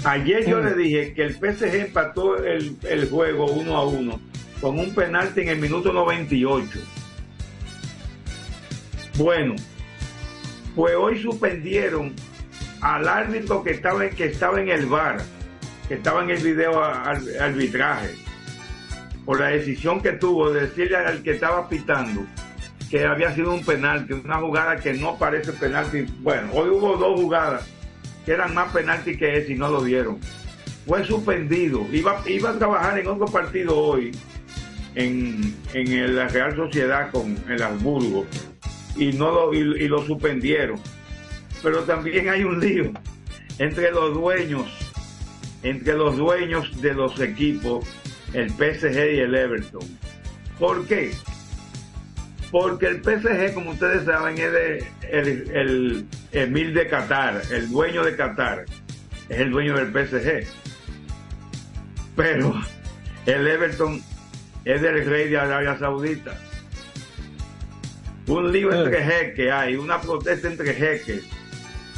Ayer 0.04 0.46
yo 0.46 0.61
le 0.61 0.74
dije 0.74 1.12
que 1.12 1.24
el 1.24 1.33
PSG 1.35 1.87
empató 1.87 2.37
el, 2.37 2.76
el 2.88 3.11
juego 3.11 3.46
uno 3.46 3.76
a 3.76 3.85
uno 3.85 4.20
con 4.61 4.78
un 4.78 4.94
penalti 4.94 5.40
en 5.40 5.48
el 5.48 5.59
minuto 5.59 5.92
98. 5.92 6.78
Bueno, 9.16 9.57
pues 10.76 10.94
hoy 10.94 11.20
suspendieron 11.20 12.14
al 12.81 13.09
árbitro 13.09 13.64
que 13.64 13.72
estaba 13.72 14.09
que 14.09 14.26
estaba 14.26 14.61
en 14.61 14.68
el 14.68 14.87
bar, 14.87 15.20
que 15.88 15.94
estaba 15.94 16.22
en 16.22 16.31
el 16.31 16.42
video 16.42 16.83
arbitraje, 16.83 18.14
por 19.24 19.40
la 19.40 19.48
decisión 19.48 20.01
que 20.01 20.12
tuvo 20.12 20.51
de 20.51 20.62
decirle 20.62 20.96
al 20.96 21.22
que 21.22 21.33
estaba 21.33 21.68
pitando 21.68 22.27
que 22.90 23.05
había 23.05 23.35
sido 23.35 23.53
un 23.53 23.64
penalti, 23.64 24.14
una 24.14 24.38
jugada 24.38 24.77
que 24.77 24.94
no 24.94 25.18
parece 25.18 25.53
penalti. 25.53 26.07
Bueno, 26.20 26.51
hoy 26.55 26.70
hubo 26.70 26.96
dos 26.96 27.20
jugadas 27.20 27.66
que 28.24 28.33
eran 28.33 28.55
más 28.55 28.72
penalti 28.72 29.16
que 29.16 29.37
ese 29.37 29.53
y 29.53 29.57
no 29.57 29.68
lo 29.68 29.83
dieron. 29.83 30.18
Fue 30.87 31.05
suspendido. 31.05 31.87
Iba, 31.92 32.22
iba 32.27 32.51
a 32.51 32.59
trabajar 32.59 32.98
en 32.98 33.09
otro 33.09 33.27
partido 33.27 33.77
hoy, 33.77 34.12
en, 34.94 35.55
en 35.74 36.16
la 36.16 36.29
Real 36.29 36.57
Sociedad 36.57 37.11
con 37.11 37.37
el 37.48 37.62
Habsburgo, 37.62 38.27
y, 38.96 39.12
no 39.12 39.31
lo, 39.31 39.55
y 39.55 39.87
lo 39.87 40.05
suspendieron. 40.07 40.81
Pero 41.62 41.83
también 41.83 42.29
hay 42.29 42.44
un 42.44 42.59
lío 42.59 42.92
entre 43.59 43.90
los 43.90 44.14
dueños, 44.14 44.88
entre 45.62 45.94
los 45.94 46.16
dueños 46.16 46.81
de 46.81 46.94
los 46.94 47.18
equipos, 47.21 47.85
el 48.33 48.51
PSG 48.51 49.14
y 49.14 49.18
el 49.21 49.35
Everton. 49.35 49.83
¿Por 50.59 50.87
qué? 50.87 51.12
Porque 52.51 52.87
el 52.87 53.03
PSG, 53.03 53.55
como 53.55 53.71
ustedes 53.71 54.05
saben, 54.05 54.38
es 54.38 54.53
de, 54.53 54.87
el, 55.11 55.51
el 55.51 56.07
Emir 56.33 56.73
de 56.73 56.88
Qatar, 56.88 57.42
el 57.51 57.71
dueño 57.71 58.05
de 58.05 58.16
Qatar, 58.16 58.64
es 59.29 59.38
el 59.38 59.51
dueño 59.51 59.77
del 59.77 59.92
PSG. 59.92 60.47
Pero 62.16 62.55
el 63.27 63.47
Everton 63.47 64.03
es 64.64 64.83
del 64.83 65.05
rey 65.05 65.29
de 65.29 65.38
Arabia 65.38 65.79
Saudita. 65.79 66.37
Un 68.27 68.53
lío 68.53 68.73
entre 68.73 69.03
jeques 69.03 69.51
hay, 69.51 69.77
una 69.77 70.01
protesta 70.01 70.49
entre 70.49 70.75
jeques. 70.75 71.25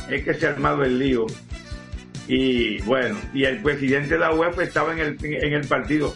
Es 0.09 0.25
que 0.25 0.35
se 0.35 0.47
ha 0.47 0.51
armado 0.51 0.85
el 0.85 0.99
lío. 0.99 1.27
Y 2.33 2.81
bueno, 2.83 3.19
y 3.35 3.43
el 3.43 3.61
presidente 3.61 4.11
de 4.15 4.21
la 4.21 4.33
UEFA 4.33 4.63
estaba 4.63 4.93
en 4.93 5.01
el, 5.01 5.17
en 5.25 5.53
el 5.53 5.67
partido 5.67 6.15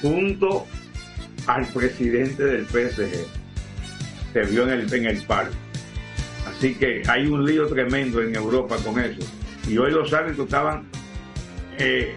junto 0.00 0.66
al 1.46 1.66
presidente 1.66 2.42
del 2.44 2.64
PSG. 2.66 3.26
Se 4.32 4.40
vio 4.44 4.62
en 4.62 4.70
el, 4.70 4.94
en 4.94 5.04
el 5.04 5.20
parque. 5.26 5.54
Así 6.48 6.74
que 6.74 7.02
hay 7.06 7.26
un 7.26 7.44
lío 7.44 7.66
tremendo 7.66 8.22
en 8.22 8.34
Europa 8.34 8.76
con 8.82 8.98
eso. 8.98 9.20
Y 9.68 9.76
hoy 9.76 9.90
los 9.90 10.10
árbitros 10.14 10.46
estaban 10.46 10.86
eh, 11.78 12.14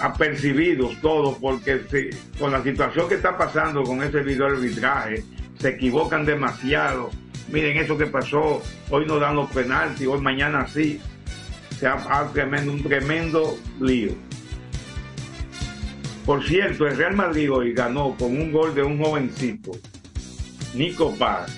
apercibidos 0.00 0.98
todos 1.02 1.36
porque 1.38 1.80
se- 1.90 2.10
con 2.38 2.52
la 2.52 2.62
situación 2.62 3.06
que 3.06 3.16
está 3.16 3.36
pasando 3.36 3.82
con 3.82 4.02
ese 4.02 4.20
video 4.22 4.46
arbitraje, 4.46 5.24
se 5.58 5.68
equivocan 5.68 6.24
demasiado. 6.24 7.10
Miren 7.50 7.76
eso 7.78 7.98
que 7.98 8.06
pasó, 8.06 8.62
hoy 8.90 9.06
no 9.06 9.18
dan 9.18 9.34
los 9.36 9.50
penaltis, 9.50 10.06
hoy 10.06 10.20
mañana 10.20 10.66
sí. 10.66 11.00
Se 11.78 11.86
ha, 11.86 12.28
tremendo, 12.32 12.72
un 12.72 12.82
tremendo 12.82 13.58
lío. 13.80 14.12
Por 16.26 16.46
cierto, 16.46 16.86
el 16.86 16.96
Real 16.96 17.14
Madrid 17.16 17.50
hoy 17.50 17.72
ganó 17.72 18.14
con 18.16 18.36
un 18.38 18.52
gol 18.52 18.74
de 18.74 18.82
un 18.82 19.02
jovencito, 19.02 19.72
Nico 20.74 21.14
Paz. 21.16 21.56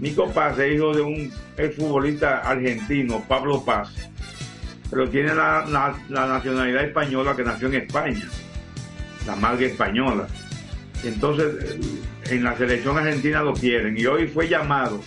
Nico 0.00 0.28
Paz 0.30 0.58
es 0.58 0.74
hijo 0.74 0.94
de 0.94 1.02
un 1.02 1.30
futbolista 1.76 2.38
argentino, 2.38 3.22
Pablo 3.28 3.62
Paz, 3.64 3.92
pero 4.90 5.08
tiene 5.08 5.34
la- 5.34 5.94
la 6.08 6.26
nacionalidad 6.26 6.84
española 6.84 7.36
que 7.36 7.44
nació 7.44 7.68
en 7.68 7.74
España, 7.74 8.26
la 9.26 9.36
madre 9.36 9.66
española. 9.66 10.26
Entonces, 11.04 11.76
en 12.30 12.44
la 12.44 12.56
selección 12.56 12.96
argentina 12.96 13.42
lo 13.42 13.54
quieren 13.54 13.98
y 13.98 14.06
hoy 14.06 14.28
fue 14.28 14.48
llamado, 14.48 15.00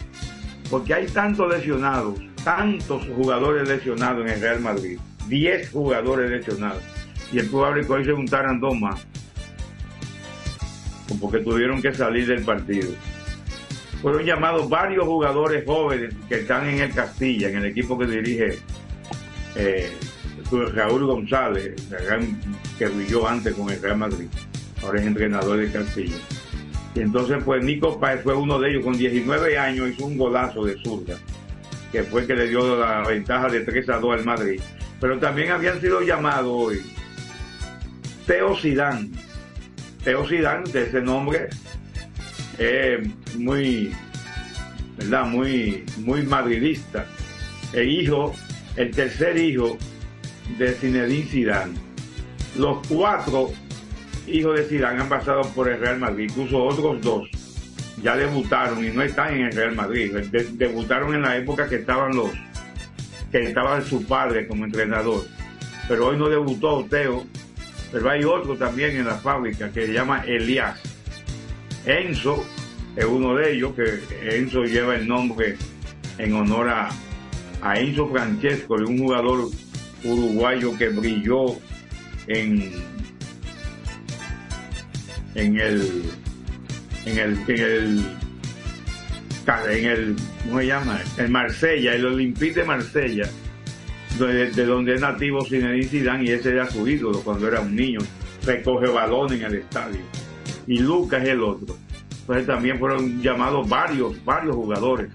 porque 0.69 0.93
hay 0.93 1.05
tantos 1.07 1.49
lesionados, 1.53 2.19
tantos 2.43 3.07
jugadores 3.15 3.67
lesionados 3.67 4.25
en 4.25 4.33
el 4.33 4.41
Real 4.41 4.59
Madrid, 4.59 4.99
10 5.27 5.71
jugadores 5.71 6.29
lesionados, 6.29 6.83
y 7.31 7.39
es 7.39 7.47
probable 7.47 7.85
que 7.85 7.93
hoy 7.93 8.05
se 8.05 8.11
juntaran 8.11 8.59
dos 8.59 8.75
más, 8.77 9.07
porque 11.21 11.39
tuvieron 11.39 11.81
que 11.81 11.93
salir 11.93 12.27
del 12.27 12.43
partido. 12.43 12.89
Fueron 14.01 14.23
llamados 14.23 14.69
varios 14.69 15.05
jugadores 15.05 15.65
jóvenes 15.65 16.13
que 16.27 16.41
están 16.41 16.67
en 16.67 16.81
el 16.81 16.93
Castilla, 16.93 17.49
en 17.49 17.57
el 17.57 17.65
equipo 17.65 17.97
que 17.97 18.05
dirige 18.05 18.59
eh, 19.55 19.91
Raúl 20.51 21.05
González, 21.05 21.73
que 22.77 22.87
brilló 22.87 23.27
antes 23.27 23.55
con 23.55 23.69
el 23.69 23.81
Real 23.81 23.97
Madrid, 23.97 24.27
ahora 24.85 24.99
es 24.99 25.07
entrenador 25.07 25.57
de 25.57 25.71
Castilla. 25.71 26.17
Y 26.93 27.01
entonces, 27.01 27.37
pues 27.43 27.63
Nico 27.63 27.99
Páez 27.99 28.21
fue 28.23 28.33
uno 28.35 28.57
de 28.59 28.71
ellos, 28.71 28.83
con 28.83 28.97
19 28.97 29.57
años 29.57 29.89
hizo 29.89 30.05
un 30.05 30.17
golazo 30.17 30.63
de 30.63 30.77
zurda, 30.81 31.17
que 31.91 32.03
fue 32.03 32.21
el 32.21 32.27
que 32.27 32.35
le 32.35 32.47
dio 32.47 32.79
la 32.79 33.05
ventaja 33.05 33.49
de 33.49 33.61
3 33.61 33.89
a 33.89 33.97
2 33.97 34.19
al 34.19 34.25
Madrid. 34.25 34.61
Pero 35.01 35.19
también 35.19 35.51
habían 35.51 35.81
sido 35.81 36.01
llamados 36.01 36.47
hoy 36.49 36.81
Teo 38.25 38.55
Sidán. 38.55 39.11
Teo 40.03 40.27
Sidán, 40.27 40.63
de 40.71 40.83
ese 40.83 41.01
nombre, 41.01 41.49
eh, 42.57 43.03
muy, 43.37 43.91
¿verdad? 44.97 45.25
Muy, 45.25 45.83
muy 45.97 46.23
madridista. 46.23 47.05
El 47.73 47.89
hijo, 47.89 48.33
el 48.77 48.91
tercer 48.91 49.37
hijo 49.37 49.77
de 50.57 50.71
Zinedine 50.73 51.25
Zidane. 51.25 51.73
Los 52.57 52.87
cuatro 52.87 53.51
hijos 54.27 54.57
de 54.57 54.65
Zidane 54.65 55.01
han 55.01 55.09
pasado 55.09 55.41
por 55.53 55.69
el 55.69 55.79
Real 55.79 55.99
Madrid, 55.99 56.29
incluso 56.29 56.63
otros 56.63 57.01
dos 57.01 57.29
ya 58.01 58.15
debutaron 58.15 58.83
y 58.85 58.89
no 58.89 59.01
están 59.01 59.33
en 59.35 59.45
el 59.45 59.51
Real 59.53 59.73
Madrid. 59.75 60.13
De- 60.13 60.49
debutaron 60.53 61.15
en 61.15 61.21
la 61.21 61.37
época 61.37 61.67
que 61.67 61.75
estaban 61.77 62.15
los 62.15 62.29
que 63.31 63.41
estaba 63.43 63.81
su 63.81 64.05
padre 64.05 64.47
como 64.47 64.65
entrenador. 64.65 65.25
Pero 65.87 66.07
hoy 66.07 66.17
no 66.17 66.27
debutó 66.29 66.85
Teo, 66.89 67.25
pero 67.91 68.09
hay 68.09 68.23
otro 68.23 68.55
también 68.57 68.97
en 68.97 69.05
la 69.05 69.15
fábrica 69.15 69.69
que 69.71 69.87
se 69.87 69.93
llama 69.93 70.23
Elias. 70.25 70.79
Enzo 71.85 72.45
es 72.95 73.05
uno 73.05 73.35
de 73.35 73.53
ellos, 73.53 73.73
que 73.75 74.37
Enzo 74.37 74.63
lleva 74.63 74.95
el 74.95 75.07
nombre 75.07 75.55
en 76.17 76.33
honor 76.33 76.69
a, 76.69 76.89
a 77.61 77.79
Enzo 77.79 78.09
Francesco, 78.09 78.75
un 78.75 78.99
jugador 78.99 79.49
uruguayo 80.03 80.77
que 80.77 80.89
brilló 80.89 81.45
en, 82.27 82.71
en 85.35 85.59
el 85.59 86.03
en 87.05 87.19
el 87.19 87.37
en 87.47 87.59
el 87.59 88.05
en 89.69 89.85
el 89.85 90.15
¿cómo 90.43 90.59
se 90.59 90.67
llama? 90.67 90.99
el 91.17 91.29
Marsella, 91.29 91.93
el 91.93 92.05
Olympique 92.05 92.55
de 92.55 92.63
Marsella 92.63 93.29
de, 94.17 94.51
de 94.51 94.65
donde 94.65 94.95
es 94.95 95.01
nativo 95.01 95.45
Zinedine 95.45 95.87
Zidane 95.87 96.23
y 96.23 96.31
ese 96.31 96.51
era 96.51 96.69
su 96.69 96.87
ídolo 96.87 97.21
cuando 97.21 97.47
era 97.47 97.59
un 97.59 97.75
niño. 97.75 97.99
Recoge 98.45 98.87
balón 98.87 99.33
en 99.33 99.43
el 99.43 99.55
estadio. 99.55 99.99
Y 100.67 100.79
Lucas 100.79 101.23
es 101.23 101.29
el 101.29 101.43
otro. 101.43 101.75
Entonces 102.21 102.47
también 102.47 102.79
fueron 102.79 103.21
llamados 103.21 103.67
varios 103.67 104.23
varios 104.23 104.55
jugadores 104.55 105.09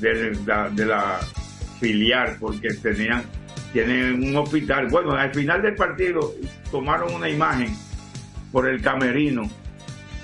de 0.00 0.86
la 0.86 1.20
filial 1.80 2.36
porque 2.40 2.68
tenían 2.74 3.22
tienen 3.72 4.22
un 4.22 4.36
hospital. 4.36 4.88
Bueno 4.88 5.12
al 5.12 5.32
final 5.32 5.62
del 5.62 5.74
partido 5.74 6.34
tomaron 6.70 7.14
una 7.14 7.28
imagen 7.28 7.74
por 8.52 8.68
el 8.68 8.80
camerino 8.82 9.50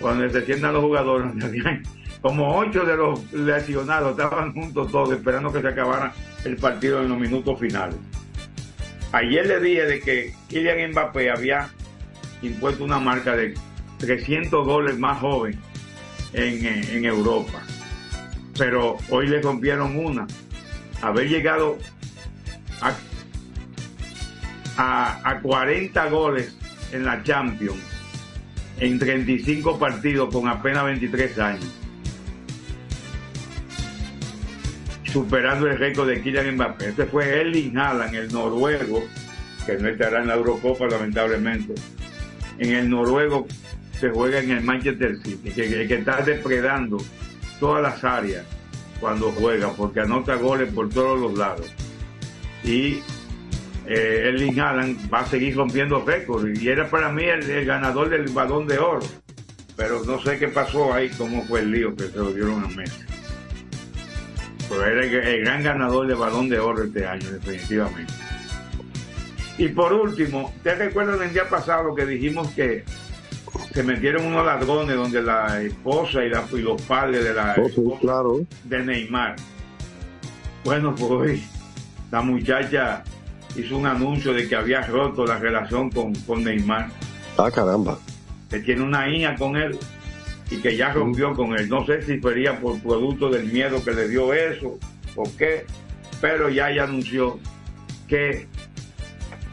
cuando 0.01 0.29
se 0.31 0.45
sientan 0.45 0.75
los 0.75 0.83
jugadores 0.83 1.33
como 2.21 2.57
ocho 2.57 2.85
de 2.85 2.97
los 2.97 3.33
lesionados 3.33 4.13
estaban 4.13 4.53
juntos 4.53 4.91
todos 4.93 5.13
esperando 5.13 5.53
que 5.53 5.61
se 5.61 5.69
acabara 5.69 6.13
el 6.45 6.57
partido 6.57 7.03
en 7.03 7.09
los 7.09 7.19
minutos 7.19 7.59
finales. 7.59 7.97
Ayer 9.13 9.47
le 9.47 9.61
dije 9.61 9.87
de 9.87 10.01
que 10.01 10.35
Kylian 10.49 10.91
Mbappé 10.91 11.31
había 11.31 11.71
impuesto 12.43 12.85
una 12.85 12.99
marca 12.99 13.35
de 13.35 13.55
300 13.99 14.67
goles 14.67 14.99
más 14.99 15.19
joven 15.19 15.59
en, 16.33 16.67
eh, 16.67 16.83
en 16.93 17.05
Europa. 17.05 17.63
Pero 18.59 18.99
hoy 19.09 19.29
le 19.29 19.41
rompieron 19.41 19.97
una. 19.97 20.27
Haber 21.01 21.29
llegado 21.29 21.79
a, 22.81 22.93
a, 24.77 25.31
a 25.31 25.41
40 25.41 26.11
goles 26.11 26.57
en 26.93 27.05
la 27.05 27.23
Champions 27.23 27.98
en 28.81 28.99
35 28.99 29.79
partidos 29.79 30.33
con 30.33 30.49
apenas 30.49 30.85
23 30.85 31.39
años. 31.39 31.75
Superando 35.05 35.67
el 35.67 35.79
récord 35.79 36.09
de 36.09 36.21
Kylian 36.21 36.55
Mbappé. 36.55 36.91
Este 36.91 37.07
fue 37.07 37.41
Erling 37.41 37.77
Haaland, 37.77 38.15
el 38.15 38.33
noruego, 38.33 39.03
que 39.67 39.79
no 39.79 39.89
estará 39.89 40.21
en 40.21 40.29
la 40.29 40.35
Eurocopa 40.35 40.87
lamentablemente. 40.87 41.75
En 42.59 42.75
el 42.75 42.91
noruego 42.91 43.47
se 43.99 44.11
juega 44.11 44.41
en 44.41 44.51
el 44.51 44.63
Manchester 44.63 45.17
City, 45.23 45.51
que, 45.51 45.87
que 45.89 45.95
está 45.95 46.21
depredando 46.21 46.99
todas 47.59 47.83
las 47.83 48.05
áreas 48.05 48.45
cuando 49.01 49.33
juega, 49.33 49.73
porque 49.73 50.01
anota 50.01 50.35
goles 50.35 50.73
por 50.73 50.89
todos 50.91 51.19
los 51.19 51.37
lados. 51.37 51.73
Y 52.65 53.01
eh, 53.89 54.29
Erling 54.29 54.61
Haaland 54.61 55.13
va 55.13 55.21
a 55.21 55.27
seguir 55.27 55.57
rompiendo 55.57 56.05
récords 56.05 56.61
y 56.61 56.69
era 56.69 56.89
para 56.89 57.11
mí 57.11 57.25
el, 57.25 57.49
el 57.49 57.65
ganador 57.65 58.09
del 58.11 58.29
balón 58.29 58.67
de 58.67 58.79
oro. 58.79 59.07
Pero 59.77 60.03
no 60.05 60.21
sé 60.21 60.39
qué 60.39 60.49
pasó 60.49 60.93
ahí 60.93 61.09
cómo 61.17 61.45
fue 61.45 61.61
el 61.61 61.71
lío 61.71 61.95
que 61.97 62.05
se 62.09 62.17
lo 62.19 62.33
dieron 62.33 62.65
a 62.65 62.69
Messi. 62.69 63.05
Pero 64.69 64.85
era 64.85 65.05
el, 65.05 65.15
el 65.15 65.41
gran 65.45 65.63
ganador 65.63 66.07
del 66.07 66.17
balón 66.17 66.49
de 66.49 66.59
oro 66.59 66.85
este 66.85 67.07
año 67.07 67.31
definitivamente. 67.31 68.13
Y 69.57 69.69
por 69.69 69.93
último 69.93 70.53
¿te 70.63 70.75
recuerdas 70.75 71.21
el 71.21 71.33
día 71.33 71.49
pasado 71.49 71.95
que 71.95 72.05
dijimos 72.07 72.49
que 72.51 72.85
se 73.73 73.83
metieron 73.83 74.27
unos 74.27 74.45
ladrones 74.45 74.95
donde 74.97 75.23
la 75.23 75.61
esposa 75.63 76.25
y, 76.25 76.29
la, 76.29 76.45
y 76.53 76.59
los 76.59 76.81
padres 76.83 77.25
de 77.25 77.35
la 77.35 77.57
Oh, 77.59 77.69
sí, 77.69 77.83
claro. 78.01 78.41
de 78.65 78.79
Neymar 78.85 79.37
bueno 80.65 80.95
pues 80.95 81.11
hoy 81.11 81.43
la 82.11 82.21
muchacha 82.23 83.03
hizo 83.57 83.77
un 83.77 83.87
anuncio 83.87 84.33
de 84.33 84.49
que 84.49 84.57
había 84.57 84.83
roto 84.83 85.25
la 85.27 85.39
relación 85.39 85.91
con, 85.91 86.15
con 86.15 86.45
Neymar, 86.45 86.89
Ah, 87.37 87.51
caramba. 87.51 87.99
que 88.51 88.59
tiene 88.61 88.83
una 88.83 89.09
hija 89.09 89.35
con 89.37 89.57
él 89.57 89.79
y 90.51 90.57
que 90.57 90.77
ya 90.77 90.93
rompió 90.93 91.35
con 91.35 91.55
él. 91.59 91.69
No 91.69 91.85
sé 91.87 92.03
si 92.03 92.21
sería 92.21 92.59
por 92.61 92.79
producto 92.81 93.29
del 93.31 93.47
miedo 93.53 93.83
que 93.85 93.93
le 93.93 94.09
dio 94.09 94.33
eso 94.33 94.79
o 95.17 95.25
qué, 95.37 95.65
pero 96.21 96.49
ya 96.49 96.71
ella 96.71 96.85
anunció 96.85 97.39
que 98.09 98.47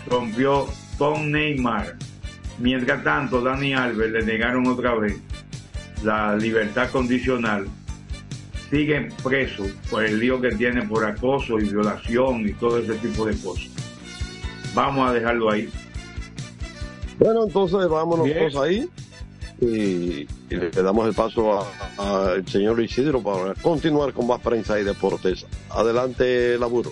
rompió 0.10 0.67
con 0.97 1.31
Neymar. 1.31 1.95
Mientras 2.60 3.03
tanto, 3.03 3.41
Dani 3.41 3.73
Alves 3.73 4.12
le 4.12 4.23
negaron 4.23 4.65
otra 4.67 4.95
vez 4.95 5.17
la 6.03 6.36
libertad 6.36 6.89
condicional. 6.89 7.67
Sigue 8.69 9.10
preso 9.23 9.65
por 9.89 10.03
el 10.05 10.19
lío 10.19 10.39
que 10.41 10.49
tiene 10.51 10.84
por 10.84 11.03
acoso 11.05 11.60
y 11.60 11.65
violación 11.65 12.47
y 12.47 12.53
todo 12.53 12.79
ese 12.79 12.93
tipo 12.95 13.25
de 13.25 13.38
cosas. 13.38 13.69
Vamos 14.75 15.09
a 15.09 15.13
dejarlo 15.13 15.49
ahí. 15.49 15.69
Bueno, 17.17 17.45
entonces 17.45 17.88
vámonos 17.88 18.27
todos 18.29 18.55
ahí 18.57 18.89
y, 19.61 19.65
y 19.67 20.27
le 20.49 20.69
damos 20.69 21.07
el 21.07 21.13
paso 21.13 21.65
al 21.97 22.45
señor 22.45 22.81
Isidro 22.81 23.23
para 23.23 23.53
continuar 23.55 24.11
con 24.11 24.27
más 24.27 24.41
prensa 24.41 24.77
y 24.79 24.83
deportes. 24.83 25.45
Adelante, 25.69 26.57
laburo. 26.59 26.91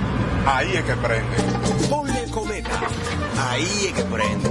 Ahí 0.45 0.71
es 0.73 0.83
que 0.83 0.93
prende. 0.93 1.87
Ponle 1.89 2.23
cometa. 2.31 2.69
Ahí 3.49 3.85
es 3.87 3.93
que 3.93 4.03
prende. 4.03 4.49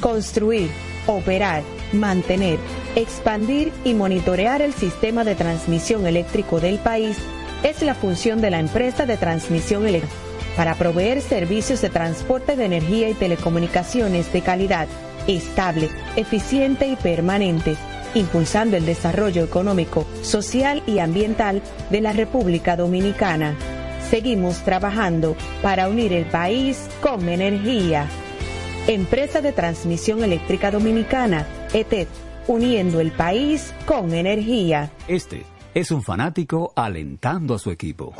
Construir, 0.00 0.70
operar, 1.06 1.62
mantener, 1.92 2.58
expandir 2.96 3.72
y 3.84 3.94
monitorear 3.94 4.62
el 4.62 4.74
sistema 4.74 5.24
de 5.24 5.34
transmisión 5.34 6.06
eléctrico 6.06 6.60
del 6.60 6.78
país 6.78 7.16
es 7.62 7.82
la 7.82 7.94
función 7.94 8.40
de 8.40 8.50
la 8.50 8.58
empresa 8.58 9.06
de 9.06 9.16
transmisión 9.16 9.86
eléctrica 9.86 10.14
para 10.56 10.74
proveer 10.74 11.20
servicios 11.20 11.80
de 11.80 11.90
transporte 11.90 12.56
de 12.56 12.64
energía 12.64 13.08
y 13.08 13.14
telecomunicaciones 13.14 14.32
de 14.32 14.40
calidad, 14.42 14.86
estable, 15.26 15.88
eficiente 16.16 16.86
y 16.86 16.96
permanente, 16.96 17.76
impulsando 18.14 18.76
el 18.76 18.86
desarrollo 18.86 19.42
económico, 19.42 20.06
social 20.22 20.82
y 20.86 20.98
ambiental 20.98 21.62
de 21.90 22.00
la 22.00 22.12
República 22.12 22.76
Dominicana. 22.76 23.56
Seguimos 24.10 24.58
trabajando 24.64 25.36
para 25.62 25.88
unir 25.88 26.12
el 26.12 26.26
país 26.26 26.88
con 27.00 27.28
energía. 27.28 28.08
Empresa 28.86 29.40
de 29.40 29.52
Transmisión 29.52 30.22
Eléctrica 30.22 30.70
Dominicana, 30.70 31.46
ETED, 31.72 32.06
uniendo 32.46 33.00
el 33.00 33.12
país 33.12 33.74
con 33.86 34.12
energía. 34.12 34.90
Este 35.08 35.44
es 35.72 35.90
un 35.90 36.02
fanático 36.02 36.72
alentando 36.76 37.54
a 37.54 37.58
su 37.58 37.70
equipo. 37.70 38.12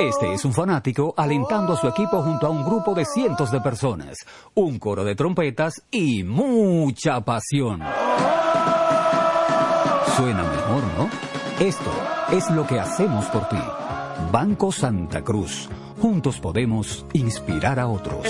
Este 0.00 0.34
es 0.34 0.44
un 0.44 0.52
fanático 0.52 1.14
alentando 1.16 1.72
a 1.72 1.76
su 1.76 1.88
equipo 1.88 2.20
junto 2.20 2.46
a 2.46 2.50
un 2.50 2.64
grupo 2.64 2.94
de 2.94 3.04
cientos 3.04 3.50
de 3.50 3.60
personas, 3.60 4.18
un 4.54 4.78
coro 4.78 5.02
de 5.02 5.14
trompetas 5.14 5.82
y 5.90 6.24
mucha 6.24 7.20
pasión. 7.22 7.80
Suena 10.16 10.42
mejor, 10.42 10.82
¿no? 10.98 11.08
Esto 11.58 11.90
es 12.36 12.50
lo 12.50 12.66
que 12.66 12.80
hacemos 12.80 13.26
por 13.26 13.48
ti. 13.48 13.58
Banco 14.32 14.72
Santa 14.72 15.22
Cruz. 15.22 15.68
Juntos 16.00 16.40
podemos 16.40 17.06
inspirar 17.12 17.78
a 17.78 17.86
otros. 17.86 18.26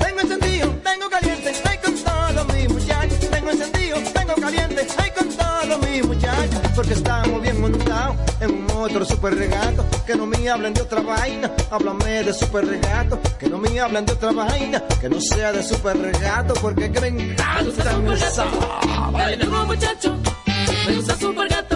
Tengo 0.00 0.20
encendido, 0.20 0.68
tengo 0.82 1.10
caliente, 1.10 1.52
ay 1.68 1.78
con 1.84 1.94
todos 1.96 2.54
mis 2.54 2.72
muchachos. 2.72 3.30
Tengo 3.30 3.50
encendido, 3.50 3.96
tengo 4.14 4.34
caliente, 4.36 4.86
ay 4.96 5.10
con 5.10 5.28
todos 5.28 5.90
mis 5.90 6.06
muchachos. 6.06 6.60
Porque 6.74 6.94
estamos 6.94 7.42
bien 7.42 7.60
montados 7.60 8.31
en 8.42 8.50
un 8.50 8.70
otro 8.72 9.04
super 9.04 9.34
regato. 9.34 9.84
Que 10.06 10.14
no 10.14 10.26
me 10.26 10.48
hablen 10.48 10.74
de 10.74 10.82
otra 10.82 11.00
vaina, 11.00 11.50
háblame 11.70 12.24
de 12.24 12.34
super 12.34 12.66
regato. 12.66 13.18
Que 13.38 13.48
no 13.48 13.58
me 13.58 13.80
hablen 13.80 14.04
de 14.04 14.12
otra 14.12 14.32
vaina, 14.32 14.82
que 15.00 15.08
no 15.08 15.20
sea 15.20 15.52
de 15.52 15.62
super 15.62 15.96
regato. 15.96 16.54
Porque 16.54 16.90
que 16.90 17.00
me 17.00 17.08
encanta 17.08 17.90
esa. 18.14 18.44
Muchacho, 19.66 20.16
me 20.86 20.94
gusta 20.96 21.16
super 21.16 21.48
gato. 21.48 21.71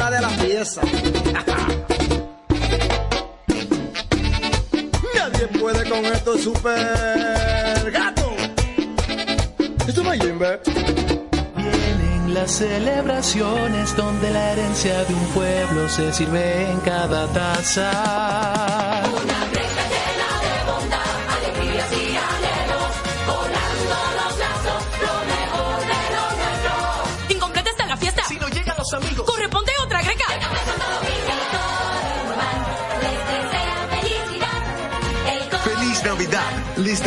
La 0.00 0.04
para 0.04 0.16
de 0.16 0.22
la 0.22 0.28
pieza. 0.30 0.80
Nadie 5.14 5.46
puede 5.60 5.88
con 5.88 6.04
esto 6.06 6.38
super 6.38 7.90
gato. 7.92 8.32
Esto 9.86 10.02
no 10.02 10.12
Jimbe. 10.12 10.60
Vienen 11.56 12.34
las 12.34 12.50
celebraciones 12.50 13.94
donde 13.96 14.30
la 14.30 14.52
herencia 14.52 15.04
de 15.04 15.14
un 15.14 15.26
pueblo 15.34 15.88
se 15.88 16.12
sirve 16.12 16.70
en 16.70 16.80
cada 16.80 17.26
taza. 17.28 18.79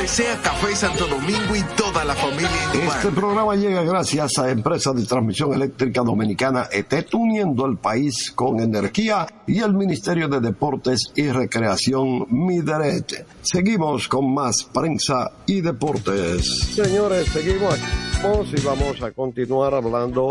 Desea 0.04 0.38
Café 0.42 0.76
Santo 0.76 1.08
Domingo 1.08 1.56
y 1.56 1.64
toda 1.78 2.04
la 2.04 2.14
familia. 2.14 2.50
Este 2.74 3.10
programa 3.12 3.56
llega 3.56 3.84
gracias 3.84 4.38
a 4.38 4.52
Empresa 4.52 4.92
de 4.92 5.06
Transmisión 5.06 5.54
Eléctrica 5.54 6.02
Dominicana 6.02 6.68
ETET, 6.70 7.14
uniendo 7.14 7.66
el 7.66 7.78
país 7.78 8.30
con 8.36 8.60
energía 8.60 9.26
y 9.48 9.60
el 9.60 9.74
Ministerio 9.74 10.28
de 10.28 10.42
Deportes 10.42 11.14
y 11.16 11.30
Recreación 11.30 12.26
Mideret. 12.30 13.26
Seguimos 13.44 14.10
con 14.10 14.34
más 14.34 14.66
prensa 14.74 15.32
y 15.46 15.62
deportes. 15.62 16.50
Señores, 16.74 17.30
seguimos 17.30 17.74
aquí 17.74 18.58
y 18.58 18.62
vamos 18.66 19.02
a 19.02 19.12
continuar 19.12 19.74
hablando 19.74 20.28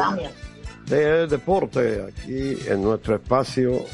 de 0.84 1.26
deporte 1.28 2.08
aquí 2.10 2.58
en 2.68 2.82
nuestro 2.82 3.14
espacio 3.14 3.86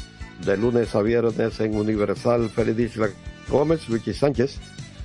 de 0.43 0.57
lunes 0.57 0.93
a 0.93 1.01
viernes 1.01 1.57
en 1.61 1.73
Universal. 1.73 2.49
Feliz 2.49 2.77
Isla 2.77 3.07
Gómez, 3.49 3.87
Luigi 3.87 4.13
Sánchez 4.13 4.59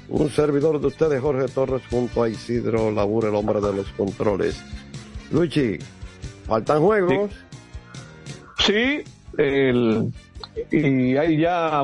Un 0.08 0.30
servidor 0.30 0.80
de 0.80 0.88
ustedes, 0.88 1.20
Jorge 1.20 1.48
Torres, 1.48 1.82
junto 1.90 2.22
a 2.22 2.28
Isidro 2.28 2.90
Labur, 2.90 3.24
el 3.24 3.34
hombre 3.34 3.60
de 3.60 3.72
los 3.72 3.88
controles. 3.92 4.62
Luigi, 5.30 5.78
faltan 6.46 6.82
juegos. 6.82 7.30
Sí, 8.58 9.02
y 10.70 11.16
hay 11.16 11.38
ya 11.38 11.82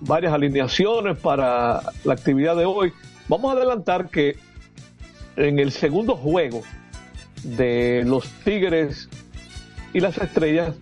varias 0.00 0.32
alineaciones 0.32 1.18
para 1.18 1.82
la 2.04 2.12
actividad 2.12 2.56
de 2.56 2.64
hoy. 2.64 2.92
Vamos 3.28 3.52
a 3.52 3.56
adelantar 3.56 4.10
que 4.10 4.36
en 5.36 5.58
el 5.58 5.72
segundo 5.72 6.16
juego 6.16 6.62
de 7.42 8.02
los 8.04 8.28
Tigres 8.44 9.08
y 9.92 10.00
las 10.00 10.18
Estrellas, 10.18 10.74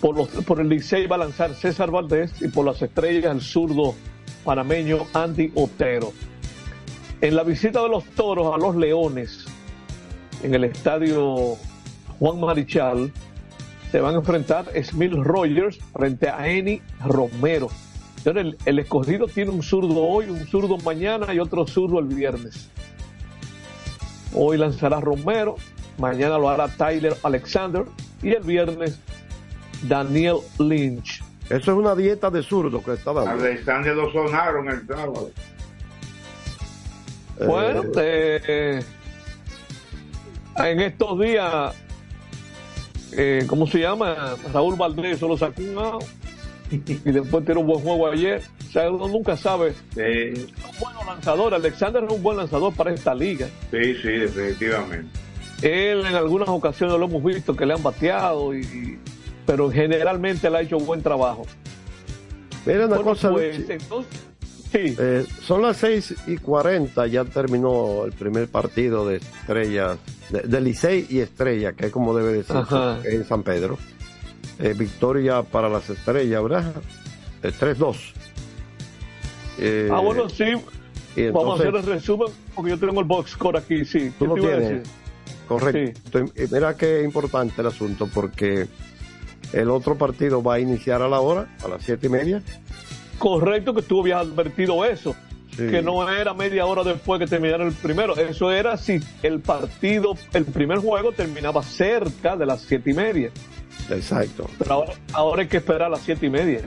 por, 0.00 0.28
por 0.44 0.60
el 0.60 0.68
Licey 0.68 1.06
va 1.06 1.16
a 1.16 1.20
lanzar 1.20 1.54
César 1.54 1.90
Valdés 1.90 2.40
y 2.42 2.48
por 2.48 2.66
las 2.66 2.80
Estrellas 2.82 3.34
el 3.34 3.40
zurdo 3.40 3.94
panameño 4.44 5.06
Andy 5.12 5.52
Otero. 5.54 6.12
En 7.20 7.36
la 7.36 7.44
visita 7.44 7.82
de 7.82 7.88
los 7.88 8.04
Toros 8.04 8.54
a 8.54 8.58
los 8.58 8.74
Leones, 8.76 9.44
en 10.42 10.54
el 10.54 10.64
estadio 10.64 11.56
Juan 12.18 12.40
Marichal, 12.40 13.12
se 13.90 14.00
van 14.00 14.14
a 14.14 14.18
enfrentar 14.18 14.66
Smith 14.82 15.12
Rogers 15.12 15.78
frente 15.92 16.28
a 16.28 16.48
Eni 16.48 16.80
Romero. 17.04 17.68
El 18.24 18.78
escogido 18.78 19.26
tiene 19.26 19.50
un 19.50 19.62
zurdo 19.62 20.02
hoy, 20.02 20.26
un 20.30 20.46
zurdo 20.46 20.78
mañana 20.78 21.34
y 21.34 21.38
otro 21.38 21.66
zurdo 21.66 21.98
el 21.98 22.06
viernes. 22.06 22.70
Hoy 24.34 24.56
lanzará 24.56 25.00
Romero, 25.00 25.56
mañana 25.98 26.38
lo 26.38 26.48
hará 26.48 26.68
Tyler 26.68 27.16
Alexander 27.22 27.84
y 28.22 28.30
el 28.30 28.42
viernes 28.42 28.98
Daniel 29.82 30.36
Lynch. 30.58 31.22
Eso 31.52 31.72
es 31.72 31.78
una 31.78 31.94
dieta 31.94 32.30
de 32.30 32.42
zurdo 32.42 32.82
que 32.82 32.94
está 32.94 33.12
dando. 33.12 33.30
Alexander 33.30 33.94
lo 33.94 34.10
sonaron 34.10 34.70
el 34.70 34.86
sábado. 34.86 35.30
Bueno, 37.46 37.82
eh, 37.96 38.82
en 40.56 40.80
estos 40.80 41.20
días, 41.20 41.74
eh, 43.12 43.44
¿cómo 43.46 43.66
se 43.66 43.80
llama? 43.80 44.36
Raúl 44.50 44.76
Valdés 44.76 45.18
solo 45.18 45.36
sacó 45.36 45.60
un 45.60 45.76
out 45.76 46.04
y 46.70 47.10
después 47.10 47.44
tiene 47.44 47.60
un 47.60 47.66
buen 47.66 47.80
juego 47.80 48.10
ayer. 48.10 48.42
O 48.68 48.72
sea, 48.72 48.90
uno 48.90 49.08
nunca 49.08 49.36
sabe. 49.36 49.74
Es 49.94 50.38
un 50.38 50.78
buen 50.80 51.06
lanzador. 51.06 51.52
Alexander 51.52 52.02
es 52.02 52.10
un 52.10 52.22
buen 52.22 52.38
lanzador 52.38 52.72
para 52.74 52.94
esta 52.94 53.14
liga. 53.14 53.46
Sí, 53.70 53.94
sí, 53.96 54.08
definitivamente. 54.08 55.10
Él 55.60 56.06
en 56.06 56.14
algunas 56.14 56.48
ocasiones 56.48 56.98
lo 56.98 57.04
hemos 57.04 57.22
visto 57.22 57.54
que 57.54 57.66
le 57.66 57.74
han 57.74 57.82
bateado, 57.82 58.56
y, 58.56 58.98
pero 59.46 59.70
generalmente 59.70 60.46
él 60.48 60.54
ha 60.56 60.60
hecho 60.62 60.78
buen 60.78 61.02
trabajo. 61.02 61.46
Mira 62.66 62.80
una 62.86 62.96
Bueno, 62.96 63.02
cosa, 63.04 63.30
pues, 63.30 63.58
Luchi. 63.58 63.72
entonces, 63.72 64.20
sí. 64.70 64.96
Eh, 64.98 65.26
son 65.42 65.62
las 65.62 65.76
6 65.78 66.14
y 66.28 66.36
40, 66.36 67.06
ya 67.08 67.24
terminó 67.24 68.04
el 68.04 68.12
primer 68.12 68.48
partido 68.48 69.06
de 69.06 69.16
estrellas, 69.16 69.98
de, 70.30 70.40
de 70.42 70.60
Licey 70.60 71.06
y 71.10 71.18
Estrella, 71.20 71.72
que 71.72 71.86
es 71.86 71.92
como 71.92 72.14
debe 72.16 72.32
decir 72.32 72.56
Ajá. 72.56 72.98
en 73.04 73.24
San 73.24 73.42
Pedro. 73.42 73.78
Eh, 74.58 74.74
victoria 74.76 75.42
para 75.42 75.68
las 75.68 75.90
estrellas, 75.90 76.40
¿verdad? 76.42 76.72
Eh, 77.42 77.50
3-2. 77.58 77.96
Eh, 79.58 79.88
ah, 79.92 80.00
bueno, 80.00 80.28
sí. 80.28 80.44
y 81.16 81.28
Vamos 81.30 81.58
a 81.58 81.62
hacer 81.62 81.74
el 81.74 81.82
resumen 81.84 82.28
porque 82.54 82.70
yo 82.70 82.78
tengo 82.78 83.00
el 83.00 83.06
box 83.06 83.32
score 83.32 83.56
aquí, 83.58 83.84
sí. 83.84 84.12
Tú 84.18 84.24
¿Qué 84.24 84.26
lo 84.26 84.34
tienes. 84.34 84.88
Correcto. 85.48 86.20
Y 86.20 86.30
Mira 86.50 86.76
qué 86.76 87.02
importante 87.02 87.60
el 87.60 87.66
asunto, 87.66 88.08
porque 88.12 88.66
el 89.52 89.70
otro 89.70 89.96
partido 89.96 90.42
va 90.42 90.54
a 90.54 90.60
iniciar 90.60 91.02
a 91.02 91.08
la 91.08 91.20
hora, 91.20 91.48
a 91.64 91.68
las 91.68 91.82
siete 91.82 92.06
y 92.06 92.10
media. 92.10 92.42
Correcto 93.18 93.74
que 93.74 93.82
tú 93.82 94.00
habías 94.00 94.20
advertido 94.20 94.84
eso. 94.84 95.14
Sí. 95.50 95.66
Que 95.68 95.82
no 95.82 96.08
era 96.08 96.32
media 96.32 96.64
hora 96.64 96.82
después 96.82 97.18
que 97.20 97.26
terminara 97.26 97.64
el 97.64 97.74
primero. 97.74 98.16
Eso 98.16 98.50
era 98.50 98.76
si 98.78 99.00
el 99.22 99.40
partido, 99.40 100.16
el 100.32 100.46
primer 100.46 100.78
juego 100.78 101.12
terminaba 101.12 101.62
cerca 101.62 102.36
de 102.36 102.46
las 102.46 102.62
siete 102.62 102.90
y 102.90 102.94
media. 102.94 103.30
Exacto. 103.90 104.48
Pero 104.58 104.72
ahora, 104.72 104.92
ahora 105.12 105.42
hay 105.42 105.48
que 105.48 105.58
esperar 105.58 105.82
a 105.82 105.88
las 105.90 106.00
siete 106.00 106.26
y 106.26 106.30
media. 106.30 106.62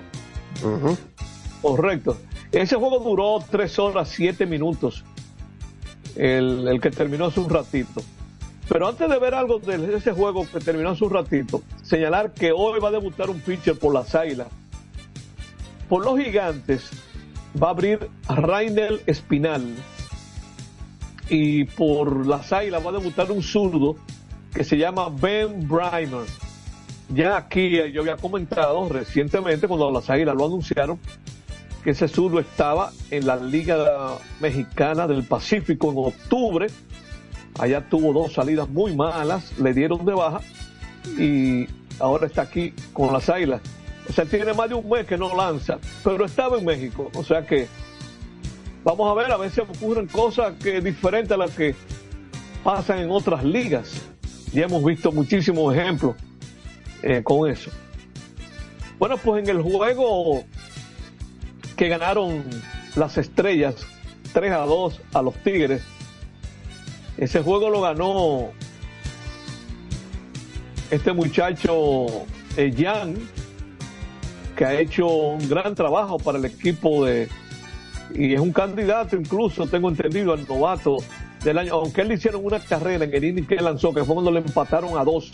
Correcto. 1.62 2.18
Ese 2.52 2.76
juego 2.76 3.00
duró 3.00 3.44
tres 3.50 3.80
horas, 3.80 4.10
siete 4.10 4.46
minutos. 4.46 5.04
El, 6.16 6.68
el 6.68 6.80
que 6.80 6.92
terminó 6.92 7.26
hace 7.26 7.40
un 7.40 7.50
ratito. 7.50 8.02
Pero 8.68 8.88
antes 8.88 9.10
de 9.10 9.20
ver 9.20 9.36
algo 9.36 9.60
de 9.60 9.96
ese 9.96 10.12
juego 10.12 10.48
que 10.52 10.60
terminó 10.60 10.90
hace 10.90 11.04
un 11.04 11.12
ratito, 11.12 11.62
señalar 11.84 12.34
que 12.34 12.52
hoy 12.52 12.80
va 12.80 12.90
a 12.90 12.92
debutar 12.92 13.30
un 13.30 13.40
pitcher 13.40 13.78
por 13.78 13.94
las 13.94 14.16
águilas. 14.16 14.48
Por 15.88 16.04
los 16.04 16.20
gigantes 16.20 16.90
va 17.62 17.68
a 17.68 17.72
abrir 17.72 18.10
Rainel 18.28 19.02
Espinal. 19.06 19.64
Y 21.30 21.66
por 21.66 22.26
las 22.26 22.52
águilas 22.54 22.86
va 22.86 22.90
a 22.90 22.94
debutar 22.94 23.32
un 23.32 23.42
zurdo 23.42 23.96
que 24.54 24.64
se 24.64 24.78
llama 24.78 25.10
Ben 25.10 25.68
Brymer. 25.68 26.26
Ya 27.10 27.38
aquí 27.38 27.78
eh, 27.78 27.92
yo 27.92 28.02
había 28.02 28.18
comentado 28.18 28.90
recientemente 28.90 29.68
cuando 29.68 29.92
las 29.92 30.10
águilas 30.10 30.36
lo 30.36 30.46
anunciaron 30.46 31.00
que 31.84 31.92
ese 31.92 32.08
zurdo 32.08 32.40
estaba 32.40 32.92
en 33.12 33.28
la 33.28 33.36
Liga 33.36 34.18
Mexicana 34.40 35.06
del 35.06 35.24
Pacífico 35.24 35.92
en 35.92 35.98
octubre. 36.00 36.68
Allá 37.60 37.88
tuvo 37.90 38.14
dos 38.14 38.34
salidas 38.34 38.68
muy 38.70 38.96
malas, 38.96 39.58
le 39.58 39.74
dieron 39.74 40.06
de 40.06 40.14
baja 40.14 40.42
y 41.18 41.68
ahora 42.00 42.28
está 42.28 42.44
aquí 42.44 42.74
con 42.94 43.14
las 43.14 43.30
águilas. 43.30 43.62
O 44.10 44.14
sea, 44.14 44.26
tiene 44.26 44.54
más 44.54 44.70
de 44.70 44.76
un 44.76 44.88
mes 44.88 45.06
que 45.06 45.18
no 45.18 45.36
lanza, 45.36 45.80
pero 46.04 46.26
estaba 46.26 46.58
en 46.58 46.66
México. 46.66 47.10
O 47.16 47.24
sea 47.24 47.46
que 47.46 47.68
vamos 48.84 49.10
a 49.10 49.14
ver, 49.14 49.32
a 49.32 49.50
si 49.50 49.62
ocurren 49.62 50.08
cosas 50.08 50.54
que 50.62 50.82
diferentes 50.82 51.32
a 51.32 51.38
las 51.38 51.52
que 51.52 51.76
pasan 52.64 53.00
en 53.00 53.12
otras 53.12 53.44
ligas. 53.44 54.02
Ya 54.54 54.66
hemos 54.66 54.84
visto 54.84 55.12
muchísimos 55.12 55.76
ejemplos 55.76 56.16
eh, 57.04 57.22
con 57.24 57.50
eso. 57.50 57.72
Bueno, 59.00 59.18
pues 59.18 59.44
en 59.44 59.50
el 59.50 59.62
juego 59.62 60.44
que 61.76 61.90
ganaron 61.90 62.44
las 62.96 63.18
estrellas 63.18 63.76
3 64.34 64.52
a 64.54 64.60
2 64.60 65.02
a 65.14 65.22
los 65.22 65.34
Tigres, 65.44 65.84
ese 67.18 67.42
juego 67.42 67.70
lo 67.70 67.82
ganó 67.82 68.50
este 70.92 71.14
muchacho 71.14 72.06
eh, 72.58 72.74
que 74.56 74.66
ha 74.66 74.80
hecho 74.80 75.08
un 75.08 75.50
gran 75.50 75.76
trabajo 75.76 76.18
para 76.18 76.38
el 76.38 76.46
equipo 76.46 77.06
de 77.06 77.28
y 78.14 78.34
es 78.34 78.40
un 78.40 78.54
candidato 78.54 79.16
incluso, 79.16 79.68
tengo 79.68 79.90
entendido, 79.90 80.34
al 80.34 80.48
novato 80.48 80.98
del 81.44 81.58
año, 81.58 81.74
aunque 81.74 82.02
él 82.02 82.10
le 82.10 82.14
hicieron 82.16 82.46
una 82.46 82.60
carrera 82.60 83.06
en 83.06 83.14
el 83.14 83.24
inning 83.24 83.46
que 83.46 83.56
lanzó, 83.56 83.94
que 83.94 84.04
fue 84.04 84.14
cuando 84.14 84.32
le 84.32 84.40
empataron 84.40 84.98
a 84.98 85.04
dos 85.04 85.32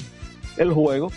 el 0.57 0.71
juego. 0.71 1.11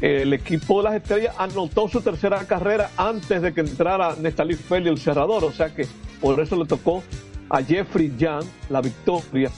El 0.00 0.32
equipo 0.32 0.78
de 0.78 0.84
las 0.84 0.94
estrellas 0.96 1.34
anotó 1.38 1.88
su 1.88 2.00
tercera 2.00 2.44
carrera 2.46 2.90
antes 2.96 3.40
de 3.40 3.54
que 3.54 3.60
entrara 3.60 4.16
Nestalí 4.16 4.54
Feli, 4.54 4.88
el 4.88 4.98
cerrador, 4.98 5.44
o 5.44 5.52
sea 5.52 5.74
que 5.74 5.86
por 6.20 6.38
eso 6.40 6.56
le 6.56 6.66
tocó 6.66 7.02
a 7.50 7.62
Jeffrey 7.62 8.12
Jan 8.18 8.42
la 8.68 8.80
victoria. 8.80 9.50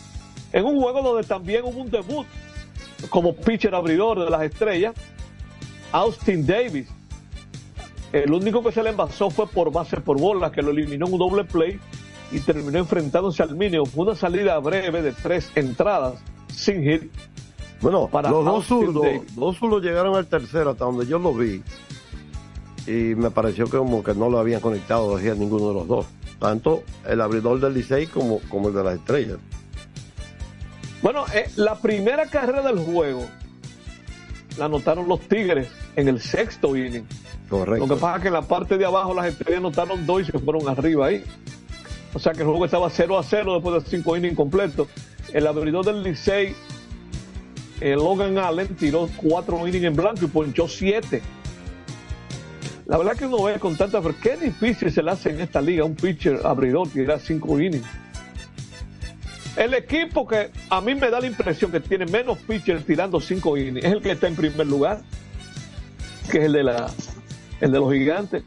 En 0.52 0.64
un 0.64 0.80
juego 0.80 1.02
donde 1.02 1.26
también 1.26 1.64
hubo 1.64 1.80
un 1.80 1.90
debut 1.90 2.26
como 3.10 3.34
pitcher 3.34 3.74
abridor 3.74 4.24
de 4.24 4.30
las 4.30 4.42
estrellas, 4.42 4.94
Austin 5.92 6.46
Davis. 6.46 6.88
El 8.12 8.32
único 8.32 8.62
que 8.62 8.72
se 8.72 8.82
le 8.82 8.90
envasó 8.90 9.30
fue 9.30 9.46
por 9.46 9.72
base 9.72 10.00
por 10.00 10.18
bola, 10.18 10.50
que 10.50 10.62
lo 10.62 10.70
eliminó 10.70 11.06
en 11.06 11.12
un 11.14 11.18
doble 11.18 11.44
play 11.44 11.78
y 12.30 12.40
terminó 12.40 12.78
enfrentándose 12.78 13.42
al 13.42 13.56
mínimo. 13.56 13.84
Fue 13.84 14.04
una 14.04 14.14
salida 14.14 14.58
breve 14.58 15.02
de 15.02 15.12
tres 15.12 15.50
entradas 15.54 16.14
sin 16.48 16.82
hit. 16.82 17.10
Bueno, 17.80 18.08
para 18.08 18.30
los 18.30 18.44
dos 18.44 18.66
zurdos, 18.66 19.06
dos 19.34 19.58
zurdos 19.58 19.82
llegaron 19.82 20.16
al 20.16 20.26
tercero 20.26 20.70
hasta 20.70 20.86
donde 20.86 21.06
yo 21.06 21.18
lo 21.18 21.34
vi. 21.34 21.62
Y 22.86 23.14
me 23.16 23.30
pareció 23.30 23.64
que 23.66 23.78
como 23.78 24.04
que 24.04 24.14
no 24.14 24.28
lo 24.28 24.38
habían 24.38 24.60
conectado 24.60 25.06
todavía 25.06 25.34
ninguno 25.34 25.68
de 25.68 25.74
los 25.74 25.88
dos. 25.88 26.06
Tanto 26.38 26.84
el 27.06 27.20
abridor 27.20 27.60
del 27.60 27.74
Licey 27.74 28.06
como, 28.06 28.40
como 28.48 28.68
el 28.68 28.74
de 28.74 28.84
las 28.84 28.94
estrellas. 28.96 29.38
Bueno, 31.02 31.24
eh, 31.34 31.50
la 31.56 31.76
primera 31.76 32.26
carrera 32.26 32.62
del 32.62 32.78
juego 32.78 33.26
la 34.58 34.66
anotaron 34.66 35.08
los 35.08 35.20
Tigres 35.20 35.68
en 35.96 36.08
el 36.08 36.20
sexto 36.20 36.76
inning. 36.76 37.06
Correcto. 37.48 37.86
Lo 37.86 37.94
que 37.94 38.00
pasa 38.00 38.16
es 38.16 38.22
que 38.22 38.28
en 38.28 38.34
la 38.34 38.42
parte 38.42 38.78
de 38.78 38.84
abajo 38.84 39.14
las 39.14 39.26
estrellas 39.26 39.58
anotaron 39.58 40.06
dos 40.06 40.22
y 40.22 40.24
se 40.24 40.38
fueron 40.38 40.68
arriba 40.68 41.06
ahí. 41.06 41.24
O 42.14 42.18
sea 42.18 42.32
que 42.32 42.40
el 42.40 42.46
juego 42.46 42.64
estaba 42.64 42.88
0 42.88 43.18
a 43.18 43.22
0 43.22 43.54
después 43.54 43.84
de 43.84 43.90
cinco 43.90 44.16
innings 44.16 44.36
completos. 44.36 44.88
El 45.32 45.46
abridor 45.46 45.84
del 45.84 46.02
Licey, 46.02 46.54
eh, 47.80 47.94
Logan 47.94 48.38
Allen, 48.38 48.74
tiró 48.74 49.08
cuatro 49.16 49.66
innings 49.68 49.84
en 49.84 49.96
blanco 49.96 50.24
y 50.24 50.28
ponchó 50.28 50.66
siete. 50.66 51.22
La 52.86 52.98
verdad 52.98 53.16
que 53.16 53.26
uno 53.26 53.42
ve 53.42 53.58
con 53.58 53.76
tanta... 53.76 54.00
Qué 54.22 54.36
difícil 54.36 54.92
se 54.92 55.02
le 55.02 55.10
hace 55.10 55.30
en 55.30 55.40
esta 55.40 55.60
liga 55.60 55.82
a 55.82 55.86
un 55.86 55.96
pitcher 55.96 56.40
abridor 56.44 56.88
tirar 56.88 57.18
cinco 57.18 57.60
innings. 57.60 57.86
El 59.56 59.74
equipo 59.74 60.26
que 60.26 60.50
a 60.68 60.80
mí 60.80 60.94
me 60.94 61.10
da 61.10 61.18
la 61.18 61.26
impresión 61.26 61.72
que 61.72 61.80
tiene 61.80 62.06
menos 62.06 62.38
pitchers 62.38 62.84
tirando 62.84 63.20
cinco 63.20 63.56
innings 63.56 63.84
es 63.84 63.92
el 63.92 64.02
que 64.02 64.12
está 64.12 64.28
en 64.28 64.36
primer 64.36 64.66
lugar, 64.66 65.00
que 66.30 66.38
es 66.38 66.44
el 66.44 66.52
de 66.52 66.62
la 66.62 66.90
el 67.60 67.72
de 67.72 67.78
los 67.78 67.90
gigantes. 67.90 68.44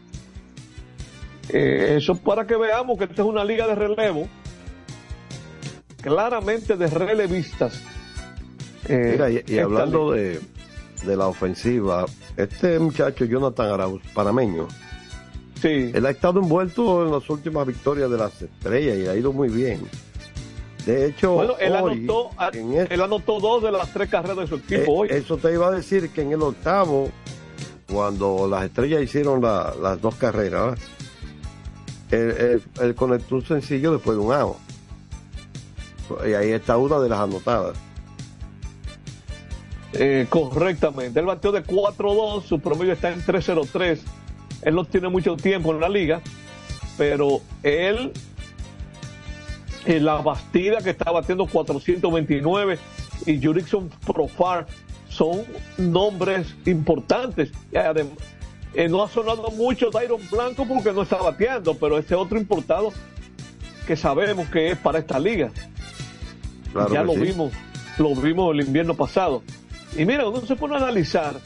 Eh, 1.49 1.95
eso 1.97 2.15
para 2.15 2.45
que 2.45 2.55
veamos 2.55 2.97
que 2.99 3.05
esta 3.05 3.23
es 3.23 3.27
una 3.27 3.43
liga 3.43 3.65
de 3.65 3.73
relevo, 3.73 4.27
claramente 6.01 6.77
de 6.77 6.87
relevistas. 6.87 7.81
Eh, 8.87 9.13
Mira, 9.13 9.31
y, 9.31 9.57
hablando 9.57 10.13
liga. 10.13 10.27
de, 10.27 10.39
de 11.05 11.15
la 11.17 11.27
ofensiva, 11.27 12.05
este 12.37 12.77
muchacho 12.79 13.25
Jonathan 13.25 13.71
Arauz, 13.71 14.01
panameño, 14.13 14.67
sí. 15.61 15.91
él 15.93 16.05
ha 16.05 16.09
estado 16.09 16.39
envuelto 16.39 17.05
en 17.05 17.11
las 17.11 17.29
últimas 17.29 17.65
victorias 17.65 18.09
de 18.09 18.17
las 18.17 18.41
estrellas 18.41 18.97
y 18.97 19.07
ha 19.07 19.15
ido 19.15 19.31
muy 19.33 19.49
bien. 19.49 19.81
De 20.85 21.07
hecho, 21.07 21.33
Bueno, 21.33 21.53
él 21.59 21.73
hoy, 21.81 21.93
anotó, 21.99 22.29
a- 22.37 22.49
en 22.53 22.73
este- 22.73 22.93
él 22.93 23.01
anotó 23.01 23.39
dos 23.39 23.61
de 23.63 23.71
las 23.71 23.91
tres 23.93 24.09
carreras 24.09 24.37
de 24.37 24.47
su 24.47 24.55
eh, 24.55 24.61
equipo 24.67 24.93
hoy. 24.93 25.09
eso 25.11 25.37
te 25.37 25.53
iba 25.53 25.67
a 25.67 25.71
decir 25.71 26.09
que 26.09 26.21
en 26.21 26.31
el 26.31 26.41
octavo, 26.41 27.09
cuando 27.91 28.47
las 28.47 28.63
estrellas 28.65 29.01
hicieron 29.03 29.41
la- 29.41 29.73
las 29.81 30.01
dos 30.01 30.15
carreras, 30.15 30.77
¿verdad? 30.79 30.79
él, 32.11 32.35
él- 32.39 32.63
él 32.81 32.95
conectó 32.95 33.35
un 33.35 33.45
sencillo 33.45 33.91
después 33.93 34.17
de 34.17 34.23
un 34.23 34.33
out. 34.33 34.57
Y 36.27 36.33
ahí 36.33 36.51
está 36.51 36.75
una 36.77 36.97
de 36.99 37.07
las 37.09 37.19
anotadas. 37.19 37.77
Eh, 39.93 40.27
correctamente. 40.29 41.19
Él 41.19 41.25
bateó 41.25 41.51
de 41.51 41.63
4-2, 41.63 42.43
su 42.43 42.59
promedio 42.59 42.93
está 42.93 43.09
en 43.11 43.21
3-0-3. 43.21 43.99
Él 44.61 44.75
no 44.75 44.85
tiene 44.85 45.09
mucho 45.09 45.35
tiempo 45.35 45.73
en 45.73 45.79
la 45.79 45.89
liga, 45.89 46.21
pero 46.97 47.41
él, 47.63 48.11
en 49.85 50.05
la 50.05 50.15
Bastida 50.15 50.79
que 50.79 50.91
está 50.91 51.11
batiendo 51.11 51.47
429 51.47 52.77
y 53.25 53.43
Jurickson 53.43 53.89
Profar 54.05 54.67
son 55.07 55.41
nombres 55.77 56.55
importantes. 56.65 57.51
Eh, 58.75 58.87
no 58.87 59.03
ha 59.03 59.09
sonado 59.09 59.49
mucho 59.51 59.89
Dairon 59.89 60.21
Blanco 60.29 60.65
porque 60.67 60.91
no 60.93 61.01
está 61.01 61.17
bateando, 61.17 61.73
pero 61.75 61.97
este 61.97 62.13
otro 62.13 62.37
importado 62.37 62.93
que 63.87 63.95
sabemos 63.95 64.47
que 64.49 64.69
es 64.69 64.77
para 64.77 64.99
esta 64.99 65.17
liga 65.17 65.51
Claro 66.71 66.93
ya 66.93 67.03
lo 67.03 67.13
sí. 67.13 67.21
vimos, 67.21 67.51
lo 67.97 68.15
vimos 68.15 68.53
el 68.53 68.61
invierno 68.61 68.93
pasado. 68.93 69.41
Y 69.95 70.05
mira, 70.05 70.27
uno 70.27 70.45
se 70.45 70.55
pone 70.55 70.75
a 70.75 70.77
analizar, 70.77 71.39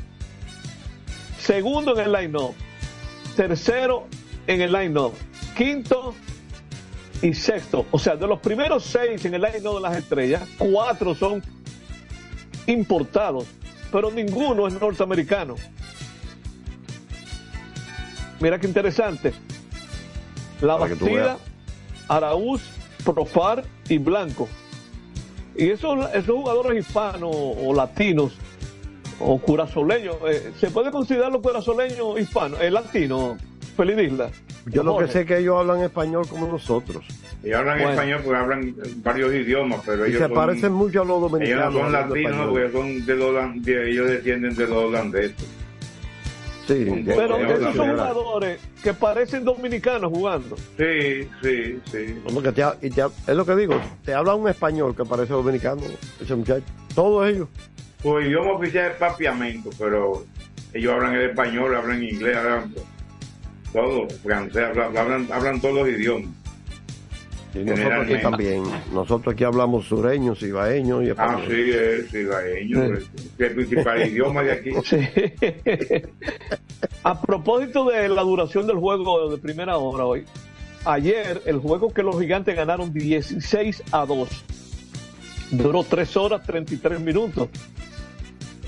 segundo 1.39 1.97
en 1.97 2.05
el 2.05 2.11
line-up, 2.11 2.53
tercero 3.35 4.07
en 4.47 4.61
el 4.61 4.71
line-up, 4.71 5.13
quinto 5.55 6.13
y 7.21 7.33
sexto. 7.33 7.85
O 7.91 7.99
sea, 7.99 8.15
de 8.15 8.27
los 8.27 8.39
primeros 8.39 8.83
seis 8.83 9.23
en 9.25 9.33
el 9.33 9.41
line-up 9.41 9.75
de 9.75 9.81
las 9.81 9.97
estrellas, 9.97 10.47
cuatro 10.57 11.15
son 11.15 11.41
importados, 12.67 13.45
pero 13.91 14.11
ninguno 14.11 14.67
es 14.67 14.73
norteamericano. 14.79 15.55
Mira 18.39 18.59
qué 18.59 18.67
interesante. 18.67 19.33
La 20.61 20.77
Para 20.77 20.95
Bastida. 20.95 21.37
Araúz, 22.09 22.61
Profar 23.05 23.63
y 23.87 23.97
Blanco. 23.97 24.49
Y 25.55 25.69
esos, 25.69 26.07
esos 26.13 26.35
jugadores 26.35 26.79
hispanos 26.87 27.31
o 27.33 27.73
latinos 27.73 28.33
o 29.19 29.37
curazoleños, 29.39 30.15
eh, 30.27 30.51
¿se 30.59 30.69
puede 30.71 30.91
considerar 30.91 31.31
los 31.31 31.41
curazoleños 31.41 32.19
hispanos, 32.19 32.59
eh, 32.61 32.71
latinos, 32.71 33.37
Feliz 33.77 33.97
Isla? 34.11 34.29
Yo 34.65 34.81
lo 34.83 34.97
que 34.97 35.07
sé 35.07 35.21
es 35.21 35.27
que 35.27 35.37
ellos 35.39 35.59
hablan 35.59 35.81
español 35.81 36.25
como 36.27 36.47
nosotros. 36.47 37.03
Y 37.43 37.51
hablan 37.51 37.77
Bueno. 37.77 37.91
español 37.91 38.21
porque 38.23 38.39
hablan 38.39 38.75
varios 39.03 39.33
idiomas, 39.33 39.81
pero 39.85 40.05
Y 40.05 40.09
ellos 40.11 40.21
se 40.21 40.27
son- 40.27 40.33
parecen 40.35 40.71
mucho 40.71 41.01
a 41.01 41.05
los 41.05 41.17
Ellos 41.17 41.31
dominicanos. 41.31 41.73
no 41.73 41.79
son 41.81 41.91
latinos, 41.91 42.47
porque 42.49 42.71
son 42.71 43.05
de 43.05 43.15
los 43.15 43.63
de- 43.63 43.91
ellos 43.91 44.07
descienden 44.09 44.55
de 44.55 44.67
los 44.67 44.77
holandeses. 44.77 45.35
Sí, 46.67 47.03
Pero 47.05 47.37
de- 47.37 47.45
de- 47.45 47.53
esos 47.55 47.75
son 47.75 47.89
jugadores 47.91 48.59
que 48.81 48.93
parecen 48.93 49.43
dominicanos 49.43 50.09
jugando. 50.11 50.55
Sí, 50.77 51.27
sí, 51.41 51.79
sí. 51.91 52.41
Que 52.41 52.51
te 52.53 52.89
te 52.89 53.01
es 53.27 53.35
lo 53.35 53.45
que 53.45 53.55
digo, 53.55 53.75
te 54.05 54.13
habla 54.13 54.33
un 54.35 54.47
español 54.47 54.95
que 54.95 55.03
parece 55.03 55.33
dominicano, 55.33 55.81
ese 56.21 56.35
muchacho. 56.35 56.63
Todos 56.95 57.27
ellos. 57.29 57.49
Su 58.01 58.19
idioma 58.21 58.53
oficial 58.53 58.91
es 58.91 58.97
papiamento, 58.97 59.69
pero 59.77 60.25
ellos 60.73 60.93
hablan 60.93 61.15
el 61.15 61.29
español, 61.31 61.75
hablan 61.75 62.01
inglés, 62.03 62.37
hablan 62.37 62.73
todo, 63.73 64.07
francés, 64.23 64.63
hablan, 64.63 64.97
hablan, 64.97 65.27
hablan 65.31 65.59
todos 65.61 65.75
los 65.75 65.87
idiomas. 65.89 66.29
Y 67.53 67.59
nosotros 67.59 68.05
aquí 68.05 68.21
también. 68.21 68.63
Nosotros 68.91 69.33
aquí 69.33 69.43
hablamos 69.43 69.85
sureños, 69.85 70.41
ibaeños 70.41 71.03
y 71.03 71.09
Ah, 71.09 71.11
español. 71.11 71.43
sí, 71.47 71.71
es 71.71 72.09
cibaeño, 72.11 72.83
es 72.95 73.03
el 73.37 73.51
principal 73.55 74.07
idioma 74.09 74.41
de 74.43 74.51
aquí. 74.51 74.69
A 77.03 77.21
propósito 77.21 77.85
de 77.89 78.09
la 78.09 78.21
duración 78.23 78.65
del 78.67 78.77
juego 78.77 79.29
de 79.29 79.37
primera 79.37 79.77
hora 79.77 80.05
hoy, 80.05 80.25
ayer 80.85 81.41
el 81.45 81.57
juego 81.59 81.93
que 81.93 82.01
los 82.03 82.19
gigantes 82.19 82.55
ganaron 82.55 82.93
16 82.93 83.83
a 83.91 84.05
2 84.05 84.29
duró 85.51 85.83
3 85.83 86.17
horas 86.17 86.41
33 86.43 86.99
minutos. 86.99 87.49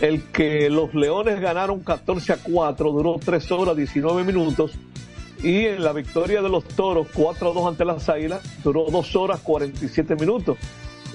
El 0.02 0.24
que 0.24 0.70
los 0.70 0.94
leones 0.94 1.40
ganaron 1.40 1.80
14 1.80 2.34
a 2.34 2.38
4 2.38 2.92
duró 2.92 3.16
3 3.24 3.52
horas 3.54 3.76
19 3.78 4.24
minutos. 4.26 4.74
Y 5.44 5.66
en 5.66 5.84
la 5.84 5.94
victoria 5.94 6.42
de 6.42 6.50
los 6.50 6.64
toros 6.64 7.08
4 7.14 7.52
a 7.52 7.54
2 7.54 7.68
ante 7.68 7.86
las 7.86 8.08
águilas 8.10 8.42
duró 8.64 8.86
2 8.90 9.16
horas 9.16 9.40
47 9.42 10.16
minutos. 10.16 10.58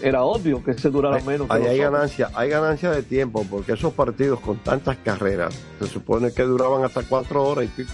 Era 0.02 0.22
obvio 0.22 0.62
que 0.64 0.74
se 0.74 0.88
durara 0.88 1.20
menos. 1.20 1.48
que 1.48 1.54
Ahí 1.54 1.66
hay 1.66 1.78
ganancia, 1.78 2.30
hay 2.34 2.48
ganancia 2.48 2.90
de 2.90 3.02
tiempo, 3.02 3.44
porque 3.50 3.72
esos 3.72 3.92
partidos 3.92 4.40
con 4.40 4.56
tantas 4.58 4.96
carreras 4.98 5.54
se 5.78 5.86
supone 5.86 6.32
que 6.32 6.42
duraban 6.42 6.84
hasta 6.84 7.02
cuatro 7.02 7.44
horas 7.44 7.66
y 7.66 7.68
pico. 7.68 7.92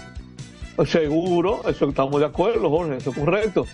Seguro, 0.85 1.61
eso 1.67 1.89
estamos 1.89 2.19
de 2.19 2.27
acuerdo, 2.27 2.69
Jorge, 2.69 2.97
eso 2.97 3.09
es 3.09 3.17
correcto. 3.17 3.65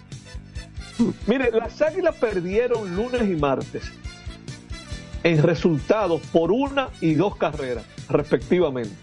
Mire, 1.27 1.51
las 1.51 1.81
águilas 1.81 2.15
perdieron 2.15 2.95
lunes 2.95 3.21
y 3.23 3.35
martes 3.35 3.83
en 5.23 5.41
resultados 5.41 6.21
por 6.31 6.51
una 6.51 6.89
y 7.01 7.15
dos 7.15 7.35
carreras, 7.37 7.85
respectivamente. 8.09 8.95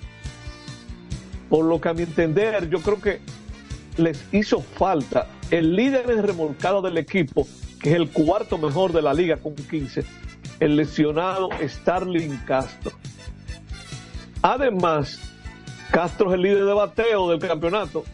Por 1.48 1.64
lo 1.64 1.80
que 1.80 1.88
a 1.88 1.94
mi 1.94 2.02
entender, 2.02 2.68
yo 2.68 2.80
creo 2.80 3.00
que 3.00 3.20
les 3.96 4.22
hizo 4.32 4.60
falta 4.60 5.26
el 5.50 5.74
líder 5.74 6.10
en 6.10 6.22
remolcada 6.22 6.80
del 6.80 6.98
equipo, 6.98 7.46
que 7.80 7.90
es 7.90 7.96
el 7.96 8.10
cuarto 8.10 8.58
mejor 8.58 8.92
de 8.92 9.02
la 9.02 9.14
liga 9.14 9.36
con 9.36 9.54
15, 9.54 10.04
el 10.60 10.76
lesionado 10.76 11.48
Starling 11.60 12.36
Castro. 12.46 12.92
Además, 14.42 15.18
Castro 15.90 16.30
es 16.30 16.34
el 16.34 16.42
líder 16.42 16.64
de 16.64 16.72
bateo 16.72 17.30
del 17.30 17.40
campeonato 17.40 18.04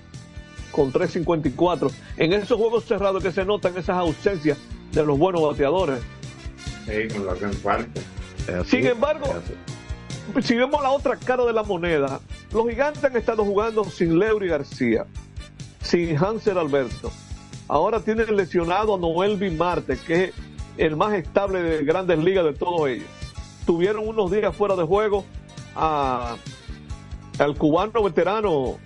con 0.73 0.93
3.54. 0.93 1.91
En 2.17 2.33
esos 2.33 2.59
juegos 2.59 2.85
cerrados 2.85 3.23
que 3.23 3.33
se 3.33 3.45
notan 3.45 3.77
esas 3.77 3.97
ausencias 3.97 4.59
de 4.93 5.05
los 5.05 5.19
buenos 5.19 5.43
bateadores. 5.43 6.01
Sí, 6.87 7.09
con 7.13 7.27
lo 7.27 7.35
que 7.35 7.49
falta. 7.49 8.01
Sin 8.67 8.87
embargo, 8.87 9.27
si 10.43 10.55
vemos 10.55 10.83
la 10.83 10.91
otra 10.91 11.17
cara 11.17 11.45
de 11.45 11.53
la 11.53 11.63
moneda, 11.63 12.21
los 12.53 12.69
gigantes 12.69 13.03
han 13.03 13.17
estado 13.17 13.45
jugando 13.45 13.85
sin 13.85 14.19
Leury 14.19 14.49
García, 14.49 15.07
sin 15.87 16.17
Hanser 16.17 16.59
Alberto. 16.59 17.11
Ahora 17.69 18.01
tienen 18.01 18.35
lesionado 18.37 18.95
a 18.95 18.99
Noel 18.99 19.57
Marte, 19.57 19.99
que 20.07 20.25
es 20.25 20.35
el 20.77 20.97
más 20.97 21.15
estable 21.15 21.63
de 21.63 21.85
grandes 21.85 22.19
ligas 22.19 22.45
de 22.45 22.53
todos 22.53 22.89
ellos. 22.89 23.09
Tuvieron 23.65 24.07
unos 24.07 24.31
días 24.31 24.55
fuera 24.55 24.77
de 24.77 24.85
juego 24.85 25.25
a, 25.75 26.37
al 27.39 27.57
cubano 27.57 28.03
veterano, 28.03 28.79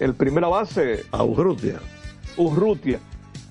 el 0.00 0.14
primera 0.14 0.48
base. 0.48 1.04
A 1.12 1.22
Urrutia. 1.22 1.80
Urrutia. 2.36 3.00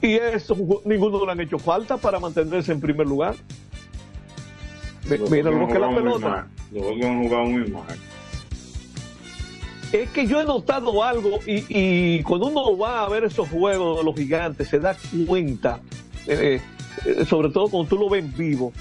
Y 0.02 0.16
eso 0.16 0.56
ninguno 0.86 1.26
le 1.26 1.32
han 1.32 1.40
hecho 1.40 1.58
falta 1.58 1.98
para 1.98 2.20
mantenerse 2.20 2.72
en 2.72 2.80
primer 2.80 3.08
lugar. 3.08 3.36
Mira 5.30 5.50
lo 5.50 5.68
que 5.68 5.74
es 5.74 5.80
la 5.80 5.90
pelota. 5.96 6.48
Los 6.72 6.84
otros 6.84 7.06
han 7.06 7.24
jugado 7.24 7.46
muy 7.46 7.72
mal. 7.72 7.84
Es 9.92 10.10
que 10.10 10.28
yo 10.28 10.42
he 10.42 10.44
notado 10.44 11.04
algo 11.04 11.40
y, 11.46 11.64
y 11.70 12.24
cuando 12.24 12.48
uno 12.48 12.78
va 12.78 13.04
a 13.04 13.10
ver 13.10 13.24
esos 13.24 13.48
juegos 13.48 14.00
de 14.00 14.04
los 14.04 14.16
gigantes 14.16 14.68
se 14.68 14.80
da 14.80 14.98
cuenta, 15.26 15.80
eh, 16.28 16.60
eh, 17.06 17.26
sobre 17.26 17.50
todo 17.50 17.70
cuando 17.70 17.90
tú 17.90 17.98
lo 17.98 18.10
ves 18.10 18.36
vivo, 18.36 18.74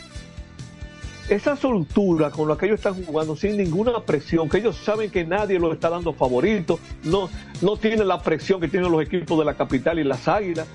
esa 1.28 1.56
soltura 1.56 2.30
con 2.30 2.48
la 2.48 2.56
que 2.56 2.66
ellos 2.66 2.78
están 2.78 3.04
jugando 3.04 3.36
sin 3.36 3.56
ninguna 3.56 4.00
presión, 4.04 4.48
que 4.48 4.58
ellos 4.58 4.76
saben 4.76 5.10
que 5.10 5.24
nadie 5.24 5.58
los 5.58 5.74
está 5.74 5.90
dando 5.90 6.12
favorito, 6.12 6.78
no, 7.04 7.28
no 7.62 7.76
tienen 7.76 8.08
la 8.08 8.20
presión 8.22 8.60
que 8.60 8.68
tienen 8.68 8.90
los 8.90 9.02
equipos 9.02 9.38
de 9.38 9.44
la 9.44 9.54
capital 9.54 9.98
y 9.98 10.04
las 10.04 10.26
águilas. 10.28 10.66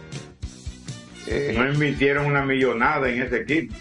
Eh, 1.28 1.54
No 1.58 1.72
invirtieron 1.72 2.26
una 2.26 2.44
millonada 2.46 3.10
en 3.10 3.22
ese 3.22 3.42
equipo. 3.42 3.76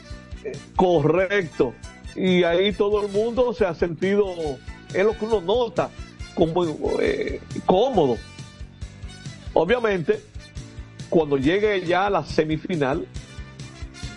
Correcto. 0.76 1.74
Y 2.14 2.42
ahí 2.44 2.72
todo 2.72 3.04
el 3.06 3.12
mundo 3.12 3.52
se 3.52 3.64
ha 3.64 3.74
sentido, 3.74 4.26
es 4.92 5.04
lo 5.04 5.16
que 5.16 5.24
uno 5.24 5.40
nota, 5.40 5.90
eh, 7.00 7.40
cómodo. 7.66 8.16
Obviamente, 9.52 10.22
cuando 11.08 11.36
llegue 11.36 11.84
ya 11.84 12.06
a 12.06 12.10
la 12.10 12.24
semifinal, 12.24 13.06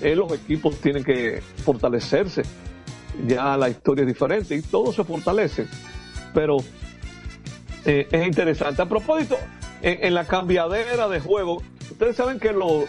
eh, 0.01 0.15
los 0.15 0.32
equipos 0.32 0.80
tienen 0.80 1.03
que 1.03 1.41
fortalecerse. 1.63 2.43
Ya 3.28 3.57
la 3.57 3.69
historia 3.69 4.03
es 4.03 4.07
diferente 4.07 4.55
y 4.55 4.61
todos 4.61 4.95
se 4.95 5.03
fortalecen. 5.03 5.67
Pero 6.34 6.57
eh, 7.86 8.07
es 8.11 8.28
interesante. 8.28 8.82
A 8.82 8.86
propósito, 8.88 9.38
en, 9.82 10.05
en 10.05 10.13
la 10.13 10.26
cambiadera 10.26 11.07
de 11.07 11.19
juego. 11.19 11.61
Ustedes 11.91 12.15
saben 12.15 12.39
que 12.39 12.51
lo, 12.51 12.86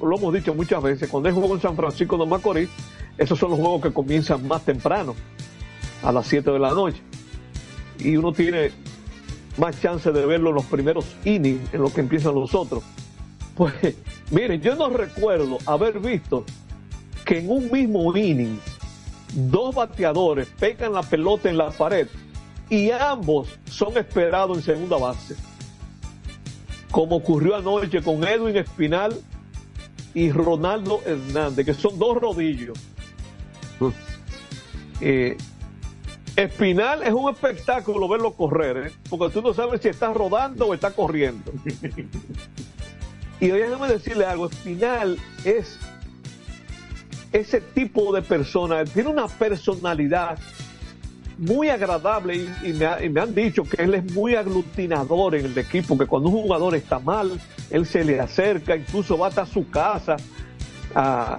lo 0.00 0.16
hemos 0.16 0.34
dicho 0.34 0.54
muchas 0.54 0.82
veces, 0.82 1.08
cuando 1.08 1.28
hay 1.28 1.34
juego 1.34 1.54
en 1.54 1.60
San 1.60 1.76
Francisco 1.76 2.16
de 2.16 2.26
Macorís, 2.26 2.68
esos 3.18 3.38
son 3.38 3.50
los 3.50 3.58
juegos 3.58 3.82
que 3.82 3.92
comienzan 3.92 4.46
más 4.46 4.64
temprano, 4.64 5.14
a 6.02 6.12
las 6.12 6.26
7 6.26 6.50
de 6.50 6.58
la 6.58 6.70
noche. 6.70 7.00
Y 8.04 8.16
uno 8.16 8.32
tiene 8.32 8.70
más 9.56 9.80
chance 9.80 10.12
de 10.12 10.26
verlo 10.26 10.50
en 10.50 10.56
los 10.56 10.66
primeros 10.66 11.06
innings, 11.24 11.72
en 11.72 11.80
lo 11.80 11.92
que 11.92 12.00
empiezan 12.00 12.34
los 12.34 12.54
otros. 12.54 12.84
Pues, 13.56 13.74
miren, 14.30 14.60
yo 14.60 14.76
no 14.76 14.90
recuerdo 14.90 15.58
haber 15.66 15.98
visto 15.98 16.44
que 17.24 17.38
en 17.38 17.50
un 17.50 17.70
mismo 17.72 18.16
inning 18.16 18.58
dos 19.32 19.74
bateadores 19.74 20.46
pegan 20.60 20.92
la 20.92 21.02
pelota 21.02 21.48
en 21.48 21.56
la 21.56 21.70
pared 21.70 22.06
y 22.68 22.90
ambos 22.90 23.48
son 23.70 23.96
esperados 23.96 24.58
en 24.58 24.62
segunda 24.62 24.96
base. 24.96 25.36
Como 26.90 27.16
ocurrió 27.16 27.56
anoche 27.56 28.02
con 28.02 28.22
Edwin 28.24 28.56
Espinal 28.56 29.18
y 30.14 30.30
Ronaldo 30.30 31.00
Hernández, 31.04 31.66
que 31.66 31.74
son 31.74 31.98
dos 31.98 32.16
rodillos. 32.20 32.78
Eh, 35.00 35.36
Espinal 36.36 37.02
es 37.04 37.12
un 37.12 37.32
espectáculo 37.32 38.08
verlo 38.08 38.32
correr, 38.32 38.88
¿eh? 38.88 38.92
porque 39.08 39.32
tú 39.32 39.40
no 39.40 39.54
sabes 39.54 39.80
si 39.80 39.88
está 39.88 40.12
rodando 40.12 40.66
o 40.66 40.74
está 40.74 40.90
corriendo. 40.90 41.52
y 43.40 43.48
déjame 43.48 43.86
decirle 43.88 44.26
algo, 44.26 44.46
Espinal 44.46 45.16
es 45.44 45.78
ese 47.32 47.60
tipo 47.60 48.12
de 48.12 48.22
persona, 48.22 48.84
tiene 48.84 49.10
una 49.10 49.28
personalidad 49.28 50.38
muy 51.38 51.68
agradable 51.68 52.48
y, 52.64 52.72
me 52.72 53.20
han 53.20 53.34
dicho 53.34 53.64
que 53.64 53.82
él 53.82 53.94
es 53.94 54.12
muy 54.12 54.34
aglutinador 54.34 55.36
en 55.36 55.46
el 55.46 55.58
equipo, 55.58 55.96
que 55.96 56.06
cuando 56.06 56.30
un 56.30 56.42
jugador 56.42 56.74
está 56.74 56.98
mal, 56.98 57.40
él 57.70 57.86
se 57.86 58.04
le 58.04 58.20
acerca, 58.20 58.76
incluso 58.76 59.18
va 59.18 59.28
hasta 59.28 59.46
su 59.46 59.68
casa 59.68 60.16
a 60.94 61.38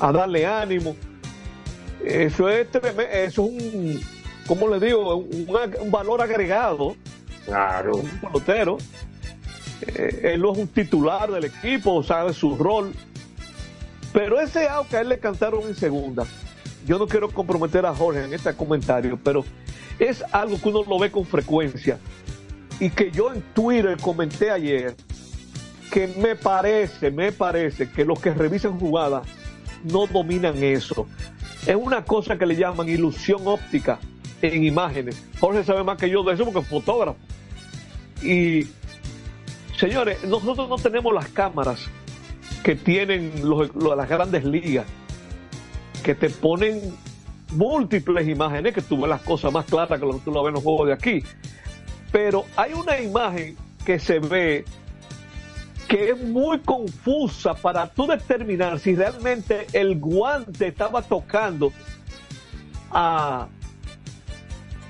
darle 0.00 0.46
ánimo. 0.46 0.96
Eso 2.04 2.48
es, 2.48 2.68
eso 2.74 3.02
es 3.12 3.38
un, 3.38 4.00
¿cómo 4.46 4.68
le 4.68 4.84
digo? 4.84 5.16
Un, 5.16 5.46
un 5.80 5.90
valor 5.90 6.20
agregado. 6.20 6.96
Claro. 7.44 7.96
Un 7.96 8.08
pelotero. 8.20 8.78
Eh, 9.86 10.32
él 10.34 10.40
no 10.40 10.52
es 10.52 10.58
un 10.58 10.68
titular 10.68 11.30
del 11.30 11.44
equipo, 11.44 12.02
sabe 12.02 12.32
su 12.32 12.56
rol. 12.56 12.92
Pero 14.12 14.40
ese 14.40 14.68
out 14.68 14.88
que 14.88 14.96
a 14.96 15.00
él 15.00 15.08
le 15.08 15.18
cantaron 15.18 15.62
en 15.62 15.74
segunda, 15.74 16.24
yo 16.86 16.98
no 16.98 17.06
quiero 17.06 17.28
comprometer 17.30 17.84
a 17.84 17.94
Jorge 17.94 18.24
en 18.24 18.32
este 18.32 18.54
comentario, 18.54 19.18
pero 19.22 19.44
es 19.98 20.22
algo 20.30 20.60
que 20.60 20.68
uno 20.68 20.84
lo 20.84 20.98
ve 20.98 21.10
con 21.10 21.24
frecuencia. 21.24 21.98
Y 22.80 22.90
que 22.90 23.10
yo 23.10 23.32
en 23.32 23.42
Twitter 23.54 23.96
comenté 24.00 24.50
ayer 24.50 24.94
que 25.90 26.08
me 26.08 26.34
parece, 26.34 27.10
me 27.10 27.32
parece 27.32 27.90
que 27.90 28.04
los 28.04 28.20
que 28.20 28.34
revisan 28.34 28.78
jugadas 28.78 29.26
no 29.84 30.06
dominan 30.06 30.62
eso. 30.62 31.06
Es 31.66 31.76
una 31.76 32.04
cosa 32.04 32.36
que 32.36 32.46
le 32.46 32.56
llaman 32.56 32.88
ilusión 32.88 33.40
óptica 33.46 33.98
en 34.42 34.64
imágenes. 34.64 35.22
Jorge 35.40 35.64
sabe 35.64 35.82
más 35.82 35.98
que 35.98 36.10
yo 36.10 36.22
de 36.22 36.34
eso 36.34 36.44
porque 36.44 36.60
es 36.60 36.68
fotógrafo. 36.68 37.18
Y 38.22 38.66
señores, 39.78 40.22
nosotros 40.24 40.68
no 40.68 40.76
tenemos 40.76 41.12
las 41.14 41.28
cámaras 41.28 41.88
que 42.62 42.74
tienen 42.74 43.32
las 43.44 44.08
grandes 44.08 44.44
ligas, 44.44 44.86
que 46.02 46.14
te 46.14 46.30
ponen 46.30 46.80
múltiples 47.52 48.28
imágenes, 48.28 48.74
que 48.74 48.82
tú 48.82 49.00
ves 49.00 49.08
las 49.08 49.22
cosas 49.22 49.52
más 49.52 49.64
claras 49.66 49.98
que 49.98 50.06
lo 50.06 50.14
que 50.14 50.24
tú 50.24 50.32
lo 50.32 50.42
ves 50.42 50.50
en 50.50 50.54
los 50.54 50.62
juegos 50.62 50.88
de 50.88 50.92
aquí. 50.92 51.24
Pero 52.12 52.44
hay 52.56 52.72
una 52.72 53.00
imagen 53.00 53.56
que 53.84 53.98
se 53.98 54.18
ve 54.18 54.64
que 55.88 56.10
es 56.10 56.20
muy 56.20 56.60
confusa 56.60 57.54
para 57.54 57.86
tú 57.86 58.06
determinar 58.06 58.78
si 58.78 58.94
realmente 58.94 59.66
el 59.72 59.98
guante 59.98 60.68
estaba 60.68 61.02
tocando 61.02 61.72
a, 62.90 63.48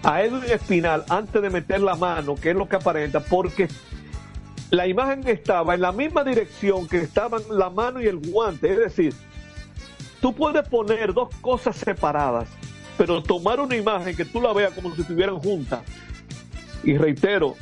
a 0.03 0.23
Edwin 0.23 0.45
Espinal 0.45 1.05
antes 1.09 1.41
de 1.41 1.51
meter 1.51 1.81
la 1.81 1.95
mano, 1.95 2.35
que 2.35 2.51
es 2.51 2.57
lo 2.57 2.69
que 2.69 2.77
aparenta, 2.77 3.21
porque 3.21 3.69
la 4.71 4.87
imagen 4.87 5.27
estaba 5.29 5.75
en 5.75 5.81
la 5.81 5.93
misma 5.93 6.25
dirección 6.25 6.89
que 6.89 6.99
estaban 6.99 7.43
la 7.51 7.71
mano 7.71 8.01
y 8.01 8.07
el 8.07 8.19
guante. 8.19 8.73
Es 8.73 8.79
decir, 8.79 9.15
tú 10.21 10.35
puedes 10.35 10.69
poner 10.69 11.15
dos 11.15 11.35
cosas 11.41 11.77
separadas, 11.77 12.49
pero 12.97 13.23
tomar 13.23 13.61
una 13.61 13.77
imagen 13.77 14.17
que 14.17 14.25
tú 14.25 14.41
la 14.41 14.53
veas 14.53 14.73
como 14.73 14.95
si 14.95 15.03
estuvieran 15.03 15.39
juntas. 15.39 15.81
Y 16.83 16.99
reitero, 16.99 17.57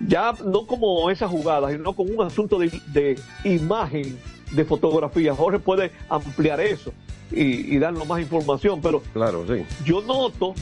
ya 0.00 0.32
no 0.44 0.66
como 0.66 1.10
esa 1.10 1.28
jugada, 1.28 1.70
sino 1.70 1.92
como 1.94 2.12
un 2.12 2.26
asunto 2.26 2.58
de, 2.58 2.68
de 2.88 3.18
imagen, 3.44 4.18
de 4.52 4.64
fotografía. 4.64 5.34
Jorge 5.34 5.58
puede 5.58 5.92
ampliar 6.08 6.60
eso 6.60 6.92
y, 7.30 7.74
y 7.74 7.78
darnos 7.78 8.06
más 8.06 8.20
información, 8.20 8.80
pero 8.80 9.00
Claro, 9.12 9.44
sí. 9.46 9.64
yo 9.84 10.00
noto 10.02 10.54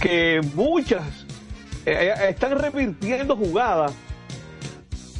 que 0.00 0.40
muchas 0.54 1.02
eh, 1.86 2.12
eh, 2.18 2.28
están 2.30 2.58
revirtiendo 2.58 3.36
jugadas, 3.36 3.92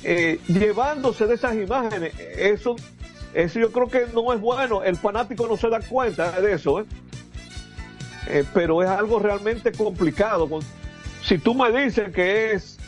eh, 0.03 0.39
llevándose 0.49 1.27
de 1.27 1.35
esas 1.35 1.55
imágenes. 1.57 2.13
Eso, 2.39 2.77
eso 3.35 3.59
yo 3.61 3.71
creo 3.73 3.89
que 3.89 4.07
no 4.15 4.33
es 4.33 4.41
bueno. 4.41 4.83
El 4.83 4.97
fanático 4.97 5.47
no 5.47 5.57
se 5.57 5.69
da 5.69 5.81
cuenta 5.81 6.41
de 6.41 6.53
eso, 6.53 6.81
¿eh? 6.81 6.85
Pero 8.55 8.83
es 8.83 8.89
algo 8.89 9.19
realmente 9.19 9.73
complicado. 9.73 10.49
Con- 10.49 10.63
Si 11.23 11.39
tú 11.39 11.55
me 11.55 11.71
dices 11.85 12.11
que 12.13 12.53
es, 12.53 12.79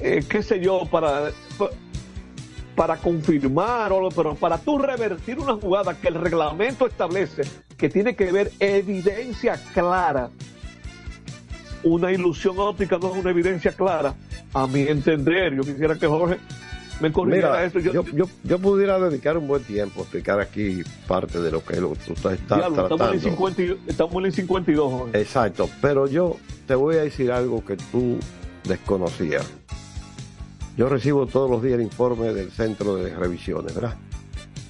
eh, 0.00 0.24
qué 0.28 0.42
sé 0.42 0.60
yo, 0.60 0.82
para, 0.90 1.30
para 2.74 2.96
confirmar, 2.96 3.92
o, 3.92 4.08
pero 4.10 4.34
para 4.34 4.58
tú 4.58 4.78
revertir 4.78 5.38
una 5.38 5.54
jugada 5.54 5.94
que 6.00 6.08
el 6.08 6.14
reglamento 6.14 6.86
establece 6.86 7.42
que 7.76 7.88
tiene 7.88 8.14
que 8.16 8.30
ver 8.32 8.50
evidencia 8.60 9.60
clara, 9.74 10.30
una 11.84 12.10
ilusión 12.12 12.56
óptica 12.58 12.98
no 12.98 13.12
es 13.12 13.18
una 13.20 13.30
evidencia 13.30 13.72
clara, 13.72 14.14
a 14.52 14.66
mi 14.66 14.80
entender. 14.82 15.54
Yo 15.54 15.62
quisiera 15.62 15.94
que 15.96 16.06
Jorge 16.06 16.38
me 17.00 17.12
corrigiera 17.12 17.50
Mira, 17.50 17.64
eso. 17.64 17.78
yo, 17.78 18.04
yo, 18.12 18.24
yo 18.42 18.58
pudiera 18.58 18.98
dedicar 18.98 19.38
un 19.38 19.46
buen 19.46 19.62
tiempo 19.62 20.00
a 20.00 20.02
explicar 20.02 20.40
aquí 20.40 20.82
parte 21.06 21.40
de 21.40 21.52
lo 21.52 21.64
que 21.64 21.80
lo, 21.80 21.90
tú 21.94 22.14
estás 22.14 22.36
Diablo, 22.48 22.66
estamos, 22.68 22.90
en 22.90 22.96
tratando. 22.98 23.12
el 23.12 23.20
50 23.20 23.62
y- 23.62 23.78
estamos 23.86 24.14
en 24.16 24.24
el 24.26 24.32
52, 24.32 24.92
Jorge. 24.92 25.20
Exacto, 25.20 25.70
pero 25.80 26.08
yo 26.08 26.36
te 26.66 26.74
voy 26.74 26.96
a 26.96 27.02
decir 27.02 27.30
algo 27.30 27.64
que 27.64 27.76
tú 27.76 28.18
desconocías. 28.64 29.46
Yo 30.78 30.88
recibo 30.88 31.26
todos 31.26 31.50
los 31.50 31.60
días 31.60 31.74
el 31.74 31.82
informe 31.82 32.32
del 32.32 32.52
centro 32.52 32.94
de 32.94 33.12
revisiones, 33.12 33.74
¿verdad? 33.74 33.96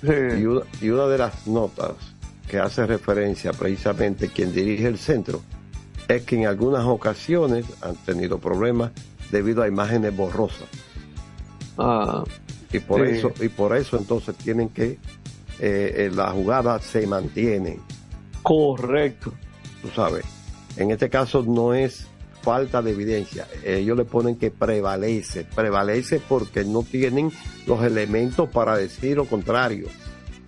Y, 0.02 0.46
una, 0.46 0.62
y 0.80 0.88
una 0.88 1.06
de 1.06 1.18
las 1.18 1.46
notas 1.46 1.96
que 2.48 2.58
hace 2.58 2.86
referencia 2.86 3.52
precisamente 3.52 4.28
quien 4.28 4.54
dirige 4.54 4.86
el 4.86 4.96
centro 4.96 5.42
es 6.08 6.22
que 6.22 6.36
en 6.36 6.46
algunas 6.46 6.86
ocasiones 6.86 7.66
han 7.82 7.94
tenido 7.96 8.38
problemas 8.38 8.92
debido 9.30 9.62
a 9.62 9.68
imágenes 9.68 10.16
borrosas. 10.16 10.68
y 12.72 12.78
por 12.78 13.06
sí. 13.06 13.16
eso 13.16 13.32
y 13.42 13.48
por 13.50 13.76
eso 13.76 13.98
entonces 13.98 14.34
tienen 14.36 14.70
que 14.70 14.92
eh, 14.92 14.98
eh, 15.60 16.10
la 16.14 16.30
jugada 16.30 16.80
se 16.80 17.06
mantiene. 17.06 17.80
Correcto. 18.42 19.34
Tú 19.82 19.88
sabes. 19.94 20.24
En 20.78 20.90
este 20.90 21.10
caso 21.10 21.44
no 21.46 21.74
es 21.74 22.06
falta 22.42 22.82
de 22.82 22.92
evidencia. 22.92 23.46
Ellos 23.64 23.96
le 23.96 24.04
ponen 24.04 24.36
que 24.36 24.50
prevalece. 24.50 25.44
Prevalece 25.44 26.20
porque 26.20 26.64
no 26.64 26.82
tienen 26.82 27.30
los 27.66 27.82
elementos 27.82 28.48
para 28.48 28.76
decir 28.76 29.16
lo 29.16 29.24
contrario. 29.24 29.88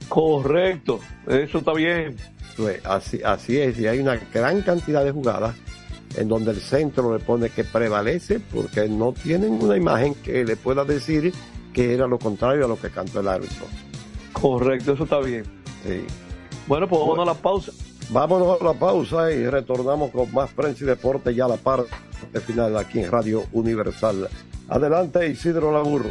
Correcto. 0.09 1.01
Eso 1.27 1.59
está 1.59 1.73
bien. 1.73 2.17
Pues, 2.57 2.85
así, 2.85 3.21
así 3.23 3.59
es. 3.59 3.79
Y 3.79 3.87
hay 3.87 3.99
una 4.01 4.21
gran 4.33 4.63
cantidad 4.63 5.05
de 5.05 5.13
jugadas 5.13 5.55
en 6.17 6.29
donde 6.29 6.51
el 6.51 6.61
centro 6.61 7.17
le 7.17 7.23
pone 7.23 7.51
que 7.51 7.65
prevalece 7.65 8.41
porque 8.41 8.89
no 8.89 9.13
tienen 9.13 9.53
una 9.53 9.77
imagen 9.77 10.15
que 10.15 10.45
le 10.45 10.57
pueda 10.57 10.85
decir 10.85 11.33
que 11.73 11.95
era 11.95 12.07
lo 12.07 12.19
contrario 12.19 12.65
a 12.65 12.69
lo 12.69 12.81
que 12.81 12.91
cantó 12.91 13.21
el 13.21 13.29
árbitro. 13.29 13.67
Correcto, 14.33 14.93
eso 14.95 15.05
está 15.05 15.21
bien. 15.21 15.45
Sí. 15.85 16.05
Bueno, 16.67 16.89
pues 16.89 17.01
vámonos 17.01 17.29
a 17.29 17.33
la 17.33 17.35
pausa. 17.35 17.73
Vámonos 18.13 18.61
a 18.61 18.65
la 18.65 18.75
pausa 18.75 19.31
y 19.31 19.49
retornamos 19.49 20.11
con 20.11 20.33
más 20.35 20.51
prensa 20.51 20.83
y 20.83 20.87
deporte 20.89 21.33
ya 21.33 21.45
a 21.45 21.49
la 21.49 21.57
parte 21.57 21.91
final 22.45 22.77
aquí 22.77 22.99
en 22.99 23.11
Radio 23.11 23.45
Universal. 23.53 24.29
Adelante 24.69 25.29
Isidro 25.29 25.73
Laburro. 25.73 26.11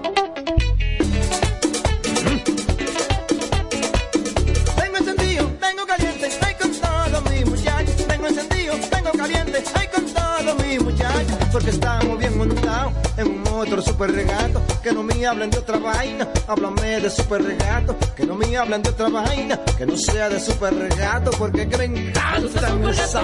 Porque 11.61 11.75
estamos 11.75 12.17
bien 12.17 12.35
montados 12.39 12.91
en 13.17 13.27
un 13.27 13.43
motor 13.43 13.83
super 13.83 14.11
regato. 14.11 14.59
Que 14.81 14.91
no 14.93 15.03
me 15.03 15.23
hablen 15.27 15.51
de 15.51 15.59
otra 15.59 15.77
vaina, 15.77 16.27
háblame 16.47 16.99
de 16.99 17.07
super 17.07 17.39
regato. 17.43 17.95
Que 18.15 18.25
no 18.25 18.33
me 18.33 18.57
hablen 18.57 18.81
de 18.81 18.89
otra 18.89 19.09
vaina, 19.09 19.59
que 19.77 19.85
no 19.85 19.95
sea 19.95 20.27
de 20.27 20.39
super 20.39 20.73
regato. 20.73 21.29
Porque 21.37 21.69
que 21.69 21.77
me 21.77 21.85
encanta 21.85 22.67
esa. 22.89 23.21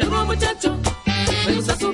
Duro 0.00 0.24
muchacho, 0.24 0.74
me 1.46 1.52
gusta 1.52 1.76
super 1.76 1.93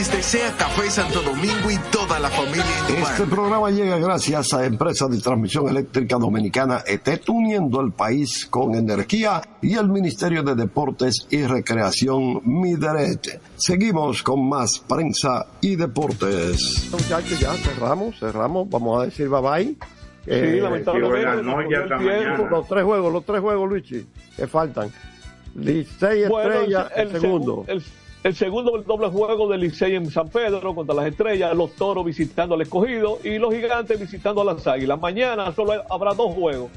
Navidad. 0.00 0.10
Les 0.10 0.10
desea 0.10 0.56
Café 0.56 0.90
Santo 0.90 1.20
Domingo 1.20 1.70
y 1.70 1.76
toda 1.92 2.18
la 2.18 2.30
familia 2.30 2.64
Indumar. 2.88 3.12
Este 3.12 3.26
programa 3.26 3.70
llega 3.70 3.98
gracias 3.98 4.54
a 4.54 4.64
Empresa 4.64 5.06
de 5.08 5.18
Transmisión 5.18 5.68
Eléctrica 5.68 6.16
Dominicana 6.16 6.82
ET, 6.86 7.28
uniendo 7.28 7.80
el 7.82 7.92
país 7.92 8.46
con 8.46 8.74
energía 8.74 9.42
y 9.60 9.74
el 9.74 9.88
Ministerio 9.88 10.42
de 10.42 10.54
Deportes 10.54 11.26
y 11.30 11.42
Recreación 11.42 12.40
Mideret. 12.44 13.40
Seguimos 13.56 14.22
con 14.22 14.48
más 14.48 14.78
prensa 14.78 15.46
y 15.60 15.76
deportes. 15.76 16.88
Muchachos, 16.92 17.38
ya 17.38 17.52
cerramos, 17.54 18.18
cerramos. 18.18 18.70
Vamos 18.70 19.02
a 19.02 19.04
decir 19.04 19.28
bye 19.28 19.40
bye. 19.42 19.76
Sí, 20.24 20.60
lamentablemente, 20.60 21.26
hasta 21.26 21.42
tiempo. 21.42 21.56
mañana. 21.56 22.48
Los 22.50 22.68
tres 22.68 22.84
juegos, 22.84 23.12
los 23.12 23.24
tres 23.24 23.40
juegos, 23.40 23.68
Luigi, 23.68 24.06
que 24.36 24.46
faltan. 24.46 24.90
Licey 25.54 26.28
Bueno, 26.28 26.52
Estrella, 26.52 26.88
el, 26.94 27.10
segundo. 27.10 27.64
El, 27.66 27.82
el 28.22 28.34
segundo 28.34 28.76
el 28.76 28.84
doble 28.84 29.08
juego 29.08 29.48
del 29.48 29.60
Licey 29.62 29.94
en 29.94 30.10
San 30.10 30.28
Pedro 30.28 30.74
contra 30.74 30.94
las 30.94 31.06
estrellas, 31.06 31.54
los 31.56 31.72
toros 31.72 32.04
visitando 32.04 32.54
al 32.54 32.60
escogido 32.60 33.18
y 33.24 33.38
los 33.38 33.54
gigantes 33.54 33.98
visitando 33.98 34.42
a 34.42 34.44
las 34.44 34.66
águilas. 34.66 35.00
Mañana 35.00 35.52
solo 35.52 35.82
habrá 35.90 36.12
dos 36.12 36.34
juegos. 36.34 36.70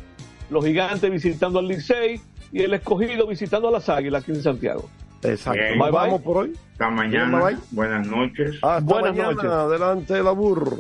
Los 0.50 0.64
gigantes 0.66 1.12
visitando 1.12 1.60
al 1.60 1.68
Licey 1.68 2.22
y 2.52 2.62
el 2.62 2.74
escogido 2.74 3.28
visitando 3.28 3.68
a 3.68 3.72
las 3.72 3.90
águilas 3.90 4.24
aquí 4.24 4.32
en 4.32 4.42
Santiago. 4.42 4.90
Exacto. 5.22 5.60
Bien. 5.60 5.80
Bye, 5.80 5.92
vamos 5.92 6.20
bye. 6.20 6.26
por 6.26 6.38
hoy. 6.38 6.54
Hasta 6.74 6.90
mañana. 6.90 7.40
Bye, 7.40 7.56
bye. 7.56 7.64
Buenas 7.72 8.08
noches. 8.08 8.56
Hasta 8.62 8.80
Buenas 8.82 9.16
mañana. 9.16 9.34
noches. 9.34 9.52
Adelante, 9.52 10.24
la 10.24 10.32
burro. 10.32 10.78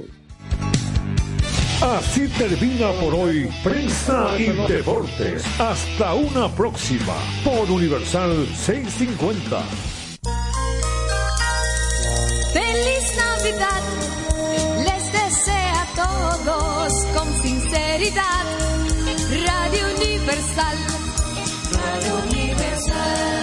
Así 1.82 2.30
termina 2.30 2.91
por 3.01 3.14
hoy 3.14 3.49
Prensa 3.61 4.30
y 4.39 4.45
Deportes. 4.72 5.43
Hasta 5.59 6.14
una 6.14 6.47
próxima 6.47 7.14
por 7.43 7.70
Universal 7.70 8.45
650. 8.55 9.61
Feliz 12.54 13.06
Navidad, 13.18 13.82
les 14.86 15.12
desea 15.12 15.82
a 15.82 15.88
todos 15.95 16.93
con 17.16 17.41
sinceridad. 17.41 18.45
Radio 19.47 19.84
Universal, 19.97 20.78
Radio 21.72 22.16
Universal. 22.30 23.42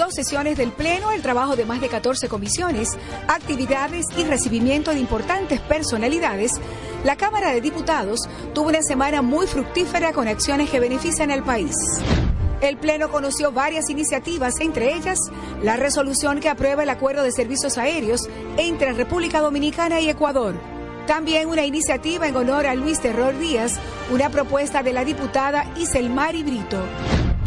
Dos 0.00 0.14
sesiones 0.14 0.56
del 0.56 0.72
Pleno, 0.72 1.10
el 1.10 1.20
trabajo 1.20 1.56
de 1.56 1.66
más 1.66 1.82
de 1.82 1.90
14 1.90 2.26
comisiones, 2.30 2.96
actividades 3.28 4.06
y 4.16 4.24
recibimiento 4.24 4.92
de 4.92 4.98
importantes 4.98 5.60
personalidades, 5.60 6.52
la 7.04 7.16
Cámara 7.16 7.52
de 7.52 7.60
Diputados 7.60 8.20
tuvo 8.54 8.70
una 8.70 8.80
semana 8.80 9.20
muy 9.20 9.46
fructífera 9.46 10.14
con 10.14 10.26
acciones 10.26 10.70
que 10.70 10.80
benefician 10.80 11.30
al 11.30 11.44
país. 11.44 11.74
El 12.62 12.78
Pleno 12.78 13.10
conoció 13.10 13.52
varias 13.52 13.90
iniciativas, 13.90 14.58
entre 14.60 14.94
ellas 14.94 15.18
la 15.62 15.76
resolución 15.76 16.40
que 16.40 16.48
aprueba 16.48 16.82
el 16.82 16.90
acuerdo 16.90 17.22
de 17.22 17.32
servicios 17.32 17.76
aéreos 17.76 18.26
entre 18.56 18.94
República 18.94 19.40
Dominicana 19.40 20.00
y 20.00 20.08
Ecuador. 20.08 20.54
También 21.06 21.46
una 21.46 21.66
iniciativa 21.66 22.26
en 22.26 22.36
honor 22.36 22.66
a 22.66 22.74
Luis 22.74 23.00
Terror 23.00 23.38
Díaz, 23.38 23.78
una 24.10 24.30
propuesta 24.30 24.82
de 24.82 24.94
la 24.94 25.04
diputada 25.04 25.66
Iselmari 25.76 26.42
Brito. 26.42 26.78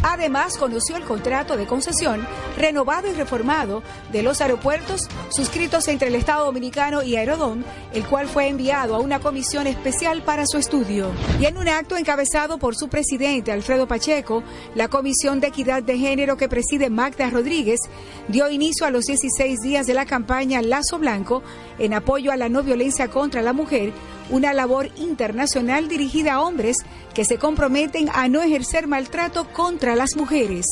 Además, 0.06 0.58
conoció 0.58 0.98
el 0.98 1.04
contrato 1.04 1.56
de 1.56 1.66
concesión 1.66 2.26
renovado 2.58 3.08
y 3.08 3.14
reformado 3.14 3.82
de 4.12 4.22
los 4.22 4.42
aeropuertos 4.42 5.08
suscritos 5.30 5.88
entre 5.88 6.08
el 6.08 6.14
Estado 6.14 6.44
Dominicano 6.44 7.02
y 7.02 7.16
Aerodón, 7.16 7.64
el 7.94 8.04
cual 8.04 8.28
fue 8.28 8.48
enviado 8.48 8.94
a 8.94 8.98
una 8.98 9.18
comisión 9.18 9.66
especial 9.66 10.22
para 10.22 10.46
su 10.46 10.58
estudio. 10.58 11.10
Y 11.40 11.46
en 11.46 11.56
un 11.56 11.68
acto 11.68 11.96
encabezado 11.96 12.58
por 12.58 12.76
su 12.76 12.88
presidente, 12.88 13.50
Alfredo 13.50 13.88
Pacheco, 13.88 14.42
la 14.74 14.88
Comisión 14.88 15.40
de 15.40 15.46
Equidad 15.46 15.82
de 15.82 15.96
Género 15.96 16.36
que 16.36 16.50
preside 16.50 16.90
Magda 16.90 17.30
Rodríguez 17.30 17.80
dio 18.28 18.50
inicio 18.50 18.84
a 18.84 18.90
los 18.90 19.06
16 19.06 19.60
días 19.62 19.86
de 19.86 19.94
la 19.94 20.04
campaña 20.04 20.60
Lazo 20.60 20.98
Blanco 20.98 21.42
en 21.78 21.94
apoyo 21.94 22.30
a 22.30 22.36
la 22.36 22.50
no 22.50 22.62
violencia 22.62 23.08
contra 23.08 23.40
la 23.40 23.54
mujer, 23.54 23.94
una 24.30 24.52
labor 24.52 24.90
internacional 24.96 25.88
dirigida 25.88 26.34
a 26.34 26.42
hombres 26.42 26.78
que 27.14 27.24
se 27.24 27.38
comprometen 27.38 28.08
a 28.12 28.28
no 28.28 28.42
ejercer 28.42 28.86
maltrato 28.86 29.46
contra 29.52 29.96
las 29.96 30.16
mujeres. 30.16 30.66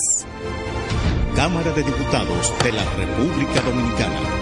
Cámara 1.36 1.72
de 1.72 1.82
Diputados 1.82 2.52
de 2.62 2.72
la 2.72 2.84
República 2.96 3.60
Dominicana. 3.62 4.41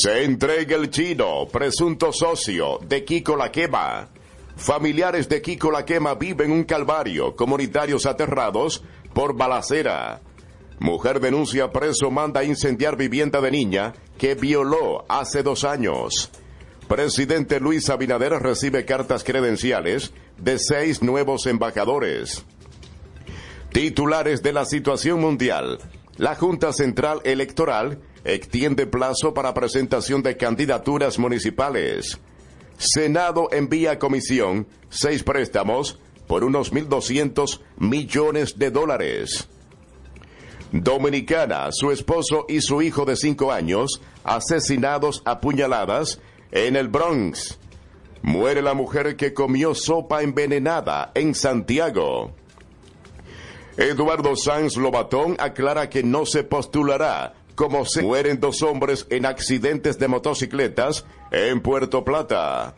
Se 0.00 0.22
entrega 0.22 0.76
el 0.76 0.90
chino, 0.90 1.48
presunto 1.50 2.12
socio 2.12 2.78
de 2.86 3.04
Kiko 3.04 3.34
La 3.34 3.50
Quema. 3.50 4.08
Familiares 4.54 5.28
de 5.28 5.42
Kiko 5.42 5.72
La 5.72 5.84
Quema 5.84 6.14
viven 6.14 6.52
un 6.52 6.62
calvario, 6.62 7.34
comunitarios 7.34 8.06
aterrados 8.06 8.84
por 9.12 9.36
balacera. 9.36 10.20
Mujer 10.78 11.18
denuncia 11.18 11.72
preso 11.72 12.12
manda 12.12 12.38
a 12.38 12.44
incendiar 12.44 12.96
vivienda 12.96 13.40
de 13.40 13.50
niña 13.50 13.92
que 14.18 14.36
violó 14.36 15.04
hace 15.08 15.42
dos 15.42 15.64
años. 15.64 16.30
Presidente 16.86 17.58
Luis 17.58 17.90
Abinader 17.90 18.34
recibe 18.34 18.84
cartas 18.84 19.24
credenciales 19.24 20.12
de 20.36 20.60
seis 20.60 21.02
nuevos 21.02 21.44
embajadores. 21.46 22.44
Titulares 23.72 24.44
de 24.44 24.52
la 24.52 24.64
situación 24.64 25.20
mundial. 25.20 25.80
La 26.18 26.34
Junta 26.34 26.72
Central 26.72 27.20
Electoral 27.22 28.00
extiende 28.24 28.86
plazo 28.86 29.34
para 29.34 29.54
presentación 29.54 30.20
de 30.24 30.36
candidaturas 30.36 31.16
municipales. 31.16 32.18
Senado 32.76 33.48
envía 33.52 33.92
a 33.92 33.98
comisión 34.00 34.66
seis 34.88 35.22
préstamos 35.22 36.00
por 36.26 36.42
unos 36.42 36.72
1.200 36.72 37.60
millones 37.78 38.58
de 38.58 38.70
dólares. 38.72 39.48
Dominicana, 40.72 41.68
su 41.70 41.92
esposo 41.92 42.46
y 42.48 42.62
su 42.62 42.82
hijo 42.82 43.04
de 43.04 43.14
cinco 43.14 43.52
años 43.52 44.02
asesinados 44.24 45.22
a 45.24 45.40
puñaladas 45.40 46.20
en 46.50 46.74
el 46.74 46.88
Bronx. 46.88 47.60
Muere 48.22 48.60
la 48.60 48.74
mujer 48.74 49.14
que 49.14 49.32
comió 49.32 49.72
sopa 49.72 50.22
envenenada 50.22 51.12
en 51.14 51.36
Santiago. 51.36 52.34
Eduardo 53.78 54.34
Sanz 54.34 54.76
Lobatón 54.76 55.36
aclara 55.38 55.88
que 55.88 56.02
no 56.02 56.26
se 56.26 56.42
postulará 56.42 57.34
como 57.54 57.84
se 57.84 58.02
mueren 58.02 58.40
dos 58.40 58.60
hombres 58.62 59.06
en 59.08 59.24
accidentes 59.24 60.00
de 60.00 60.08
motocicletas 60.08 61.06
en 61.30 61.60
Puerto 61.60 62.02
Plata. 62.04 62.74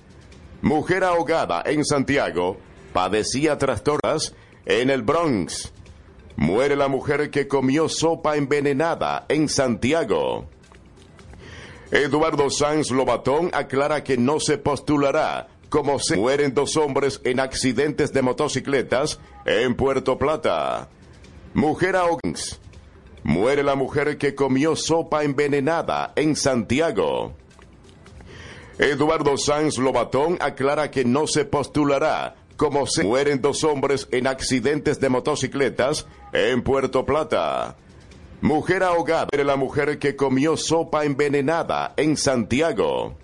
Mujer 0.61 1.05
ahogada 1.05 1.63
en 1.65 1.87
Santiago 1.87 2.59
padecía 2.93 3.57
trastornos 3.57 4.35
en 4.67 4.91
el 4.91 5.01
Bronx. 5.01 5.73
Muere 6.37 6.77
la 6.77 6.89
mujer 6.89 7.31
que 7.31 7.49
comió 7.49 7.89
sopa 7.89 8.37
envenenada 8.37 9.25
en 9.31 9.49
Santiago. 9.49 10.51
Eduardo 11.91 12.51
Sanz 12.51 12.91
Lobatón 12.91 13.49
aclara 13.55 14.05
que 14.05 14.19
no 14.19 14.39
se 14.39 14.59
postulará 14.59 15.49
como 15.71 15.99
se 15.99 16.17
mueren 16.17 16.53
dos 16.53 16.77
hombres 16.77 17.21
en 17.25 17.41
accidentes 17.41 18.13
de 18.13 18.21
motocicletas 18.21 19.19
en 19.47 19.75
Puerto 19.77 20.19
Plata. 20.19 20.91
Mujer 21.55 21.97
ahogada. 21.97 22.21
Muere 23.23 23.63
la 23.63 23.75
mujer 23.75 24.19
que 24.19 24.35
comió 24.35 24.77
sopa 24.77 25.25
envenenada 25.25 26.13
en 26.17 26.37
Santiago. 26.37 27.35
Eduardo 28.79 29.37
Sanz 29.37 29.79
Lobatón 29.79 30.39
aclara 30.41 30.91
que 30.91 31.05
no 31.05 31.27
se 31.27 31.45
postulará 31.45 32.35
como 32.57 32.87
se 32.87 33.05
mueren 33.05 33.41
dos 33.41 33.65
hombres 33.65 34.07
en 34.11 34.27
accidentes 34.27 35.01
de 35.01 35.09
motocicletas 35.09 36.07
en 36.33 36.63
Puerto 36.63 37.07
Plata. 37.07 37.77
Mujer 38.43 38.83
ahogada. 38.83 39.29
Muere 39.33 39.45
la 39.45 39.57
mujer 39.57 39.99
que 39.99 40.17
comió 40.17 40.57
sopa 40.59 41.05
envenenada 41.05 41.95
en 41.97 42.17
Santiago. 42.17 43.17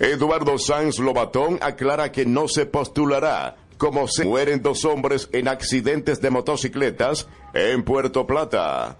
Eduardo 0.00 0.56
Sanz 0.56 0.98
Lobatón 0.98 1.58
aclara 1.60 2.10
que 2.10 2.24
no 2.24 2.48
se 2.48 2.64
postulará 2.64 3.56
como 3.76 4.08
se 4.08 4.24
mueren 4.24 4.62
dos 4.62 4.86
hombres 4.86 5.28
en 5.32 5.46
accidentes 5.46 6.22
de 6.22 6.30
motocicletas 6.30 7.28
en 7.52 7.84
Puerto 7.84 8.26
Plata. 8.26 8.96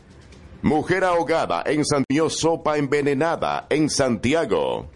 Mujer 0.60 1.04
ahogada 1.04 1.62
en 1.64 1.86
Santiago, 1.86 2.28
sopa 2.28 2.76
envenenada 2.76 3.66
en 3.70 3.88
Santiago. 3.88 4.90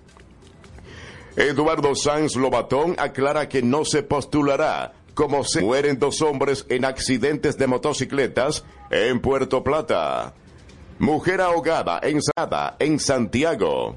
Eduardo 1.36 1.94
Sanz 1.94 2.36
Lobatón 2.36 2.96
aclara 2.98 3.48
que 3.48 3.62
no 3.62 3.86
se 3.86 4.02
postulará 4.02 4.92
como 5.14 5.42
se 5.42 5.62
mueren 5.62 5.98
dos 5.98 6.20
hombres 6.20 6.66
en 6.68 6.84
accidentes 6.84 7.56
de 7.56 7.66
motocicletas 7.66 8.62
en 8.90 9.20
Puerto 9.22 9.64
Plata. 9.64 10.34
Mujer 10.98 11.40
ahogada 11.40 11.98
en, 12.02 12.20
en 12.78 13.00
Santiago. 13.00 13.96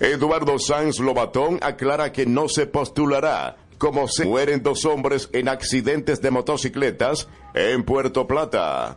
Eduardo 0.00 0.58
Sanz 0.58 0.98
Lobatón 0.98 1.58
aclara 1.62 2.12
que 2.12 2.26
no 2.26 2.48
se 2.48 2.66
postulará 2.66 3.56
como 3.78 4.06
se 4.08 4.24
mueren 4.24 4.62
dos 4.62 4.84
hombres 4.84 5.28
en 5.32 5.48
accidentes 5.48 6.20
de 6.22 6.30
motocicletas 6.30 7.28
en 7.54 7.82
Puerto 7.84 8.26
Plata. 8.26 8.96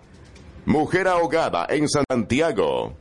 Mujer 0.65 1.07
ahogada 1.07 1.65
en 1.69 1.87
Santiago. 1.89 2.93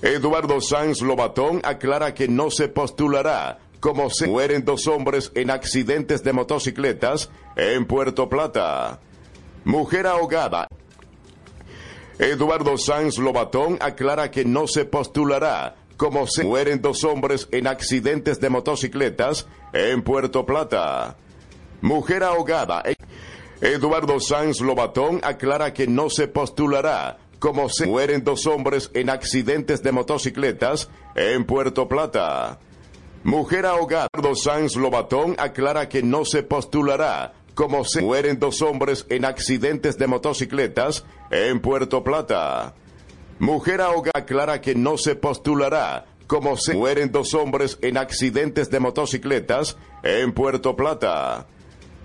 Eduardo 0.00 0.60
Sanz 0.60 1.02
Lobatón 1.02 1.60
aclara 1.64 2.14
que 2.14 2.28
no 2.28 2.50
se 2.50 2.68
postulará 2.68 3.58
como 3.80 4.10
se 4.10 4.26
mueren 4.26 4.64
dos 4.64 4.86
hombres 4.86 5.30
en 5.34 5.50
accidentes 5.50 6.22
de 6.22 6.32
motocicletas 6.32 7.30
en 7.56 7.86
Puerto 7.86 8.28
Plata. 8.28 9.00
Mujer 9.64 10.06
ahogada. 10.06 10.66
Eduardo 12.18 12.76
Sanz 12.78 13.18
Lobatón 13.18 13.78
aclara 13.80 14.30
que 14.30 14.44
no 14.44 14.66
se 14.66 14.84
postulará 14.84 15.76
como 15.98 16.26
se 16.28 16.44
mueren 16.44 16.80
dos 16.80 17.04
hombres 17.04 17.48
en 17.50 17.66
accidentes 17.66 18.40
de 18.40 18.48
motocicletas 18.48 19.46
en 19.74 20.02
Puerto 20.02 20.46
Plata. 20.46 21.16
Mujer 21.82 22.22
ahogada. 22.22 22.84
Eduardo 23.60 24.20
Sanz 24.20 24.60
Lobatón 24.60 25.20
aclara 25.24 25.74
que 25.74 25.88
no 25.88 26.08
se 26.08 26.28
postulará 26.28 27.18
como 27.40 27.68
se 27.68 27.86
mueren 27.86 28.24
dos 28.24 28.46
hombres 28.46 28.90
en 28.94 29.10
accidentes 29.10 29.82
de 29.82 29.92
motocicletas 29.92 30.88
en 31.16 31.44
Puerto 31.44 31.88
Plata. 31.88 32.60
Mujer 33.24 33.66
ahogada. 33.66 34.06
Eduardo 34.14 34.36
Sanz 34.36 34.76
Lobatón 34.76 35.34
aclara 35.38 35.88
que 35.88 36.04
no 36.04 36.24
se 36.24 36.44
postulará 36.44 37.34
como 37.54 37.84
se 37.84 38.02
mueren 38.02 38.38
dos 38.38 38.62
hombres 38.62 39.04
en 39.08 39.24
accidentes 39.24 39.98
de 39.98 40.06
motocicletas 40.06 41.04
en 41.32 41.58
Puerto 41.58 42.04
Plata. 42.04 42.74
Mujer 43.38 43.80
ahogada 43.80 44.12
aclara 44.14 44.60
que 44.60 44.74
no 44.74 44.98
se 44.98 45.14
postulará 45.14 46.06
como 46.26 46.56
se 46.56 46.74
mueren 46.74 47.10
dos 47.10 47.34
hombres 47.34 47.78
en 47.82 47.96
accidentes 47.96 48.70
de 48.70 48.80
motocicletas 48.80 49.76
en 50.02 50.32
Puerto 50.32 50.76
Plata. 50.76 51.46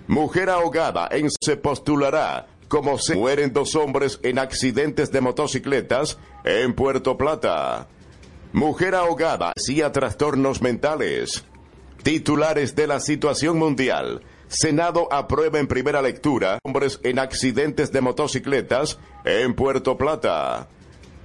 Mujer 0.06 0.48
ahogada 0.48 1.08
en 1.10 1.28
se 1.40 1.56
postulará 1.56 2.46
como 2.68 2.98
se 2.98 3.16
mueren 3.16 3.52
dos 3.52 3.74
hombres 3.74 4.20
en 4.22 4.38
accidentes 4.38 5.10
de 5.12 5.20
motocicletas 5.20 6.18
en 6.44 6.72
Puerto 6.74 7.16
Plata. 7.16 7.88
Mujer 8.52 8.94
ahogada 8.94 9.52
hacía 9.56 9.92
trastornos 9.92 10.62
mentales. 10.62 11.44
Titulares 12.02 12.76
de 12.76 12.86
la 12.86 13.00
situación 13.00 13.58
mundial. 13.58 14.22
Senado 14.46 15.08
aprueba 15.12 15.58
en 15.58 15.66
primera 15.66 16.00
lectura 16.00 16.58
hombres 16.64 17.00
en 17.02 17.18
accidentes 17.18 17.90
de 17.92 18.00
motocicletas 18.00 18.98
en 19.24 19.54
Puerto 19.54 19.96
Plata. 19.98 20.68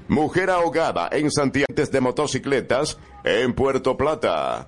Mujer 0.10 0.49
ahogada 0.49 1.07
en 1.12 1.30
Santiago 1.30 1.68
de 1.72 2.01
motocicletas 2.01 2.97
en 3.24 3.53
Puerto 3.53 3.95
Plata. 3.95 4.68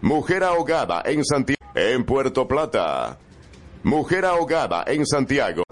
Mujer 0.00 0.44
ahogada 0.44 1.02
en 1.04 1.24
Santiago 1.24 1.58
en 1.74 2.04
Puerto 2.04 2.46
Plata. 2.46 3.18
Mujer 3.82 4.24
ahogada 4.24 4.84
en 4.86 5.04
Santiago. 5.04 5.64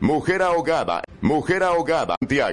Mujer 0.00 0.42
ahogada. 0.42 1.02
Mujer 1.22 1.62
ahogada 1.62 2.16
Santiago. 2.20 2.44